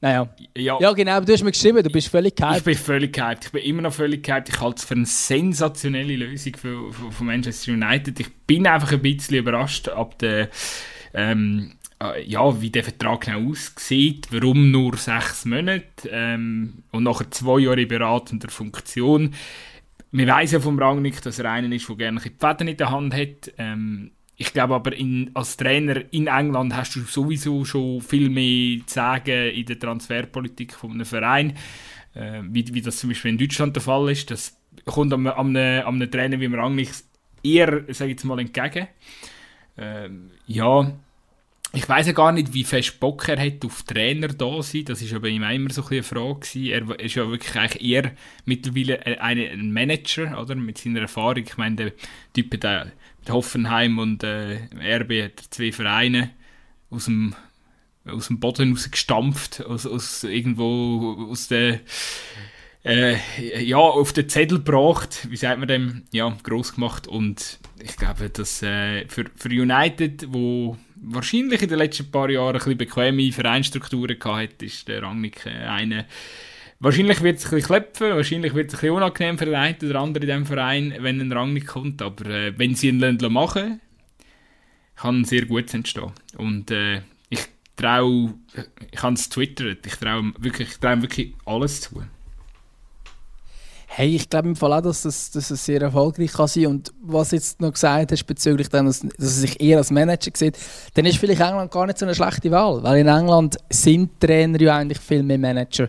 [0.00, 0.34] naja.
[0.56, 0.78] Ja.
[0.80, 2.56] ja, genau, du hast mir geschrieben, du bist völlig gehypt.
[2.56, 4.48] Ich bin völlig gehypt, ich bin immer noch völlig gehypt.
[4.48, 8.18] Ich halte es für eine sensationelle Lösung für, für, für Manchester United.
[8.20, 10.48] Ich bin einfach ein bisschen überrascht ab der...
[11.12, 11.85] Ähm, äh,
[12.24, 17.82] ja, wie der Vertrag genau aussieht, warum nur sechs Monate ähm, und nachher zwei Jahre
[17.82, 19.34] in beratender Funktion.
[20.12, 22.90] Wir wissen ja vom Rangnick, dass er einen ist, der gerne die Fäden in der
[22.90, 23.52] Hand hat.
[23.58, 28.80] Ähm, ich glaube aber, in, als Trainer in England hast du sowieso schon viel mehr
[28.86, 31.56] zu sagen in der Transferpolitik von einem Verein,
[32.14, 34.30] äh, wie, wie das zum Beispiel in Deutschland der Fall ist.
[34.30, 36.90] Das kommt einem, einem, einem Trainer wie dem Rangnick
[37.42, 38.88] eher, sage ich jetzt mal, entgegen.
[39.78, 40.92] Ähm, ja,
[41.76, 44.86] ich weiß ja gar nicht, wie fest Bock er hat auf Trainer da sein.
[44.86, 46.70] Das ist aber immer so ein eine Frage.
[46.70, 48.12] Er ist ja wirklich eigentlich eher
[48.46, 50.54] mittlerweile ein, ein Manager, oder?
[50.54, 51.44] Mit seiner Erfahrung.
[51.44, 51.92] Ich meine, der
[52.32, 52.92] Typ der
[53.26, 56.30] mit Hoffenheim und äh, RB hat zwei Vereine
[56.90, 57.34] aus dem,
[58.06, 61.80] aus dem Boden rausgestampft, aus, aus irgendwo aus der
[62.84, 63.16] äh,
[63.62, 68.30] ja, auf den Zettel gebracht, wie sagt man dem, ja, groß gemacht und ich glaube,
[68.30, 73.32] dass äh, für, für United, wo wahrscheinlich in den letzten paar Jahren ein bisschen bequeme
[73.32, 76.06] Vereinstrukturen gehabt ist der Rangnick äh, eine.
[76.78, 79.76] Wahrscheinlich wird es ein bisschen klepfen, wahrscheinlich wird es ein bisschen unangenehm für den einen
[79.82, 83.80] oder anderen in diesem Verein, wenn ein Rangnick kommt, aber äh, wenn sie ihn machen
[84.96, 86.12] kann sehr gut entstehen.
[86.36, 88.34] Und äh, ich traue,
[88.90, 92.02] ich habe es twittert, ich traue wirklich, ich trau wirklich alles zu.
[93.98, 96.92] Hey, ich glaube im Fall auch, dass es, dass es sehr erfolgreich kann sein Und
[97.00, 100.58] was jetzt noch gesagt hast bezüglich dem, dass, dass er sich eher als Manager sieht,
[100.92, 102.82] dann ist vielleicht England gar nicht so eine schlechte Wahl.
[102.82, 105.88] Weil in England sind Trainer ja eigentlich viel mehr Manager.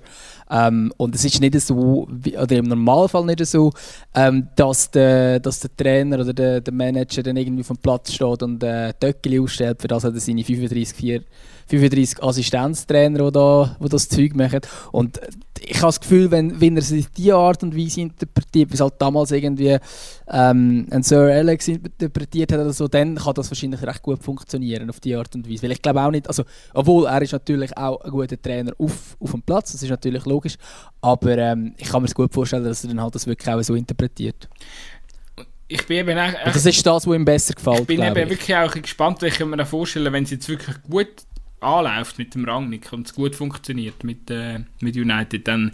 [0.50, 2.08] Ähm, und es ist nicht so,
[2.42, 3.74] oder im Normalfall nicht so,
[4.16, 8.42] ähm, dass, der, dass der Trainer oder der, der Manager dann irgendwie vom Platz steht
[8.42, 11.24] und äh, Töckeli ausstellt, für das er seine 35, 4,
[11.68, 14.62] 35 Assistenztrainer, die, da, die das Zeug machen.
[14.92, 15.20] Und
[15.60, 18.76] ich habe das Gefühl, wenn, wenn er es in diese Art und Weise interpretiert, wie
[18.76, 19.78] es halt damals irgendwie
[20.28, 24.90] ähm, ein Sir Alex interpretiert hat oder so, dann kann das wahrscheinlich recht gut funktionieren
[24.90, 25.64] auf diese Art und Weise.
[25.64, 26.44] Weil ich glaube auch nicht, also,
[26.74, 30.26] obwohl er ist natürlich auch ein guter Trainer auf, auf dem Platz, das ist natürlich
[30.26, 30.58] logisch,
[31.02, 33.62] aber ähm, ich kann mir es gut vorstellen, dass er dann halt das wirklich auch
[33.62, 34.48] so interpretiert.
[35.70, 37.82] Ich bin eben auch, das ist das, was ihm besser gefällt.
[37.82, 38.30] Ich bin eben ich.
[38.30, 41.08] wirklich auch gespannt, ich mir vorstellen wenn es jetzt wirklich gut
[41.60, 45.72] anläuft mit dem Rangnick und es gut funktioniert mit, äh, mit United, dann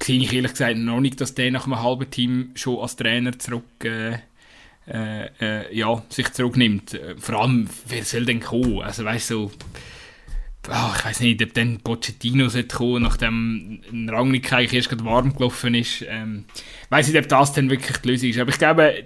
[0.00, 3.38] sehe ich ehrlich gesagt noch nicht, dass der nach einem halben Team schon als Trainer
[3.38, 4.18] zurück äh,
[4.86, 6.98] äh, äh ja, sich zurücknimmt.
[7.18, 8.80] Vor allem, wer soll denn kommen?
[8.80, 9.50] Also weißt du,
[10.68, 15.04] oh, ich weiß nicht, ob dann Pochettino sollte kommen, nachdem ein Rangnick eigentlich erst gerade
[15.04, 16.04] warm gelaufen ist.
[16.08, 16.44] Ähm,
[16.90, 18.38] weiß nicht, ob das dann wirklich die Lösung ist.
[18.38, 19.04] Aber ich glaube,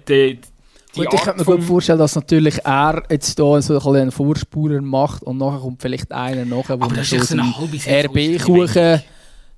[0.95, 4.11] die, Gut, ich könnte mir gut vorstellen, dass natürlich er jetzt hier so ein einen
[4.11, 9.01] Vorspuler macht und nachher kommt vielleicht einer nachher, wo aber das ist so RB-Kuchen...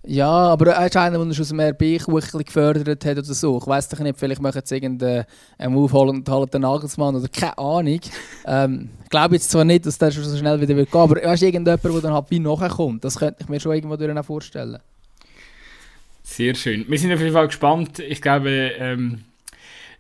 [0.04, 3.60] Ja, aber er ist einer, der aus dem RB-Kuchen gefördert hat oder so.
[3.60, 5.26] Ich weiß doch nicht, vielleicht machen sie irgendeinen
[5.68, 8.00] Move und holen den Nagelsmann oder keine Ahnung.
[8.48, 11.22] ähm, ich glaube jetzt zwar nicht, dass der schon so schnell wieder wird gehen, aber
[11.22, 13.04] er ist irgendjemand, der dann halt wie nachher kommt.
[13.04, 14.80] Das könnte ich mir schon irgendwo vorstellen.
[16.24, 16.86] Sehr schön.
[16.88, 18.00] Wir sind auf jeden Fall gespannt.
[18.00, 19.24] Ich glaube, ähm,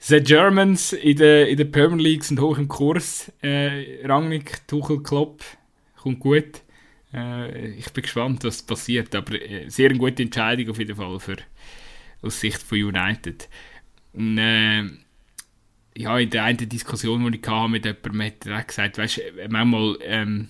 [0.03, 3.31] The Germans in der, in der Premier League sind hoch im Kurs.
[3.43, 5.43] Äh, Rangnick, Tuchel, Klopp,
[5.95, 6.63] kommt gut.
[7.13, 9.13] Äh, ich bin gespannt, was passiert.
[9.13, 11.37] Aber äh, sehr eine gute Entscheidung auf jeden Fall für,
[12.23, 13.47] aus Sicht von United.
[14.13, 14.85] Und, äh,
[15.95, 19.99] ja, in der einen Diskussion, die ich hatte mit jemandem, hat er gesagt, weißt, manchmal
[20.01, 20.49] ähm,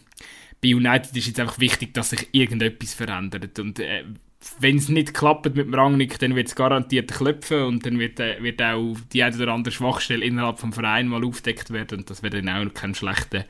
[0.64, 3.60] bei United ist jetzt einfach wichtig, dass sich irgendetwas verändert.
[3.60, 4.06] Und äh,
[4.60, 8.20] wenn es nicht klappt mit dem Rangnick, dann wird es garantiert klopfen und dann wird,
[8.20, 12.10] äh, wird auch die eine oder andere Schwachstelle innerhalb des Vereins mal aufdeckt werden und
[12.10, 13.46] das wäre dann auch kein schlechter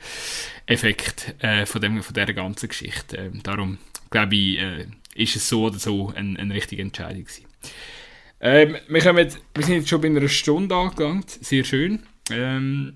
[0.66, 3.18] Effekt äh, von, dem, von dieser ganzen Geschichte.
[3.18, 3.78] Ähm, darum
[4.10, 4.86] glaube ich, äh,
[5.16, 7.46] ist es so oder so eine, eine richtige Entscheidung gewesen.
[8.40, 12.00] Ähm, wir, kommen, wir sind jetzt schon bei einer Stunde angelangt, sehr schön.
[12.32, 12.94] Ähm,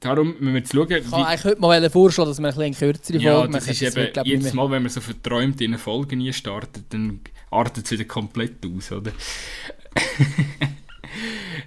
[0.00, 3.18] darum müssen wir schauen, Ich kann eigentlich heute mal vorschlagen, dass wir ein bisschen kürzere
[3.18, 3.70] ja, Folge das machen.
[3.72, 6.84] ist wird, eben, jedes nicht Mal, wenn man so verträumt in eine Folge nie startet,
[6.90, 7.20] dann
[7.50, 9.12] artet es wieder komplett aus, oder?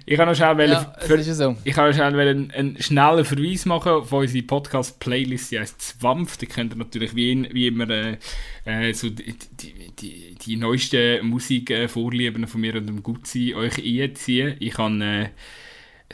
[0.06, 1.56] ich kann noch schnell, Ja, für, so.
[1.64, 6.36] ich kann noch schnell einen, einen schnellen Verweis machen auf unsere Podcast-Playlist, die heisst Zwampf.
[6.36, 8.16] Die könnt ihr natürlich wie, in- wie immer äh,
[8.64, 14.56] äh, so die, die, die, die neuesten Musikvorlieben von mir und dem Gutzi euch einziehen.
[14.60, 15.28] Ich habe äh,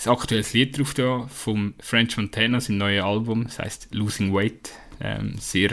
[0.07, 4.70] ein aktuelles Lied drauf da vom French Montana, sein neues Album, das heißt Losing Weight.
[5.01, 5.70] Ähm, sehr,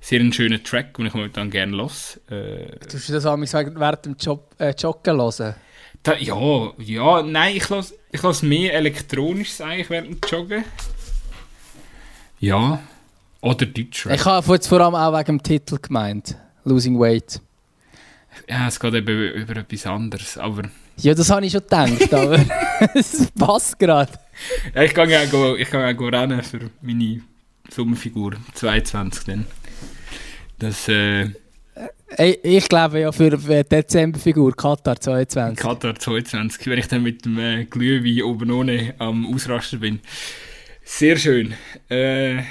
[0.00, 2.20] sehr ein schöner Track, den ich momentan gerne los.
[2.30, 5.54] Äh, Tust du das auch während dem Job, äh, Joggen hören?
[6.02, 10.64] da, ja, ja, nein, ich lasse ich lass mehr elektronisches eigentlich während dem Joggen.
[12.40, 12.82] Ja.
[13.40, 14.14] Oder Deutschrap.
[14.14, 16.36] Ich habe jetzt vor allem auch wegen dem Titel gemeint.
[16.64, 17.40] Losing Weight.
[18.48, 20.38] Ja, es geht eben über etwas anderes.
[20.38, 20.62] Aber
[21.02, 22.38] Ja, das habe ich schon gedacht, aber
[22.94, 24.12] es passt gerade.
[24.74, 27.22] ja, ich kann ja ich kann go rennen für meine
[27.70, 29.46] Sommerfigur 22 dann.
[30.58, 31.30] Das äh,
[32.16, 35.56] Ey, ich glaube ja für die Dezemberfigur Katar 22.
[35.56, 40.00] Katar 22, wenn ich dann mit dem äh, Glühwein oben ohne am Ausrasten bin.
[40.84, 41.54] Sehr schön.
[41.88, 42.42] Äh,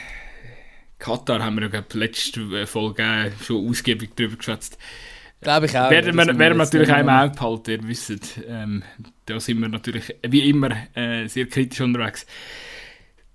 [0.97, 4.77] Katar haben wir ja letzte Folge äh, schon ausgiebig drüber geschwätzt.
[5.41, 5.89] Glaube ich auch.
[5.89, 8.39] werden wir, werden natürlich auch im Auge behalten, ihr wisst.
[8.47, 8.83] Ähm,
[9.25, 12.27] da sind wir natürlich wie immer äh, sehr kritisch unterwegs.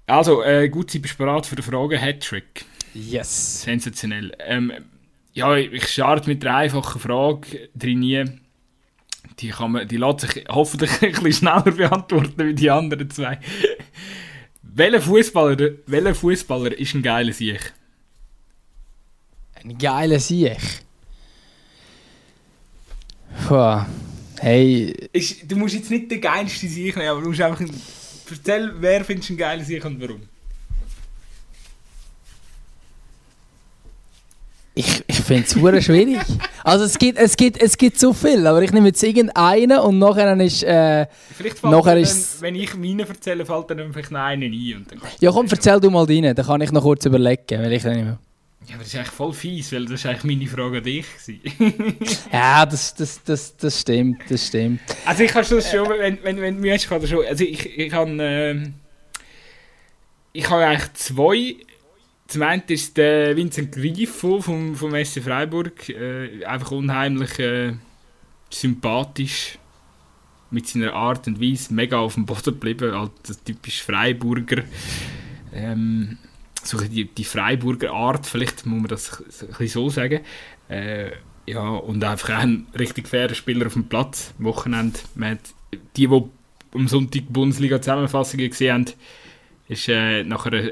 [0.06, 1.98] Also, äh, gut, Sie bereit für die Frage.
[1.98, 2.64] Hattrick.
[2.94, 3.62] Yes.
[3.62, 4.32] Sensationell.
[4.38, 4.72] Ähm,
[5.32, 8.40] ja, ich starte mit einer einfachen Frage drin.
[9.40, 13.40] Die, kann man, die lässt sich hoffentlich ein bisschen schneller beantworten wie die anderen zwei.
[14.62, 17.74] welcher Fußballer, welcher Fußballer ist ein geiler Sieg?
[19.56, 20.85] Ein geiler Sieg.
[23.46, 23.84] Puh.
[24.40, 27.60] Hey, Ist, du musst jetzt nicht den geilsten Sieg nehmen, aber du musst einfach.
[27.60, 27.70] Ein,
[28.30, 30.20] erzähl, wer findest du einen geilen Sieg und warum?
[34.76, 36.18] ich, ich finde es super schwierig.
[36.62, 39.98] Also es gibt, es, gibt, es gibt so viel, aber ich nehme jetzt irgendeinen und
[39.98, 40.62] nachher ist...
[40.64, 44.76] Äh, Vielleicht fällt Nachher dann, wenn ich meine erzähle, fällt dann vielleicht noch einen ein.
[44.76, 47.72] Und dann ja komm, erzähl du mal deinen, dann kann ich noch kurz überlegen, weil
[47.72, 48.18] ich nicht mehr...
[48.66, 51.06] Ja, aber das ist eigentlich voll fies, weil das ist eigentlich meine Frage an dich.
[52.32, 54.80] Ja, das, das, das, das stimmt, das stimmt.
[55.04, 57.24] Also ich kann das schon, wenn, wenn, wenn du hast, kann das schon.
[57.24, 58.74] Also ich, ich habe ähm,
[60.36, 61.56] ich habe eigentlich zwei.
[62.26, 65.88] Zum einen ist der Vincent Grifo vom, vom SC Freiburg.
[65.88, 67.72] Äh, einfach unheimlich äh,
[68.50, 69.58] sympathisch.
[70.50, 72.94] Mit seiner Art und Weise mega auf dem Boden geblieben.
[72.94, 74.62] Halt das typisch Freiburger.
[75.52, 76.18] Ähm,
[76.66, 80.20] so die, die Freiburger Art, vielleicht muss man das ein bisschen so sagen.
[80.68, 81.10] Äh,
[81.46, 84.34] ja, und einfach auch ein richtig fairer Spieler auf dem Platz.
[84.38, 84.98] Wochenende.
[85.14, 85.38] Man hat,
[85.96, 86.22] die, die
[86.74, 88.84] am Sonntag die Bundesliga-Zusammenfassungen gesehen haben,
[89.68, 90.62] ist äh, nach einer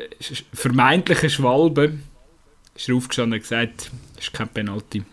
[0.52, 1.94] vermeintlichen Schwalbe
[2.74, 5.04] ist er aufgestanden und gesagt, das ist kein Penalty.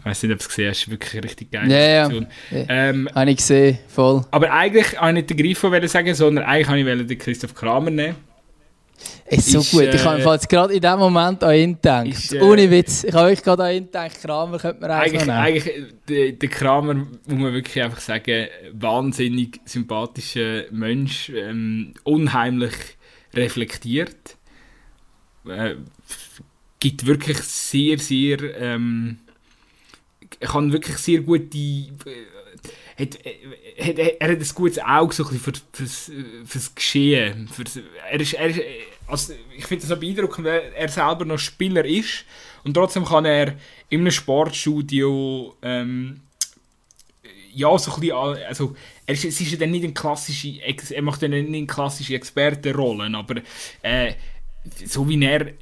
[0.00, 2.04] Ich weiß nicht, ob du es gesehen hast, ist wirklich eine richtig geile Ja, ja.
[2.06, 2.32] Situation.
[2.50, 2.64] Ja.
[2.68, 4.24] Ähm, Habe ich gesehen, voll.
[4.30, 7.90] aber eigentlich wollte ich nicht den Grifo sagen, sondern eigentlich wollte ich den Christoph Kramer
[7.90, 8.16] nehmen.
[9.26, 9.82] Ist so Ist, gut.
[9.82, 12.06] Ich habe äh, jetzt gerade in dem Moment an ihn gedacht.
[12.06, 13.04] ist, äh, Ohne Witz.
[13.04, 16.32] Ich habe euch gerade an ihn gedacht, Kramer könnte man eigentlich Eigentlich, eigentlich äh, der,
[16.32, 22.74] der Kramer, muss man wirklich einfach sagen, wahnsinnig sympathischer Mensch, ähm, unheimlich
[23.34, 24.36] reflektiert.
[25.46, 25.76] Äh,
[26.80, 28.38] gibt wirklich sehr, sehr.
[28.60, 29.18] Ähm,
[30.40, 31.58] kann wirklich sehr gute.
[32.98, 33.34] Hat, äh,
[33.80, 36.10] hat, er hat ein gutes Auge so ein für, fürs,
[36.44, 37.48] fürs Geschehen.
[37.48, 37.78] Fürs,
[38.10, 38.60] er ist, er ist,
[39.06, 42.24] also ich finde das so beeindruckend, weil er selber noch Spieler ist
[42.64, 43.54] und trotzdem kann er
[43.88, 46.20] in einem Sportstudio ähm,
[47.54, 48.76] ja, so ein bisschen, also,
[49.06, 52.14] er ist, es ist ja dann nicht eine klassische, er macht dann nicht eine klassische
[52.14, 53.42] Expertenrolle, aber
[53.82, 54.12] äh,
[54.84, 55.52] so wie er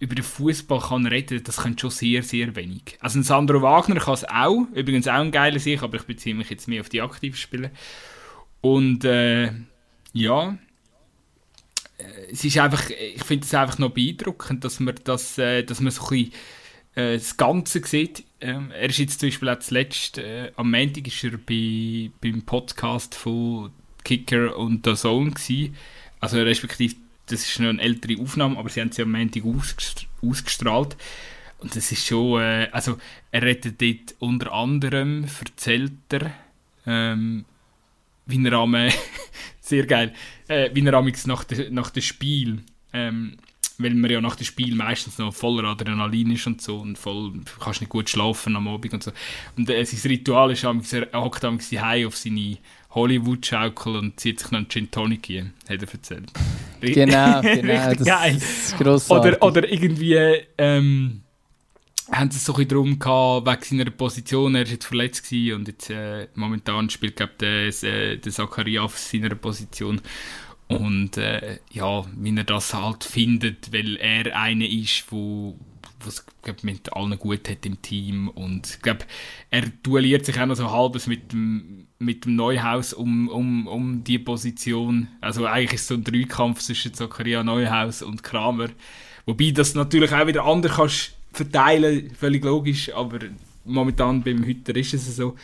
[0.00, 2.96] über den Fußball kann reden, das könnte schon sehr, sehr wenig.
[3.00, 6.34] Also ein Sandro Wagner kann es auch, übrigens auch ein geiler Sieg, aber ich beziehe
[6.34, 7.70] mich jetzt mehr auf die aktiven Spieler.
[8.62, 9.52] Und äh,
[10.14, 10.58] ja,
[11.98, 15.80] äh, es ist einfach, ich finde es einfach noch beeindruckend, dass man, das, äh, dass
[15.80, 16.32] man so ein bisschen
[16.94, 18.24] äh, das Ganze sieht.
[18.40, 22.40] Ähm, er ist jetzt zum Beispiel auch zuletzt, äh, am Montag ist er bei, beim
[22.42, 23.70] Podcast von
[24.02, 25.76] Kicker und The Zone gewesen.
[26.20, 26.96] Also respektive,
[27.30, 30.96] das ist eine ältere Aufnahme, aber sie haben sie am Montag ausgest ausgestrahlt.
[31.58, 32.98] Und das ist schon, äh, also
[33.30, 36.32] er redet dort unter anderem, erzählt er,
[36.86, 37.44] ähm,
[38.26, 38.90] wie er am, äh,
[39.60, 40.14] sehr geil,
[40.48, 42.62] äh, wie er amigs nach, de, nach dem Spiel
[42.92, 43.36] ähm,
[43.82, 47.32] weil man ja nach dem Spiel meistens noch voller Adrenalin ist und so und voll,
[47.58, 49.12] kannst nicht gut schlafen am Abend und so.
[49.56, 52.58] Und äh, sein Ritual ist, er hockt am auf seine
[52.90, 56.30] Hollywood-Schaukel und zieht sich noch einen Gin Tonic rein, hat er erzählt.
[56.82, 57.92] Genau, genau.
[57.92, 58.36] das geil.
[58.36, 59.36] ist grossartig.
[59.42, 60.14] Oder, oder irgendwie,
[60.56, 61.20] ähm,
[62.10, 65.56] haben sie es so ein darum gehabt, wegen seiner Position, er war jetzt verletzt gewesen
[65.56, 67.32] und jetzt äh, momentan spielt, glaube
[67.68, 70.00] ich, der, der Zakaria auf seiner Position
[70.68, 75.56] und äh, ja, wie er das halt findet, weil er einer ist, wo
[76.04, 79.04] was glaub, mit allen gut hat im Team und ich glaube,
[79.50, 84.02] er duelliert sich auch noch so halbes mit dem, mit dem Neuhaus um, um, um
[84.02, 85.08] die Position.
[85.20, 88.70] Also eigentlich ist es so ein Dreikampf zwischen Zakaria Neuhaus und Kramer.
[89.26, 93.18] Wobei das natürlich auch wieder anders kannst verteilen, völlig logisch, aber
[93.64, 95.36] momentan beim Hütter ist es so.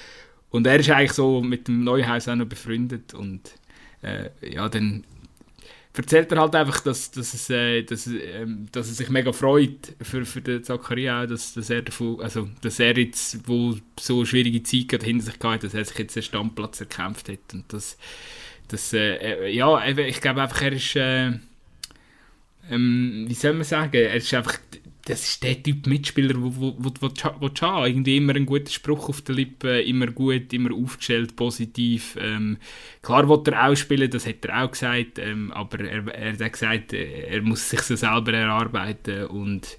[0.50, 3.40] Und er ist eigentlich so mit dem Neuhaus auch noch befreundet und
[4.02, 5.04] äh, ja, dann
[5.98, 9.94] erzählt er halt einfach, dass, dass, es, äh, dass, ähm, dass er sich mega freut
[10.02, 14.24] für, für den Zakaria auch, dass, dass, er davon, also, dass er jetzt, wo so
[14.24, 17.96] schwierige Zeit hinter sich gehabt dass er sich jetzt den Stammplatz erkämpft hat und das,
[18.68, 21.32] das äh, ja, ich glaube einfach, er ist äh,
[22.70, 24.58] ähm, wie soll man sagen, er ist einfach
[25.06, 28.70] das ist der Typ Mitspieler, wo, wo, wo, wo, wo, wo irgendwie immer einen guten
[28.70, 32.18] Spruch auf der Lippe, immer gut, immer aufgestellt, positiv.
[32.20, 32.58] Ähm,
[33.02, 36.52] klar wollte er auch spielen, das hat er auch gesagt, ähm, aber er, er hat
[36.52, 39.78] gesagt, er muss sich so selber erarbeiten und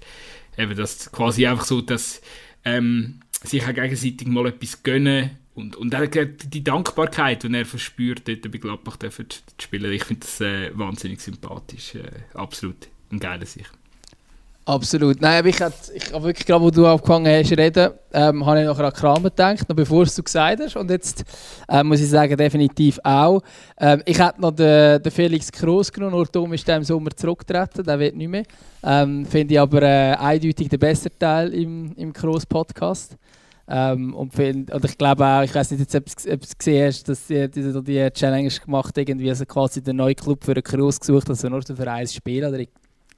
[0.56, 2.22] eben das quasi einfach so, dass
[2.64, 8.26] ähm, sich auch gegenseitig mal etwas gönnen und, und auch die Dankbarkeit, die er verspürt,
[8.26, 9.10] dort bei Gladbach zu
[9.60, 13.77] spielen, ich finde das äh, wahnsinnig sympathisch, äh, absolut ein geiler Sicht.
[14.68, 15.18] Absolut.
[15.22, 18.60] Nein, aber ich habe ich wirklich gerade, wo du angefangen hast zu reden, ähm, habe
[18.60, 20.76] ich noch an Kramer gedacht, noch bevor du es gesagt hast.
[20.76, 21.24] Und jetzt
[21.70, 23.40] äh, muss ich sagen, definitiv auch.
[23.80, 27.82] Ähm, ich hätte noch den, den Felix Kroos genommen, nur Tom ist im Sommer zurückgetreten,
[27.82, 28.42] der wird nicht mehr.
[28.82, 33.16] Ähm, Finde ich aber äh, eindeutig der bessere Teil im, im Kroos-Podcast.
[33.70, 37.08] Ähm, und, find, und ich glaube auch, ich weiß nicht, ob du es gesehen hast,
[37.08, 41.00] dass die, die, die Challenge gemacht irgendwie also quasi den neuen Club für den Kroos
[41.00, 42.44] gesucht, also nur für ein Spiel.
[42.44, 42.58] Oder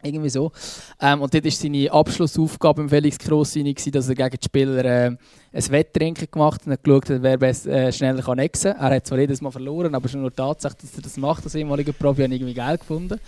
[0.03, 0.53] irgendwie so.
[1.01, 5.17] Ähm, und dort war seine Abschlussaufgabe im Felix Kroos dass er gegen die Spieler äh,
[5.53, 8.73] ein Wetttrinken gemacht hat und geschaut hat, wer best, äh, schneller kann exen.
[8.77, 11.55] Er hat zwar jedes Mal verloren, aber schon nur Tatsache, dass er das macht, als
[11.55, 13.21] ehemaliger Profi, habe ich irgendwie geil gefunden.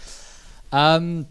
[0.73, 1.27] Ähm,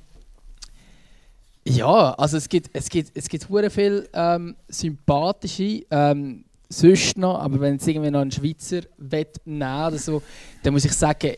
[1.63, 7.59] ja, also es gibt, es gibt, es gibt viele ähm, sympathische, ähm, sonst noch, aber
[7.59, 9.27] wenn es irgendwie noch einen Schweizer nehmen
[9.61, 10.21] oder so,
[10.63, 11.33] dann muss ich sagen,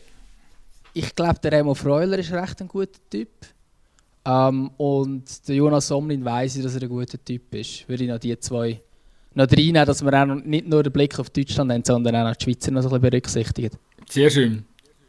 [0.94, 3.28] ich glaube, der Remo Freuler ist recht ein guter Typ.
[4.26, 7.88] Ähm, und der Jonas Somlin weiß ich, dass er ein guter Typ ist.
[7.88, 8.80] Würde ich noch die zwei
[9.34, 12.44] noch reinnehmen, dass wir auch nicht nur den Blick auf Deutschland haben, sondern auch die
[12.44, 13.76] Schweizer noch so ein bisschen berücksichtigen.
[14.08, 14.64] Sehr schön.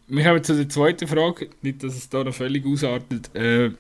[0.08, 3.34] Wir kommen zu der zweiten Frage, nicht, dass es da noch völlig ausartet.
[3.36, 3.72] Äh,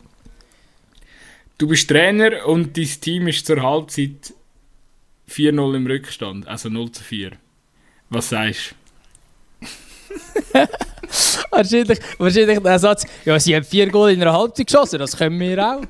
[1.57, 4.34] du bist Trainer und dein Team ist zur Halbzeit
[5.30, 7.32] 4-0 im Rückstand, also 0 zu 4.
[8.10, 8.76] Was sagst
[10.53, 10.68] du?
[11.52, 15.40] wahrscheinlich, wahrscheinlich der Satz, ja, sie haben vier Goal in einer Halbzeit geschossen, das können
[15.40, 15.82] wir auch.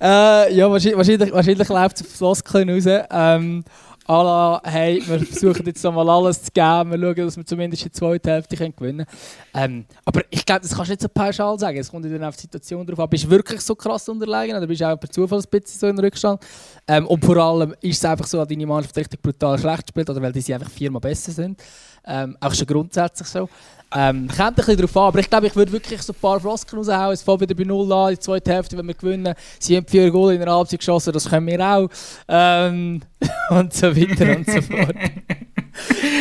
[0.00, 2.84] äh, ja, wahrscheinlich, wahrscheinlich, wahrscheinlich läuft es auf Floskeln raus.
[3.10, 3.64] Ähm,
[4.06, 7.90] la, hey, wir versuchen jetzt nochmal alles zu geben, wir schauen, dass wir zumindest die
[7.90, 9.06] zweite Hälfte gewinnen können.
[9.54, 11.78] Ähm, aber ich glaube, das kannst du nicht so pauschal sagen.
[11.78, 13.08] Es kommt dann auf die Situation drauf an.
[13.08, 15.86] Bist du wirklich so krass unterlegen oder bist du auch per Zufall ein bisschen so
[15.86, 16.42] in Rückstand?
[16.86, 20.10] Ähm, und vor allem ist es einfach so, dass deine Mannschaft richtig brutal schlecht spielt
[20.10, 21.62] oder weil die einfach viermal besser sind.
[22.06, 23.48] Ähm, auch schon grundsätzlich so.
[23.96, 26.40] Ähm, kommt ein bisschen darauf an, aber ich glaube, ich würde wirklich so ein paar
[26.40, 27.12] Floskeln raushauen.
[27.12, 29.34] Es fängt wieder bei Null an, die zweite Hälfte, wenn wir gewinnen.
[29.60, 31.88] Sie haben vier Goal in der Halbzeit geschossen, das können wir auch.
[32.26, 33.02] Ähm,
[33.50, 34.96] und so weiter und so fort.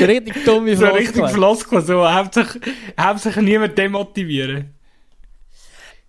[0.07, 0.77] richtig dumme Floskeln.
[0.77, 4.75] So richtig Floskeln, so hauptsächlich niemand demotivieren.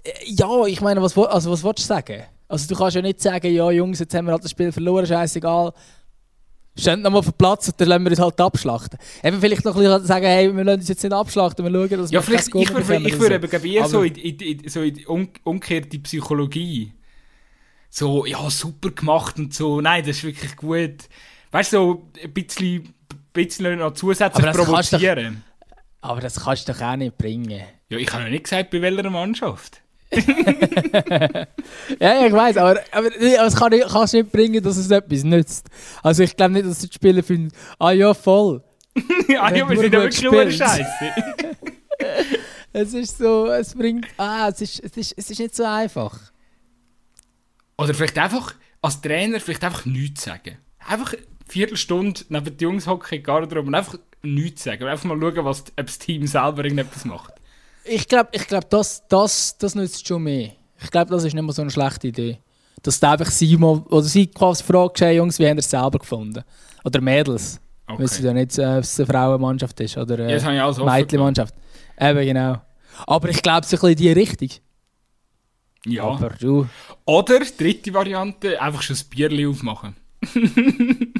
[0.02, 2.24] Äh, ja, ich meine, was, also, was willst du sagen?
[2.46, 5.06] Also du kannst ja nicht sagen, ja Jungs, jetzt haben wir halt das Spiel verloren,
[5.06, 5.72] scheißegal
[6.76, 8.98] Steht nochmal auf den Platz und dann lassen wir uns halt abschlachten.
[9.22, 12.00] Eben vielleicht noch ein bisschen sagen, hey, wir lassen uns jetzt nicht abschlachten, wir schauen,
[12.00, 15.06] dass ja, wir vielleicht, ich würde, ich würde eben eher so in, in, so in
[15.06, 16.92] um, umgekehrte Psychologie.
[17.90, 21.08] So, ja, super gemacht und so, nein, das ist wirklich gut.
[21.52, 22.92] Weißt du, so ein bisschen,
[23.32, 25.44] bisschen noch zusätzlich aber provozieren.
[25.60, 25.76] Doch,
[26.10, 27.62] aber das kannst du doch auch nicht bringen.
[27.88, 29.83] Ja, ich habe noch nicht gesagt, bei welcher Mannschaft.
[32.00, 35.24] ja, ich weiß, aber, aber, aber es kann nicht, kannst nicht bringen, dass es etwas
[35.24, 35.68] nützt.
[36.02, 38.62] Also ich glaube nicht, dass die Spieler finden, ah ja, voll.
[39.38, 40.86] ah ja, wir sind ja wirklich Scheiße.
[42.72, 46.18] es ist so, es bringt, ah, es ist, es ist, es ist nicht so einfach.
[47.76, 50.58] Oder vielleicht einfach als Trainer vielleicht einfach nichts sagen.
[50.86, 54.84] Einfach eine Viertelstunde neben den Jungs hocken, gar nicht und einfach nichts sagen.
[54.84, 57.32] Einfach mal schauen, was, ob das Team selber irgendetwas macht.
[57.84, 60.52] Ich glaube, ich glaub, das, das, das nützt schon mehr.
[60.82, 62.38] Ich glaube, das ist nicht mehr so eine schlechte Idee.
[62.82, 65.70] Dass du einfach sie mal, oder sie quasi fragst, hey Jungs, wie haben ihr es
[65.70, 66.42] selber gefunden?
[66.84, 67.60] Oder Mädels.
[67.86, 67.98] Okay.
[67.98, 71.54] Weil es ja nicht äh, es eine Frauenmannschaft ist oder äh, ja, Mädchenmannschaft.
[72.00, 72.60] Eben, genau.
[73.06, 74.48] Aber ich glaube, es ist ein bisschen in die Richtung.
[75.86, 76.04] Ja.
[76.04, 76.66] Aber du...
[77.04, 79.96] Oder, dritte Variante, einfach schon ein Bierli aufmachen.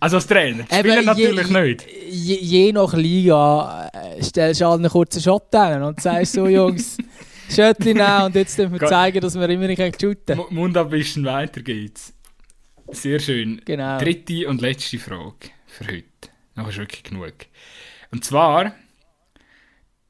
[0.00, 0.64] also als Trainer.
[0.64, 1.86] Spielen natürlich je, nicht.
[2.10, 6.98] Je, je, nach Liga äh, stellst du einen kurzen Shot an und sagst so, Jungs,
[7.50, 10.54] Schöttli nehmen und jetzt dürfen wir zeigen, dass wir immer nicht shooten können.
[10.54, 12.12] Mund abwischen, weiter geht's.
[12.88, 13.60] Sehr schön.
[13.64, 13.98] Genau.
[13.98, 16.04] Dritte und letzte Frage für heute.
[16.54, 17.34] Noch ist wirklich genug.
[18.10, 18.74] Und zwar,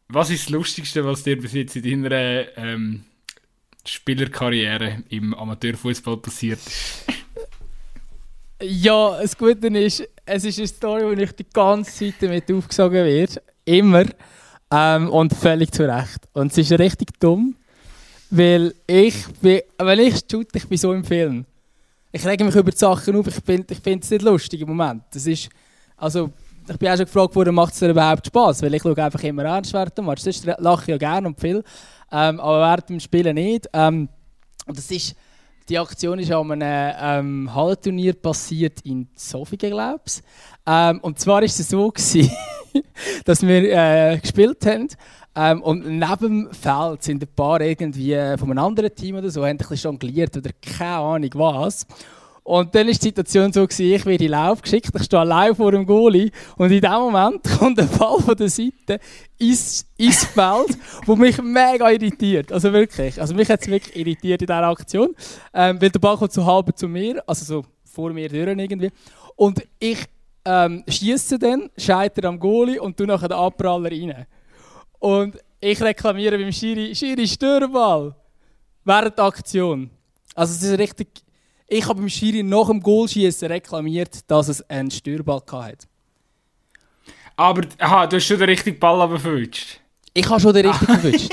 [0.09, 3.05] was ist das Lustigste, was dir bis jetzt in deiner ähm,
[3.87, 7.05] Spielerkarriere im Amateurfußball passiert ist?
[8.63, 13.05] Ja, das Gute ist, es ist eine Story, wo ich die ganze Zeit damit aufgesogen
[13.05, 13.43] werde.
[13.67, 14.05] Immer.
[14.71, 16.27] Ähm, und völlig zu Recht.
[16.33, 17.55] Und es ist richtig dumm,
[18.31, 21.45] weil ich bin, wenn ich shoot, ich bin so im Film.
[22.11, 25.03] Ich rege mich über die Sachen auf, ich finde ich es nicht lustig im Moment.
[25.13, 25.51] Das ist,
[25.99, 26.31] also,
[26.67, 28.63] ich bin auch schon gefragt worden, macht es dir überhaupt Spaß?
[28.63, 30.23] Weil ich schaue einfach immer ernst während dem Match.
[30.23, 31.63] Sonst lache ich ja gerne und viel,
[32.11, 33.69] ähm, aber während dem Spielen nicht.
[33.75, 34.09] Ähm,
[34.67, 35.15] und das ist
[35.69, 40.23] die Aktion ist an einem ähm, Hallenturnier passiert in Sofia, glaube ich.
[40.67, 42.31] Ähm, und zwar war es so, gewesen,
[43.25, 44.89] dass wir äh, gespielt haben.
[45.35, 49.43] Ähm, und neben dem Feld sind ein paar irgendwie von einem anderen Team oder so,
[49.43, 51.87] haben ein bisschen jongliert oder keine Ahnung was.
[52.47, 55.53] Und dann war die Situation so, gewesen, ich werde in Lauf geschickt, ich stehe allein
[55.53, 59.01] vor dem Goalie und in dem Moment kommt ein Ball von der Seite
[59.37, 62.53] ins, ins Feld, wo mich mega irritiert.
[62.53, 65.09] Also wirklich, also mich hat es wirklich irritiert in dieser Aktion,
[65.53, 68.93] ähm, weil der Ball kommt so halb zu mir, also so vor mir durch irgendwie.
[69.35, 70.05] Und ich
[70.45, 74.25] ähm, schieße dann, scheitere am Goalie und tue nachher den Abpraller rein.
[75.01, 78.15] Und ich reklamiere beim Schiri, Schiri, Störball.
[78.85, 79.91] Während der Aktion.
[80.37, 81.26] Also es ist richtig
[81.69, 85.87] ich habe beim Schiri nach dem Goalschießen reklamiert, dass es einen Steuerball hatte.
[87.37, 89.81] Aber aha, du hast schon den richtigen Ball abgefälscht.
[90.15, 91.31] Ich habe schon den richtigen verwünscht.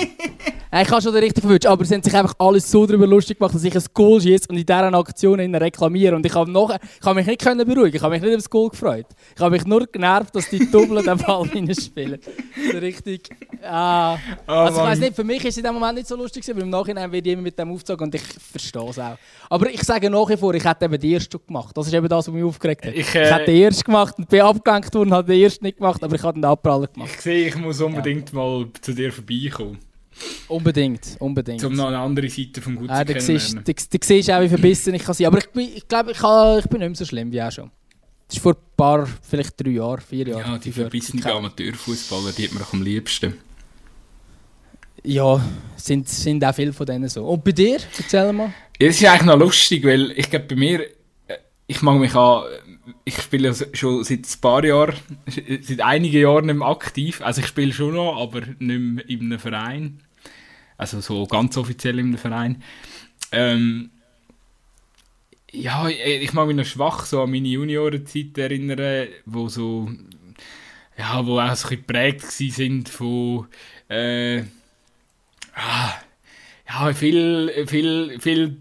[0.82, 3.38] Ich habe schon den richtigen verwünscht, aber sie haben sich einfach alles so darüber lustig
[3.38, 6.16] gemacht, dass ich ein Goal schieße und in dieser Aktion reklamiere.
[6.16, 8.38] Und ich habe, noch, ich habe mich nicht können beruhigen, ich habe mich nicht über
[8.38, 9.06] das Goal gefreut.
[9.36, 12.20] Ich habe mich nur genervt, dass die Double den Ball hineinspielen.
[12.72, 13.30] So richtig.
[13.62, 14.16] Ah.
[14.48, 16.44] Oh, also ich weiß nicht, für mich ist es in dem Moment nicht so lustig,
[16.50, 19.18] aber im Nachhinein wird jemand mit dem aufgezogen und ich verstehe es auch.
[19.50, 21.78] Aber ich sage nach wie vor, ich hätte eben den ersten gemacht.
[21.78, 22.96] Das ist eben das, was mich aufgeregt hat.
[22.96, 25.78] Ich, äh, ich hätte den ersten gemacht und bin abgelenkt worden, habe den ersten nicht
[25.78, 27.12] gemacht, aber ich habe den Abpraller gemacht.
[27.14, 28.40] Ich sehe, ich muss unbedingt ja.
[28.40, 29.78] mal zu dir vorbeikommen.
[30.48, 31.64] Unbedingt, unbedingt.
[31.64, 33.64] Um noch eine andere Seite vom Guten ja, zu kennenlernen.
[33.66, 35.28] Du, siehst auch, wie verbissen ich kann sein.
[35.28, 37.72] Aber ich, ich glaube, ich, ich bin nicht mehr so schlimm wie auch schon.
[38.28, 40.54] Das ist vor ein paar, vielleicht drei Jahren, vier Jahren.
[40.54, 43.36] Ja, die verbissenen Amateurfußballer, die hat man auch am liebsten.
[45.04, 45.44] Ja,
[45.76, 47.26] sind, sind auch viele von denen so.
[47.26, 47.80] Und bei dir?
[47.98, 48.54] Erzähl mal.
[48.80, 50.82] Ja, ist eigentlich noch lustig, weil ich glaube, bei mir,
[51.28, 51.38] äh,
[51.68, 52.46] ich mag mich an
[53.06, 54.96] ich spiele schon seit ein paar Jahren,
[55.28, 57.22] seit einigen Jahren nicht mehr aktiv.
[57.22, 60.00] Also ich spiele schon noch, aber nicht mehr in einem Verein.
[60.78, 62.64] Also so ganz offiziell in einem Verein.
[63.32, 63.92] Ähm,
[65.52, 69.90] ja, ich mag mich noch schwach so an meine Juniorenzeit erinnern, wo so,
[70.98, 73.48] ja, wo auch so ein geprägt sind von,
[73.88, 74.42] äh,
[75.54, 75.94] ah,
[76.68, 78.58] ja, viel, viel, viel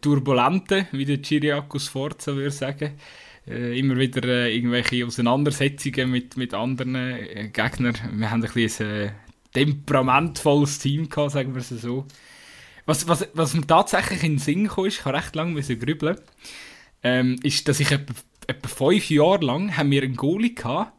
[0.00, 2.92] Turbulente, wie der Chiriakos Forza würde sagen
[3.46, 7.96] äh, immer wieder äh, irgendwelche Auseinandersetzungen mit, mit anderen äh, Gegnern.
[8.12, 9.12] Wir haben ein bisschen ein äh,
[9.52, 12.06] temperamentvolles Team gehabt, sagen wir es so.
[12.86, 16.18] Was, was, was mir tatsächlich in den Sinn kam, ich habe recht lange grübeln,
[17.02, 18.14] ähm, ist, dass ich etwa,
[18.46, 20.92] etwa fünf Jahre lang haben wir einen Goalie gehabt,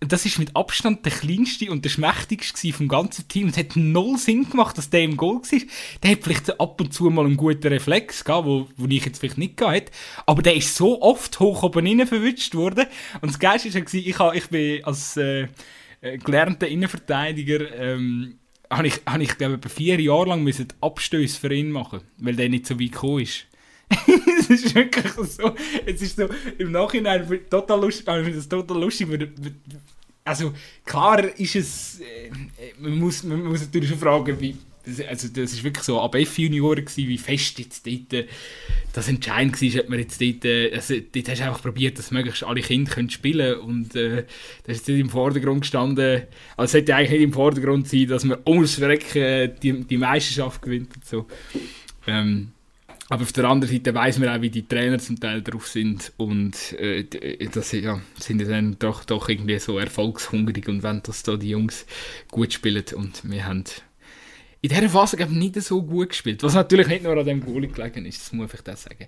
[0.00, 3.48] das ist mit Abstand der kleinste und der schmächtigste vom ganzen Team.
[3.48, 5.60] Es hat null Sinn gemacht, dass der im Goal war.
[6.02, 9.18] Der hat vielleicht ab und zu mal einen guten Reflex gehabt, wo, wo ich jetzt
[9.18, 9.92] vielleicht nicht gehabt hätte.
[10.24, 12.86] Aber der ist so oft hoch oben innen verwünscht worden.
[13.20, 13.94] Und das Geilste war,
[14.34, 15.48] ich, ich bin als äh,
[16.00, 18.38] äh, gelernter Innenverteidiger, ähm,
[18.70, 20.48] habe ich, hab ich glaube vier Jahre lang
[20.80, 23.46] Abstöße für ihn machen, weil der nicht so weit gekommen ist.
[24.54, 25.54] es ist wirklich so,
[25.86, 29.08] es ist so, im Nachhinein total lustig, ich finde das total lustig,
[30.24, 30.52] also
[30.84, 32.30] klar ist es, äh,
[32.78, 34.56] man, muss, man muss natürlich schon fragen, wie,
[35.08, 38.26] also das ist wirklich so ab F-Junioren wie fest jetzt dort äh,
[38.92, 42.10] das entscheidend war, ob man jetzt dort, äh, also dort hast du einfach probiert, dass
[42.10, 44.24] möglichst alle Kinder können spielen und äh,
[44.64, 46.22] das ist nicht im Vordergrund gestanden,
[46.56, 50.62] also es sollte eigentlich nicht im Vordergrund sein, dass man ums Verrecken die, die Meisterschaft
[50.62, 51.26] gewinnt und so.
[52.06, 52.52] Ähm,
[53.10, 56.12] Aber auf der anderen Seite weiß man auch, wie die Trainer zum Teil drauf sind
[56.18, 57.04] und äh,
[57.50, 61.86] das ja, sind dann doch, doch irgendwie so erfolgshungrig und wenn das da die Jungs
[62.30, 63.64] gut spielen und wir haben
[64.60, 66.42] in dieser Phase ich, nicht so gut gespielt.
[66.42, 69.06] Was natürlich nicht nur an dem Goalie gelegen ist, das muss ich das sagen.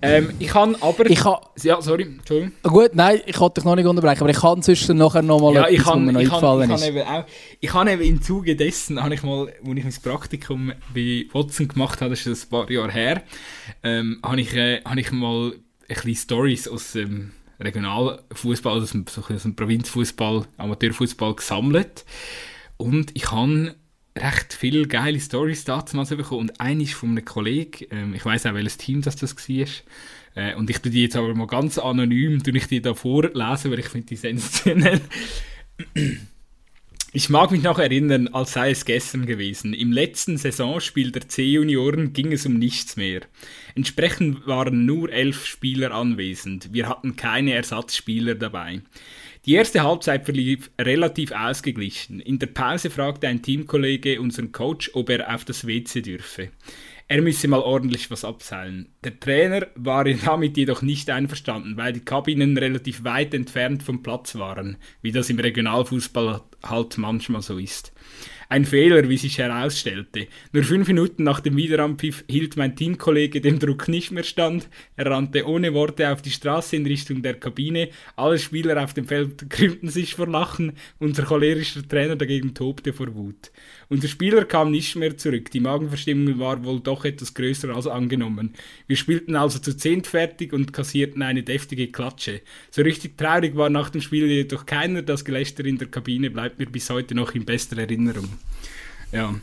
[0.00, 1.10] Ähm, ich kann aber...
[1.10, 1.36] Ich kann...
[1.62, 2.52] Ja, sorry, Entschuldigung.
[2.62, 5.62] Gut, nein, ich wollte dich noch nicht unterbrechen, aber ich kann sonst nachher nochmal ja,
[5.62, 6.86] etwas, ich kann, was mir ich kann, ich ist.
[6.86, 7.24] Eben auch,
[7.60, 11.66] ich habe eben im Zuge dessen, habe ich mal, als ich mein Praktikum bei Watson
[11.66, 13.22] gemacht habe, das ist ein paar Jahre her,
[13.82, 17.30] ähm, habe ich, äh, habe ich mal ein bisschen Stories aus dem ähm,
[17.60, 22.04] Regionalfußball, aus dem, so aus dem Provinzfußball, Amateurfußball gesammelt
[22.76, 23.74] und ich habe
[24.16, 28.24] recht viele geile Stories dazu mal bekommen und eine ist von einem Kollegen, ähm, ich
[28.24, 29.66] weiß auch welches Team das das war,
[30.36, 33.70] äh, und ich tue die jetzt aber mal ganz anonym, tue ich die da vorlesen,
[33.70, 35.00] weil ich finde die sensationell.
[37.16, 39.72] Ich mag mich noch erinnern, als sei es gestern gewesen.
[39.72, 43.20] Im letzten Saisonspiel der C-Junioren ging es um nichts mehr.
[43.76, 46.72] Entsprechend waren nur elf Spieler anwesend.
[46.72, 48.82] Wir hatten keine Ersatzspieler dabei.
[49.46, 52.18] Die erste Halbzeit verlief relativ ausgeglichen.
[52.20, 56.48] In der Pause fragte ein Teamkollege unseren Coach, ob er auf das WC dürfe.
[57.08, 58.88] Er müsse mal ordentlich was abseilen.
[59.04, 64.36] Der Trainer war damit jedoch nicht einverstanden, weil die Kabinen relativ weit entfernt vom Platz
[64.36, 67.92] waren, wie das im Regionalfußball halt manchmal so ist.
[68.48, 70.26] Ein Fehler, wie sich herausstellte.
[70.52, 74.68] Nur fünf Minuten nach dem Wiederanpfiff hielt mein Teamkollege dem Druck nicht mehr stand.
[74.96, 77.88] Er rannte ohne Worte auf die Straße in Richtung der Kabine.
[78.16, 80.72] Alle Spieler auf dem Feld krümmten sich vor Lachen.
[80.98, 83.50] Unser cholerischer Trainer dagegen tobte vor Wut.
[83.88, 85.50] Unser Spieler kam nicht mehr zurück.
[85.50, 88.54] Die Magenverstimmung war wohl doch etwas größer als angenommen.
[88.86, 92.40] Wir spielten also zu zehnt fertig und kassierten eine deftige Klatsche.
[92.70, 95.02] So richtig traurig war nach dem Spiel jedoch keiner.
[95.02, 98.28] Das Gelächter in der Kabine bleibt mir bis heute noch in bester Erinnerung.
[99.12, 99.34] Ja.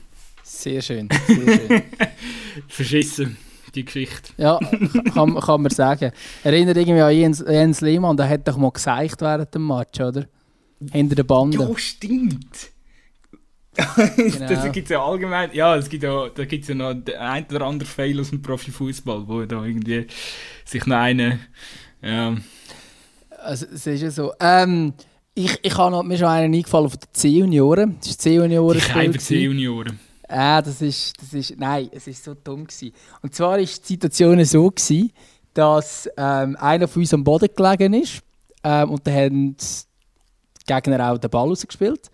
[0.43, 1.81] Sehr schön, sehr schön.
[2.67, 3.37] Verschissen,
[3.73, 4.33] die Geschichte.
[4.37, 4.59] Ja,
[5.13, 6.11] kann, kann man sagen.
[6.43, 10.27] Erinnert irgendwie an Jens, Jens Lehmann, der hat doch mal gesagt während dem Match, oder?
[10.91, 11.57] Hinter der Bande.
[11.57, 12.71] Ja, stimmt.
[13.75, 14.47] Genau.
[14.47, 17.65] das gibt ja allgemein, ja, es gibt ja, da gibt es ja noch ein oder
[17.65, 20.07] andere Fail aus dem Profifußball, wo da irgendwie
[20.65, 21.39] sich noch eine,
[22.01, 22.35] ja.
[23.43, 24.33] Also, es ist ja so.
[24.39, 24.93] Ähm,
[25.33, 27.97] ich, ich habe mir schon einen eingefallen von den C-Junioren.
[27.99, 28.79] Das ist C-Junioren.
[28.79, 29.99] Die C-Junioren.
[30.27, 32.93] Äh, das ist, das ist, nein, es ist so dumm gewesen.
[33.21, 35.11] Und zwar war die Situation so gewesen,
[35.53, 38.21] dass ähm, einer von uns am Boden gelegen ist
[38.63, 42.09] ähm, und dann haben die Gegner auch den Ball rausgespielt.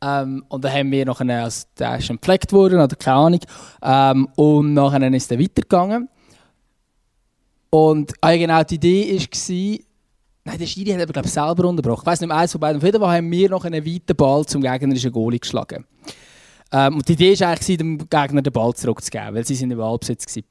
[0.00, 3.40] Ähm, und dann haben wir nachher, also der ist entpflegt worden, oder keine Ahnung,
[3.82, 6.08] ähm, und nachher ist er weitergegangen.
[7.70, 9.78] Und äh, genau die Idee war,
[10.44, 12.02] nein, der Schiri hat aber, glaube selber unterbrochen.
[12.02, 12.78] Ich weiß nicht eins von beiden.
[12.78, 15.84] Auf jeden Fall haben wir noch einen weiten Ball zum gegnerischen Goalie geschlagen.
[16.72, 19.78] Ähm, und die Idee war eigentlich, dem Gegner den Ball zurückzugeben, weil sie sind im
[19.78, 20.44] Ballbesitz waren.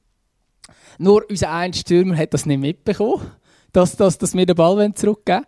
[0.99, 3.22] Nur unser ein Stürmer hat das nicht mitbekommen,
[3.72, 5.45] dass, dass, dass wir den Ball zurückgeben wollen.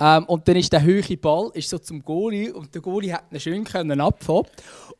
[0.00, 3.24] Ähm, und dann ist der hohe Ball ist so zum Goalie und der Goalie hat
[3.30, 4.46] ihn schön können abfangen.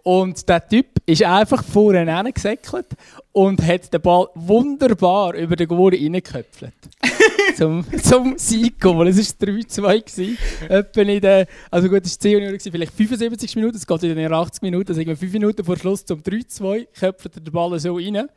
[0.03, 2.87] Und der Typ ist einfach vorne gesäckelt
[3.33, 6.75] und hat den Ball wunderbar über den Goalie reingeköpfelt.
[7.57, 9.07] zum, zum Sieg gekommen.
[9.09, 10.37] Es war 3-2.
[10.69, 14.17] Etwa in der, also gut, es war 10 Minuten, vielleicht 75 Minuten, es geht in
[14.17, 17.97] den 80 Minuten, also 5 Minuten vor Schluss zum 3-2, köpft er den Ball so
[17.97, 18.29] rein.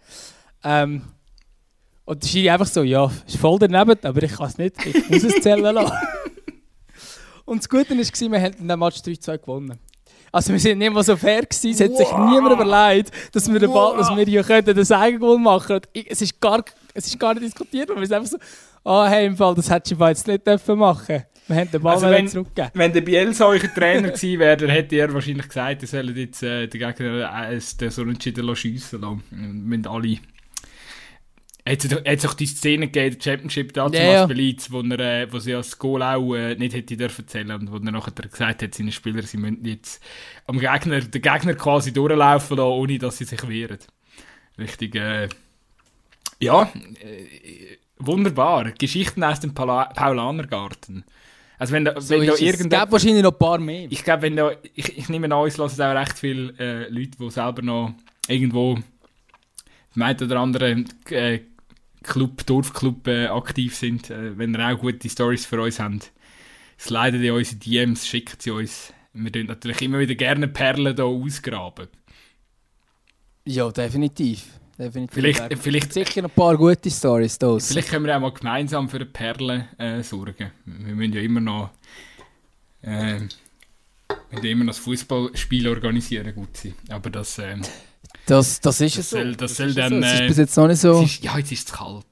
[0.64, 1.02] Ähm,
[2.06, 5.10] und der Schiri einfach so, ja, ist voll daneben, aber ich kann es nicht, ich
[5.10, 5.94] muss es zählen lassen.
[7.46, 9.80] Und das Gute war, wir haben den Match 3-2 gewonnen.
[10.32, 13.60] Also wir sind nicht mehr so fair gewesen, es hat sich niemand überlegt, dass wir,
[13.60, 16.06] den Ball, dass wir hier könnten das Eigengoal machen können.
[16.10, 16.64] Es ist gar,
[16.94, 18.38] es ist gar nicht diskutiert, weil wir sind einfach so,
[18.84, 21.82] ah oh, hey, im Fall, das hättest du jetzt nicht dürfen machen wir haben den
[21.82, 22.72] Ball also wenn, zurückgegeben.
[22.74, 26.44] Wenn der Bielsa euer Trainer gewesen wäre, dann hätte er wahrscheinlich gesagt, er soll jetzt
[26.44, 29.24] äh, den Gegner äh, so entschieden schiessen lassen.
[29.30, 30.18] Wir müssen alle
[31.66, 34.26] hat es auch die Szene gegeben, der Championship damals ja, ja.
[34.26, 37.52] bei Leeds, wo, er, äh, wo sie das Goal auch äh, nicht hätte dürfen zählen
[37.52, 40.04] und wo er nachher gesagt hat, seine Spieler, sie müssen jetzt
[40.46, 43.80] am Gegner, den Gegner quasi durchlaufen lassen, ohne dass sie sich wehren.
[44.58, 45.30] Richtig, äh,
[46.40, 48.72] ja, äh, wunderbar.
[48.72, 51.06] Geschichten aus dem Paulanergarten.
[51.58, 53.88] Also wenn da, so wenn da Es gab wahrscheinlich noch ein paar mehr.
[53.90, 57.18] Ich glaube, wenn da, ich, ich nehme an, es lassen auch recht viele äh, Leute,
[57.18, 57.94] die selber noch
[58.28, 58.78] irgendwo
[59.96, 61.40] im einen oder anderen äh,
[62.04, 66.12] Club, Dorfclub äh, aktiv sind, äh, wenn ihr auch gute Stories für uns habt,
[66.78, 68.94] sliden in unsere DMs, schicken sie uns.
[69.14, 71.88] Wir tun natürlich immer wieder gerne Perlen hier ausgraben.
[73.46, 74.46] Ja, definitiv.
[74.78, 75.14] definitiv.
[75.14, 77.60] Vielleicht, vielleicht, sicher ein paar gute Stories da.
[77.60, 80.52] Vielleicht können wir auch mal gemeinsam für eine Perle äh, sorgen.
[80.66, 81.72] Wir müssen ja immer noch,
[82.82, 83.20] äh,
[84.32, 86.74] wir immer noch das Fußballspiel organisieren, gut sein.
[86.90, 87.58] Aber das, äh,
[88.26, 89.18] Das, das ist es so.
[89.18, 90.02] soll- das ist soll dann.
[90.04, 91.02] Es ist äh, bis jetzt noch nicht so.
[91.02, 92.06] Ist, ja, jetzt ist es kalt.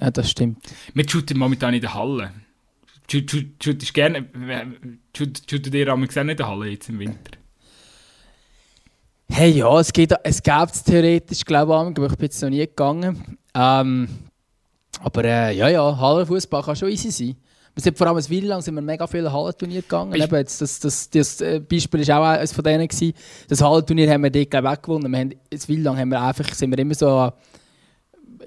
[0.00, 0.58] Ja, das stimmt.
[0.94, 2.32] Wir shooten momentan in der Halle.
[3.10, 4.66] Shoot- shoot- Shootest gerne, äh,
[5.16, 7.32] shoot- shootet ihr am auch nicht in der Halle jetzt im Winter?
[9.30, 12.58] Hey, ja, es, geht, es gäbe theoretisch, glaube ich, aber ich bin jetzt noch nie
[12.60, 13.38] gegangen.
[13.54, 14.08] Ähm,
[15.00, 17.36] aber äh, ja, ja, Hallenfußball kann schon easy sein.
[17.78, 20.12] Wir sind vor allem ein Weile lang sind wir mega viele Hallenturniere gegangen.
[20.12, 22.88] Eben jetzt, das, das, das äh, Beispiel ist auch eines von denen.
[22.88, 23.14] Gewesen.
[23.48, 25.12] Das Hallenturnier haben wir dort glaube ich, auch gewonnen.
[25.12, 27.32] Wir haben, ein Weile lang haben wir einfach, sind wir immer so an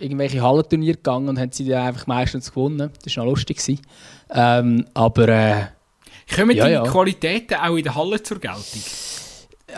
[0.01, 2.91] irgendwelche Hallenturniere gegangen und haben sie dann einfach meistens gewonnen.
[3.05, 3.55] Das war noch lustig.
[3.59, 3.79] Gewesen.
[4.31, 5.63] Ähm, aber äh,
[6.35, 6.83] Kommen Ja, die ja.
[6.83, 8.81] Qualitäten auch in der Halle zur Geltung?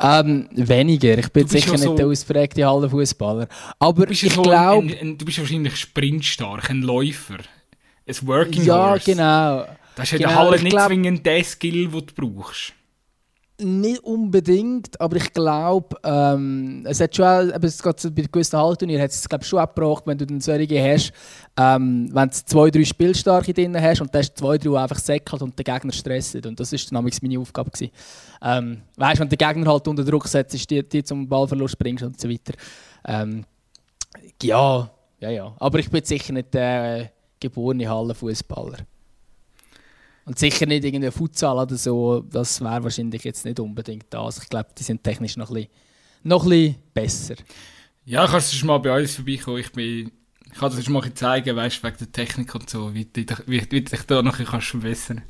[0.02, 1.16] ähm, weniger.
[1.20, 3.48] Ich bin sicher nicht so- der ausgeprägte Hallenfußballer.
[3.78, 4.96] Aber ich so glaube...
[5.16, 7.38] du bist wahrscheinlich sprintstark, ein Läufer.
[8.08, 9.06] Ein Working Ja, Horse.
[9.12, 9.66] genau.
[9.96, 12.74] Das ist ja Genau, Halle ich nicht glaub- zwingend der Skill, den du brauchst.
[13.62, 19.04] Nicht unbedingt, aber ich glaube, ähm, es hat schon, eben, es geht bei gewissen Hallenturnieren
[19.04, 21.14] hat es glaub, schon auch gebraucht, wenn du dann solche hast,
[21.56, 24.76] ähm, wenn du zwei, drei Spielstarke drin hast und dann hast du zwei, drei, die
[24.78, 26.44] einfach säckelt und den Gegner stressen.
[26.46, 27.70] Und das war dann manchmal meine Aufgabe.
[27.70, 27.92] Gewesen.
[28.42, 31.78] Ähm, weißt du, wenn du den Gegner halt unter Druck setzt, die, die zum Ballverlust
[31.78, 32.54] bringst und so weiter.
[33.06, 33.46] Ähm,
[34.42, 34.90] ja,
[35.20, 35.56] ja, ja.
[35.60, 37.08] Aber ich bin sicher nicht äh,
[37.44, 38.80] geborene Hallenfußballer.
[40.26, 44.42] Und sicher nicht irgendein Futsal oder so, das wäre wahrscheinlich jetzt nicht unbedingt das.
[44.42, 45.70] Ich glaube, die sind technisch noch ein bisschen,
[46.24, 47.36] noch ein bisschen besser.
[48.06, 49.58] Ja, kannst du schon mal bei uns vorbeikommen.
[49.60, 50.12] Ich, bin,
[50.46, 53.26] ich kann dir das schon mal zeigen, weißt, wegen der Technik und so, wie, du
[53.26, 55.22] dich- wie, wie du dich da noch ein bisschen kannst verbessern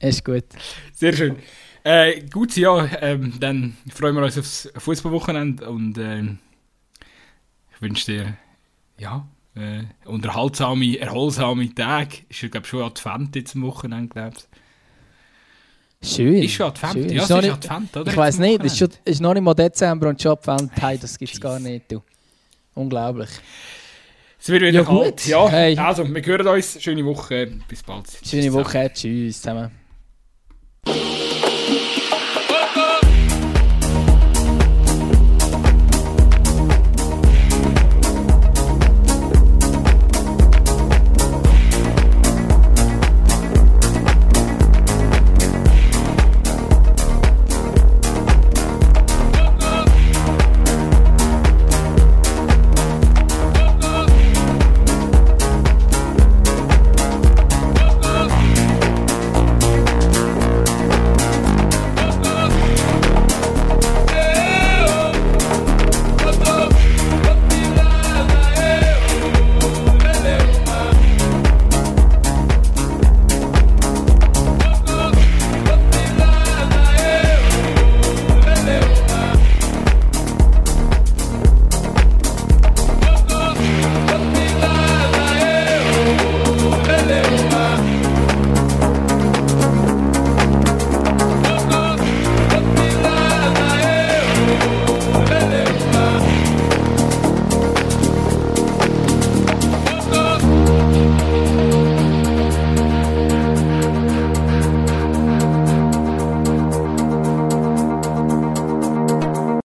[0.00, 0.44] Ist gut.
[0.92, 1.36] Sehr schön.
[1.84, 3.00] Äh, gutes Jahr.
[3.02, 6.38] Ähm, dann freuen wir uns aufs Fußballwochenende und ähm,
[7.72, 8.36] ich wünsche dir
[8.98, 12.18] ja, äh, unterhaltsame, erholsame Tage.
[12.28, 16.08] Ist ja, glaube schon Advent jetzt am Wochenende, glaube ich.
[16.08, 16.42] Schön.
[16.42, 16.92] Ist schon Advent?
[16.94, 17.08] Schön.
[17.10, 18.10] Ja, Ist ist Advent, oder?
[18.10, 20.70] Ich weiß nicht, ist, schon, ist noch nicht mal Dezember und schon Advent.
[20.80, 21.90] Hey, das gibt es gar nicht.
[21.90, 22.02] Du.
[22.74, 23.30] Unglaublich.
[24.40, 25.16] Es wird wieder Ja, kalt.
[25.16, 25.26] gut.
[25.26, 25.76] Ja, Hey.
[25.76, 26.80] also, wir hören uns.
[26.80, 27.58] Schöne Woche.
[27.66, 28.06] Bis bald.
[28.24, 28.90] Schöne Woche.
[28.94, 29.72] Tschüss zusammen.